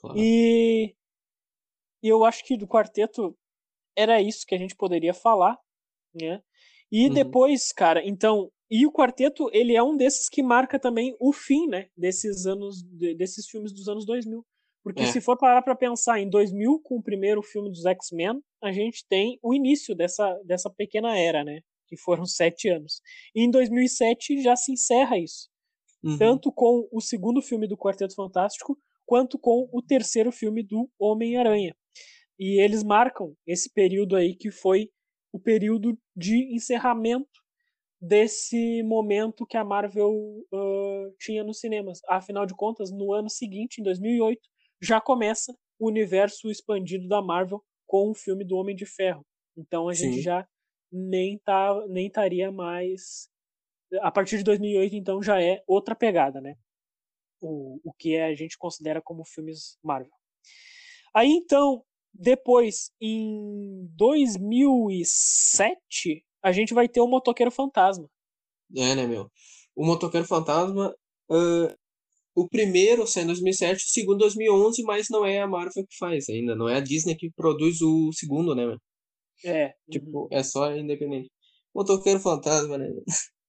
Claro. 0.00 0.18
E, 0.18 0.94
e 2.02 2.08
eu 2.08 2.24
acho 2.24 2.44
que 2.44 2.56
do 2.56 2.66
quarteto 2.66 3.36
era 3.96 4.20
isso 4.20 4.46
que 4.46 4.54
a 4.54 4.58
gente 4.58 4.74
poderia 4.76 5.12
falar, 5.12 5.58
né? 6.14 6.42
E 6.90 7.06
uhum. 7.06 7.14
depois, 7.14 7.72
cara, 7.72 8.04
então, 8.04 8.50
e 8.70 8.86
o 8.86 8.92
quarteto, 8.92 9.48
ele 9.52 9.76
é 9.76 9.82
um 9.82 9.96
desses 9.96 10.28
que 10.28 10.42
marca 10.42 10.78
também 10.78 11.16
o 11.20 11.32
fim, 11.32 11.66
né, 11.66 11.88
desses 11.96 12.46
anos 12.46 12.82
desses 13.16 13.48
filmes 13.48 13.72
dos 13.72 13.88
anos 13.88 14.04
2000. 14.06 14.44
Porque 14.82 15.02
é. 15.02 15.06
se 15.06 15.20
for 15.20 15.36
parar 15.36 15.60
para 15.62 15.76
pensar 15.76 16.20
em 16.20 16.28
2000, 16.28 16.80
com 16.82 16.96
o 16.96 17.02
primeiro 17.02 17.42
filme 17.42 17.68
dos 17.68 17.84
X-Men, 17.84 18.40
a 18.62 18.72
gente 18.72 19.06
tem 19.08 19.38
o 19.42 19.52
início 19.52 19.94
dessa, 19.94 20.32
dessa 20.44 20.70
pequena 20.70 21.18
era, 21.18 21.44
né? 21.44 21.60
Que 21.86 21.96
foram 21.98 22.24
sete 22.26 22.68
anos. 22.68 23.02
E 23.34 23.42
em 23.42 23.50
2007 23.50 24.42
já 24.42 24.56
se 24.56 24.72
encerra 24.72 25.18
isso. 25.18 25.48
Uhum. 26.02 26.16
Tanto 26.16 26.50
com 26.50 26.88
o 26.90 27.00
segundo 27.00 27.42
filme 27.42 27.68
do 27.68 27.76
Quarteto 27.76 28.14
Fantástico, 28.14 28.78
quanto 29.10 29.36
com 29.40 29.68
o 29.72 29.82
terceiro 29.82 30.30
filme 30.30 30.62
do 30.62 30.88
Homem-Aranha. 30.96 31.74
E 32.38 32.62
eles 32.62 32.84
marcam 32.84 33.34
esse 33.44 33.68
período 33.72 34.14
aí 34.14 34.36
que 34.36 34.52
foi 34.52 34.88
o 35.32 35.40
período 35.40 35.98
de 36.14 36.54
encerramento 36.54 37.28
desse 38.00 38.84
momento 38.84 39.44
que 39.44 39.56
a 39.56 39.64
Marvel 39.64 40.12
uh, 40.12 41.12
tinha 41.18 41.42
nos 41.42 41.58
cinemas. 41.58 41.98
Afinal 42.08 42.46
de 42.46 42.54
contas, 42.54 42.92
no 42.92 43.12
ano 43.12 43.28
seguinte, 43.28 43.80
em 43.80 43.82
2008, 43.82 44.40
já 44.80 45.00
começa 45.00 45.52
o 45.76 45.88
universo 45.88 46.48
expandido 46.48 47.08
da 47.08 47.20
Marvel 47.20 47.60
com 47.88 48.10
o 48.10 48.14
filme 48.14 48.44
do 48.44 48.54
Homem 48.54 48.76
de 48.76 48.86
Ferro. 48.86 49.26
Então 49.56 49.88
a 49.88 49.94
Sim. 49.94 50.12
gente 50.12 50.22
já 50.22 50.46
nem 50.92 51.36
tá 51.38 51.84
nem 51.88 52.06
estaria 52.06 52.52
mais 52.52 53.28
a 54.02 54.10
partir 54.10 54.38
de 54.38 54.44
2008 54.44 54.94
então 54.94 55.20
já 55.20 55.42
é 55.42 55.62
outra 55.66 55.96
pegada, 55.96 56.40
né? 56.40 56.54
O, 57.40 57.80
o 57.84 57.92
que 57.92 58.18
a 58.18 58.34
gente 58.34 58.58
considera 58.58 59.00
como 59.02 59.24
filmes 59.24 59.78
Marvel. 59.82 60.12
Aí 61.14 61.30
então, 61.30 61.84
depois 62.12 62.90
em 63.00 63.88
2007, 63.96 66.24
a 66.42 66.52
gente 66.52 66.74
vai 66.74 66.88
ter 66.88 67.00
o 67.00 67.08
Motoqueiro 67.08 67.50
Fantasma. 67.50 68.08
É, 68.76 68.94
né, 68.94 69.06
meu? 69.06 69.30
O 69.74 69.84
Motoqueiro 69.84 70.26
Fantasma 70.26 70.94
uh, 71.30 71.74
o 72.34 72.48
primeiro 72.48 73.06
sai 73.06 73.24
em 73.24 73.26
2007, 73.26 73.84
o 73.84 73.88
segundo 73.88 74.16
em 74.16 74.20
2011, 74.20 74.82
mas 74.82 75.08
não 75.10 75.24
é 75.24 75.40
a 75.40 75.46
Marvel 75.46 75.86
que 75.86 75.96
faz 75.98 76.28
ainda, 76.28 76.54
não 76.54 76.68
é 76.68 76.76
a 76.76 76.80
Disney 76.80 77.16
que 77.16 77.30
produz 77.30 77.80
o 77.82 78.12
segundo, 78.12 78.54
né, 78.54 78.66
mano? 78.66 78.80
É. 79.44 79.72
Tipo, 79.90 80.22
uhum. 80.22 80.28
é 80.30 80.42
só 80.42 80.74
independente. 80.74 81.30
Motoqueiro 81.74 82.20
Fantasma, 82.20 82.78
né? 82.78 82.86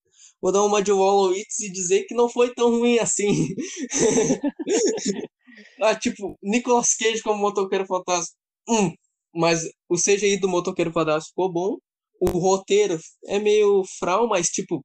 Vou 0.42 0.52
dar 0.52 0.64
uma 0.64 0.82
de 0.82 0.92
Wallowitz 0.92 1.60
e 1.60 1.72
dizer 1.72 2.06
que 2.06 2.16
não 2.16 2.30
foi 2.30 2.54
tão 2.54 2.72
ruim 2.72 2.98
assim. 3.00 3.48
ah, 5.82 5.96
tipo, 5.96 6.38
Nicolas 6.42 6.96
Cage 6.96 7.22
como 7.22 7.42
Motoqueiro 7.42 7.86
Fantasma. 7.86 8.36
Hum, 8.68 8.92
mas 9.34 9.64
o 9.90 9.96
CGI 9.96 10.38
do 10.38 10.50
Motoqueiro 10.50 10.92
Fantasma 10.92 11.28
ficou 11.28 11.52
bom. 11.52 11.78
O 12.20 12.30
roteiro 12.38 13.00
é 13.28 13.40
meio 13.40 13.84
fral, 14.00 14.28
mas, 14.28 14.50
tipo, 14.50 14.84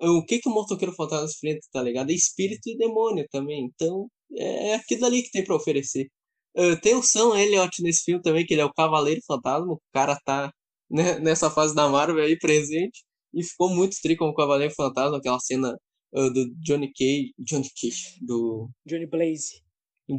o 0.00 0.24
que 0.24 0.38
que 0.38 0.48
o 0.48 0.52
motoqueiro 0.52 0.94
fantasma 0.94 1.26
enfrenta, 1.26 1.66
tá 1.72 1.82
ligado? 1.82 2.10
É 2.10 2.14
espírito 2.14 2.68
e 2.68 2.76
demônio 2.76 3.26
também. 3.30 3.66
Então, 3.66 4.08
é, 4.36 4.70
é 4.70 4.74
aquilo 4.74 5.04
ali 5.06 5.22
que 5.22 5.30
tem 5.30 5.44
para 5.44 5.56
oferecer. 5.56 6.08
Uh, 6.56 6.80
tem 6.80 6.94
o 6.94 7.02
Sam 7.02 7.38
Elliott 7.38 7.82
nesse 7.82 8.04
filme 8.04 8.22
também, 8.22 8.46
que 8.46 8.54
ele 8.54 8.62
é 8.62 8.64
o 8.64 8.72
Cavaleiro 8.72 9.20
Fantasma. 9.26 9.72
O 9.72 9.80
cara 9.92 10.18
tá 10.24 10.52
né, 10.90 11.18
nessa 11.20 11.50
fase 11.50 11.74
da 11.74 11.88
Marvel 11.88 12.24
aí 12.24 12.38
presente. 12.38 13.04
E 13.32 13.42
ficou 13.42 13.70
muito 13.70 13.96
tri 14.02 14.16
como 14.16 14.34
Cavaleiro 14.34 14.74
Fantasma, 14.74 15.18
aquela 15.18 15.38
cena 15.38 15.76
uh, 16.12 16.32
do 16.32 16.52
Johnny 16.56 16.92
Cage. 16.92 17.32
Johnny 17.38 17.68
Cage, 17.80 18.18
do. 18.20 18.68
Johnny 18.86 19.06
Blaze. 19.06 19.62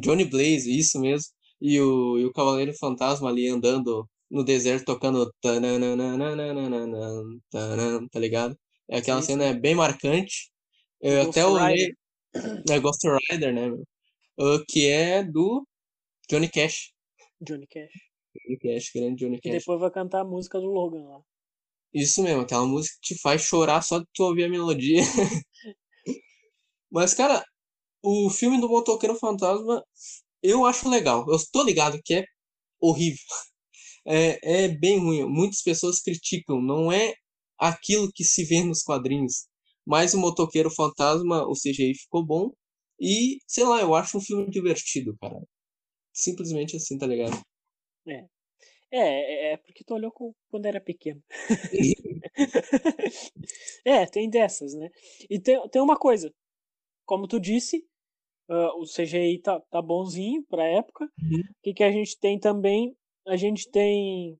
Johnny 0.00 0.24
Blaze, 0.24 0.76
isso 0.76 0.98
mesmo. 1.00 1.30
E 1.60 1.78
o, 1.80 2.18
e 2.18 2.24
o 2.24 2.32
Cavaleiro 2.32 2.72
Fantasma 2.74 3.28
ali 3.28 3.48
andando 3.48 4.08
no 4.30 4.42
deserto 4.42 4.86
tocando. 4.86 5.30
Tá 5.40 5.60
ligado? 8.18 8.58
Aquela 8.90 9.20
sim, 9.20 9.28
cena 9.28 9.44
é 9.44 9.54
bem 9.54 9.74
marcante. 9.74 10.50
Eu 11.00 11.28
até 11.28 11.46
olhei. 11.46 11.92
É 12.70 12.80
Ghost 12.80 13.06
Rider, 13.30 13.52
né? 13.52 13.70
Uh, 14.38 14.64
que 14.66 14.88
é 14.88 15.22
do 15.22 15.66
Johnny 16.30 16.48
Cash. 16.48 16.92
Johnny 17.40 17.66
Cash. 17.66 17.92
Johnny 18.34 18.58
Cash, 18.58 18.90
grande 18.94 19.24
Johnny 19.24 19.40
Cash. 19.40 19.52
E 19.52 19.58
depois 19.58 19.80
vai 19.80 19.90
cantar 19.90 20.22
a 20.22 20.24
música 20.24 20.58
do 20.58 20.66
Logan 20.66 21.04
lá. 21.04 21.20
Isso 21.94 22.22
mesmo, 22.22 22.42
aquela 22.42 22.66
música 22.66 22.96
que 23.02 23.14
te 23.14 23.20
faz 23.20 23.42
chorar 23.42 23.82
só 23.82 23.98
de 23.98 24.06
tu 24.14 24.24
ouvir 24.24 24.44
a 24.44 24.48
melodia. 24.48 25.02
Mas, 26.90 27.14
cara, 27.14 27.44
o 28.02 28.30
filme 28.30 28.60
do 28.60 28.68
Motoqueiro 28.68 29.18
Fantasma 29.18 29.82
eu 30.42 30.66
acho 30.66 30.88
legal. 30.88 31.24
Eu 31.28 31.36
estou 31.36 31.64
ligado 31.64 32.00
que 32.04 32.14
é 32.14 32.24
horrível. 32.80 33.18
É, 34.04 34.64
é 34.64 34.68
bem 34.68 34.98
ruim. 34.98 35.24
Muitas 35.26 35.62
pessoas 35.62 36.00
criticam. 36.02 36.60
Não 36.60 36.90
é 36.90 37.14
aquilo 37.56 38.10
que 38.12 38.24
se 38.24 38.44
vê 38.44 38.64
nos 38.64 38.82
quadrinhos. 38.82 39.46
Mas 39.86 40.12
o 40.12 40.18
Motoqueiro 40.18 40.68
Fantasma, 40.72 41.46
o 41.46 41.52
CGI 41.52 41.94
ficou 41.94 42.26
bom. 42.26 42.50
E, 43.00 43.38
sei 43.46 43.62
lá, 43.62 43.80
eu 43.80 43.94
acho 43.94 44.18
um 44.18 44.20
filme 44.20 44.50
divertido, 44.50 45.16
cara. 45.20 45.40
Simplesmente 46.12 46.74
assim, 46.76 46.98
tá 46.98 47.06
ligado? 47.06 47.40
É. 48.08 48.26
É, 48.92 48.98
é, 48.98 49.52
é 49.52 49.56
porque 49.56 49.82
tu 49.82 49.94
olhou 49.94 50.12
quando 50.50 50.66
era 50.66 50.78
pequeno. 50.78 51.22
é, 53.86 54.04
tem 54.04 54.28
dessas, 54.28 54.74
né? 54.74 54.90
E 55.30 55.40
tem, 55.40 55.58
tem 55.70 55.80
uma 55.80 55.98
coisa. 55.98 56.30
Como 57.06 57.26
tu 57.26 57.40
disse, 57.40 57.86
uh, 58.50 58.78
o 58.78 58.84
CGI 58.84 59.40
tá, 59.40 59.58
tá 59.70 59.80
bonzinho 59.80 60.44
pra 60.46 60.64
época. 60.64 61.10
Uhum. 61.18 61.40
O 61.40 61.54
que, 61.62 61.72
que 61.72 61.82
a 61.82 61.90
gente 61.90 62.18
tem 62.18 62.38
também? 62.38 62.94
A 63.26 63.36
gente 63.36 63.70
tem. 63.70 64.38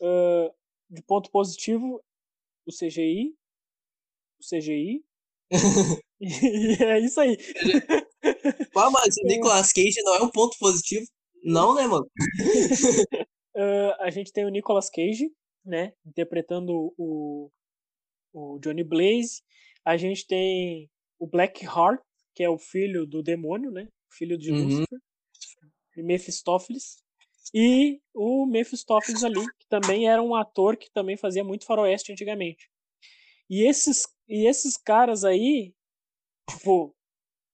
Uh, 0.00 0.52
de 0.90 1.00
ponto 1.02 1.30
positivo, 1.30 2.02
o 2.66 2.72
CGI, 2.72 3.32
o 4.40 4.44
CGI. 4.44 5.04
e 6.20 6.20
é 6.82 6.98
isso 6.98 7.20
aí. 7.20 7.36
Pô, 8.72 8.90
mas 8.90 9.16
o 9.18 9.26
Nicolas 9.26 9.72
Cage 9.72 10.02
não 10.02 10.16
é 10.16 10.22
um 10.22 10.30
ponto 10.30 10.58
positivo. 10.58 11.06
Não, 11.44 11.74
né, 11.74 11.86
mano? 11.86 12.08
Uh, 13.56 13.94
a 14.00 14.10
gente 14.10 14.32
tem 14.32 14.44
o 14.44 14.48
Nicolas 14.48 14.90
Cage, 14.90 15.30
né? 15.64 15.92
Interpretando 16.04 16.92
o, 16.96 17.50
o 18.32 18.58
Johnny 18.58 18.84
Blaze. 18.84 19.42
A 19.84 19.96
gente 19.96 20.26
tem 20.26 20.90
o 21.18 21.26
Black 21.26 21.64
Heart, 21.64 22.00
que 22.34 22.42
é 22.42 22.48
o 22.48 22.58
filho 22.58 23.06
do 23.06 23.22
demônio, 23.22 23.70
né? 23.70 23.88
Filho 24.10 24.36
de 24.38 24.52
uhum. 24.52 24.64
Lucifer. 24.64 24.98
E 25.96 26.02
Mephistófeles. 26.02 27.02
E 27.54 28.00
o 28.14 28.46
Mephistófeles 28.46 29.22
ali, 29.24 29.44
que 29.58 29.66
também 29.68 30.08
era 30.08 30.22
um 30.22 30.34
ator 30.34 30.76
que 30.76 30.90
também 30.90 31.16
fazia 31.16 31.44
muito 31.44 31.66
faroeste 31.66 32.12
antigamente. 32.12 32.70
E 33.50 33.68
esses, 33.68 34.06
e 34.28 34.48
esses 34.48 34.76
caras 34.76 35.24
aí, 35.24 35.74
tipo, 36.48 36.94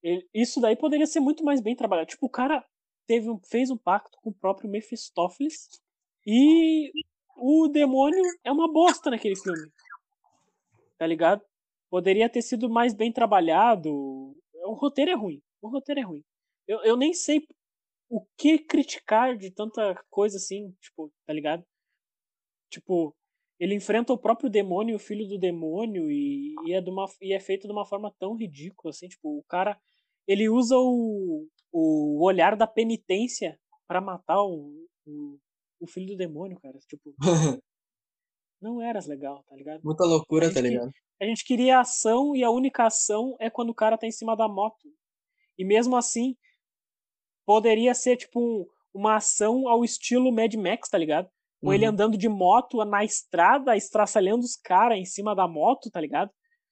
ele, 0.03 0.28
isso 0.32 0.61
daí 0.61 0.76
poderia 0.76 1.07
ser 1.07 1.20
muito 1.20 1.44
mais 1.44 1.61
bem 1.61 1.74
trabalhado. 1.74 2.09
Tipo, 2.09 2.26
o 2.26 2.30
cara 2.30 2.64
teve 3.07 3.28
um, 3.28 3.40
fez 3.40 3.70
um 3.70 3.76
pacto 3.76 4.16
com 4.22 4.30
o 4.30 4.34
próprio 4.34 4.70
Mephistófeles 4.70 5.68
e 6.31 6.93
o 7.39 7.68
demônio 7.68 8.22
é 8.45 8.53
uma 8.53 8.70
bosta 8.70 9.09
naquele 9.09 9.35
filme. 9.35 9.72
Tá 10.99 11.07
ligado? 11.07 11.43
Poderia 11.89 12.29
ter 12.29 12.43
sido 12.43 12.68
mais 12.68 12.93
bem 12.93 13.11
trabalhado. 13.11 13.91
O 13.91 14.74
roteiro 14.74 15.11
é 15.11 15.14
ruim. 15.14 15.41
O 15.62 15.68
roteiro 15.70 16.01
é 16.03 16.05
ruim. 16.05 16.22
Eu, 16.66 16.83
eu 16.83 16.99
nem 16.99 17.14
sei 17.14 17.47
o 18.11 18.26
que 18.37 18.59
criticar 18.59 19.39
de 19.39 19.51
tanta 19.51 19.95
coisa 20.11 20.37
assim, 20.37 20.70
tipo, 20.83 21.11
tá 21.26 21.33
ligado? 21.33 21.64
Tipo, 22.70 23.16
ele 23.59 23.74
enfrenta 23.74 24.12
o 24.12 24.18
próprio 24.18 24.51
demônio, 24.51 24.97
o 24.97 25.01
filho 25.01 25.26
do 25.26 25.39
demônio, 25.39 26.11
e, 26.11 26.55
e, 26.66 26.74
é, 26.74 26.81
de 26.83 26.91
uma, 26.91 27.07
e 27.22 27.33
é 27.33 27.41
feito 27.41 27.66
de 27.66 27.72
uma 27.72 27.87
forma 27.87 28.14
tão 28.18 28.37
ridícula, 28.37 28.91
assim, 28.91 29.09
tipo, 29.09 29.39
o 29.39 29.45
cara, 29.45 29.81
ele 30.26 30.47
usa 30.51 30.76
o, 30.76 31.47
o 31.72 32.22
olhar 32.22 32.55
da 32.55 32.66
penitência 32.66 33.59
para 33.87 34.03
matar 34.03 34.43
o, 34.43 34.87
o, 35.07 35.39
o, 35.81 35.87
filho 35.87 36.07
do 36.07 36.16
demônio, 36.16 36.59
cara, 36.61 36.79
tipo, 36.89 37.14
não 38.61 38.81
eras 38.83 39.07
legal, 39.07 39.43
tá 39.49 39.57
ligado? 39.57 39.83
Muita 39.83 40.05
loucura, 40.05 40.53
tá 40.53 40.61
ligado? 40.61 40.91
a 41.20 41.24
gente 41.24 41.45
queria 41.45 41.81
ação 41.81 42.35
e 42.35 42.45
a 42.45 42.51
única 42.51 42.87
ação 42.87 43.37
é 43.41 43.51
quando 43.51 43.70
o 43.70 43.74
cara 43.74 43.99
tá 43.99 44.07
em 44.07 44.12
cima 44.12 44.37
da 44.37 44.49
moto. 44.49 44.89
E 45.59 45.64
mesmo 45.64 45.97
assim, 45.97 46.37
poderia 47.45 47.93
ser 47.93 48.16
tipo 48.16 48.41
um, 48.41 48.66
uma 48.95 49.16
ação 49.16 49.68
ao 49.68 49.85
estilo 49.85 50.33
Mad 50.33 50.55
Max, 50.55 50.89
tá 50.89 50.97
ligado? 50.97 51.29
Com 51.61 51.68
uhum. 51.68 51.72
ele 51.72 51.85
andando 51.85 52.16
de 52.16 52.29
moto 52.29 52.85
na 52.85 53.05
estrada, 53.05 53.76
estraçalhando 53.76 54.45
os 54.45 54.55
caras 54.55 54.99
em 54.99 55.05
cima 55.05 55.35
da 55.35 55.49
moto, 55.49 55.91
tá 55.91 56.01
ligado? 56.01 56.31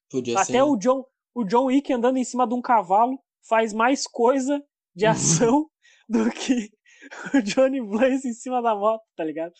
Podia 0.09 0.35
Até 0.35 0.45
ser. 0.45 0.61
o 0.61 0.77
John, 0.77 1.03
o 1.35 1.43
John 1.43 1.65
Wick 1.65 1.91
andando 1.91 2.17
em 2.17 2.23
cima 2.23 2.47
de 2.47 2.53
um 2.53 2.61
cavalo 2.61 3.19
faz 3.47 3.73
mais 3.73 4.07
coisa 4.07 4.63
de 4.95 5.05
ação 5.51 5.69
do 6.07 6.29
que 6.31 6.71
o 7.33 7.41
Johnny 7.41 7.81
Blaze 7.81 8.27
em 8.27 8.33
cima 8.33 8.61
da 8.61 8.75
moto, 8.75 9.03
tá 9.15 9.23
ligado? 9.23 9.53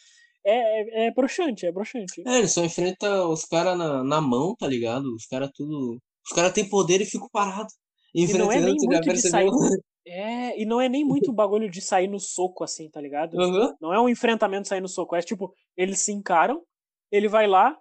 É, 0.45 1.05
é, 1.05 1.07
é 1.07 1.11
broxante, 1.11 1.65
é 1.65 1.71
broxante. 1.71 2.23
É, 2.25 2.37
ele 2.39 2.47
só 2.47 2.63
enfrenta 2.63 3.27
os 3.27 3.43
caras 3.43 3.77
na, 3.77 4.03
na 4.03 4.21
mão, 4.21 4.55
tá 4.55 4.67
ligado? 4.67 5.13
Os 5.13 5.25
caras 5.25 5.49
tudo. 5.53 5.97
Os 6.25 6.35
caras 6.35 6.53
têm 6.53 6.69
poder 6.69 7.01
e 7.01 7.05
ficam 7.05 7.27
parados. 7.31 7.73
E 8.13 8.25
não 8.33 8.51
é 8.51 8.59
nem 8.59 8.75
muito 8.75 8.99
de 9.13 9.21
sair. 9.21 9.49
É, 10.09 10.57
e 10.57 10.65
não 10.65 10.79
é 10.79 10.87
nem 10.87 11.03
muito 11.03 11.31
o 11.31 11.33
bagulho 11.33 11.69
de 11.69 11.81
sair 11.81 12.07
no 12.07 12.17
soco, 12.17 12.63
assim, 12.63 12.89
tá 12.89 13.01
ligado? 13.01 13.33
Uhum. 13.33 13.75
Não 13.81 13.93
é 13.93 13.99
um 13.99 14.07
enfrentamento 14.07 14.65
sair 14.65 14.79
no 14.79 14.87
soco. 14.87 15.17
É 15.17 15.19
tipo, 15.19 15.53
eles 15.75 15.99
se 15.99 16.13
encaram, 16.13 16.63
ele 17.11 17.27
vai 17.27 17.45
lá, 17.45 17.77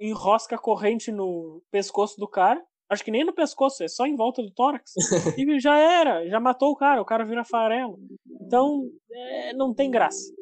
enrosca 0.00 0.56
a 0.56 0.58
corrente 0.58 1.12
no 1.12 1.62
pescoço 1.70 2.18
do 2.18 2.26
cara. 2.26 2.64
Acho 2.90 3.04
que 3.04 3.10
nem 3.12 3.24
no 3.24 3.32
pescoço, 3.32 3.84
é 3.84 3.88
só 3.88 4.04
em 4.04 4.16
volta 4.16 4.42
do 4.42 4.50
tórax. 4.50 4.92
e 5.38 5.60
já 5.60 5.78
era, 5.78 6.28
já 6.28 6.40
matou 6.40 6.72
o 6.72 6.76
cara, 6.76 7.00
o 7.00 7.04
cara 7.04 7.24
vira 7.24 7.44
farelo. 7.44 7.96
Então, 8.42 8.90
é, 9.12 9.52
não 9.52 9.72
tem 9.72 9.90
graça. 9.90 10.34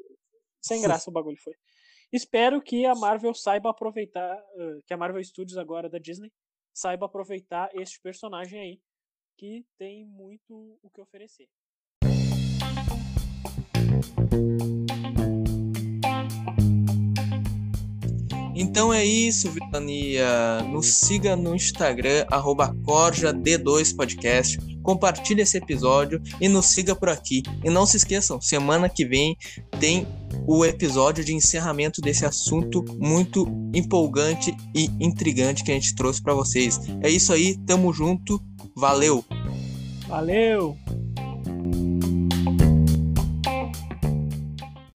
Sem 0.63 0.81
graça 0.81 1.11
o 1.11 1.13
bagulho 1.13 1.37
foi. 1.43 1.53
Espero 2.11 2.63
que 2.63 2.87
a 2.87 2.95
Marvel 2.95 3.35
saiba 3.35 3.69
aproveitar, 3.69 4.43
que 4.87 4.95
a 4.95 4.97
Marvel 4.97 5.23
Studios 5.23 5.59
agora 5.59 5.91
da 5.91 5.99
Disney 5.99 6.33
saiba 6.73 7.05
aproveitar 7.05 7.69
este 7.75 8.01
personagem 8.01 8.59
aí 8.59 8.81
que 9.37 9.65
tem 9.79 10.07
muito 10.07 10.79
o 10.83 10.91
que 10.91 11.03
oferecer. 11.03 11.49
Então 18.61 18.93
é 18.93 19.05
isso, 19.05 19.53
Vitania. 19.53 20.65
Nos 20.65 20.87
siga 20.87 21.37
no 21.37 21.55
Instagram, 21.55 22.27
CorjaD2Podcast. 22.27 24.59
Compartilhe 24.83 25.43
esse 25.43 25.59
episódio 25.59 26.21
e 26.41 26.49
nos 26.49 26.67
siga 26.67 26.97
por 26.97 27.09
aqui. 27.09 27.45
E 27.63 27.71
não 27.71 27.87
se 27.87 27.99
esqueçam, 27.99 28.41
semana 28.41 28.89
que 28.89 29.05
vem 29.05 29.37
tem 29.79 30.09
o 30.45 30.65
episódio 30.65 31.25
de 31.25 31.33
encerramento 31.33 32.01
desse 32.01 32.27
assunto 32.27 32.85
muito 32.99 33.47
empolgante 33.73 34.53
e 34.75 34.91
intrigante 34.99 35.63
que 35.63 35.71
a 35.71 35.75
gente 35.75 35.95
trouxe 35.95 36.21
para 36.21 36.35
vocês. 36.35 36.81
É 37.01 37.09
isso 37.09 37.33
aí, 37.33 37.57
tamo 37.65 37.93
junto. 37.93 38.43
Valeu! 38.75 39.25
Valeu! 40.09 40.77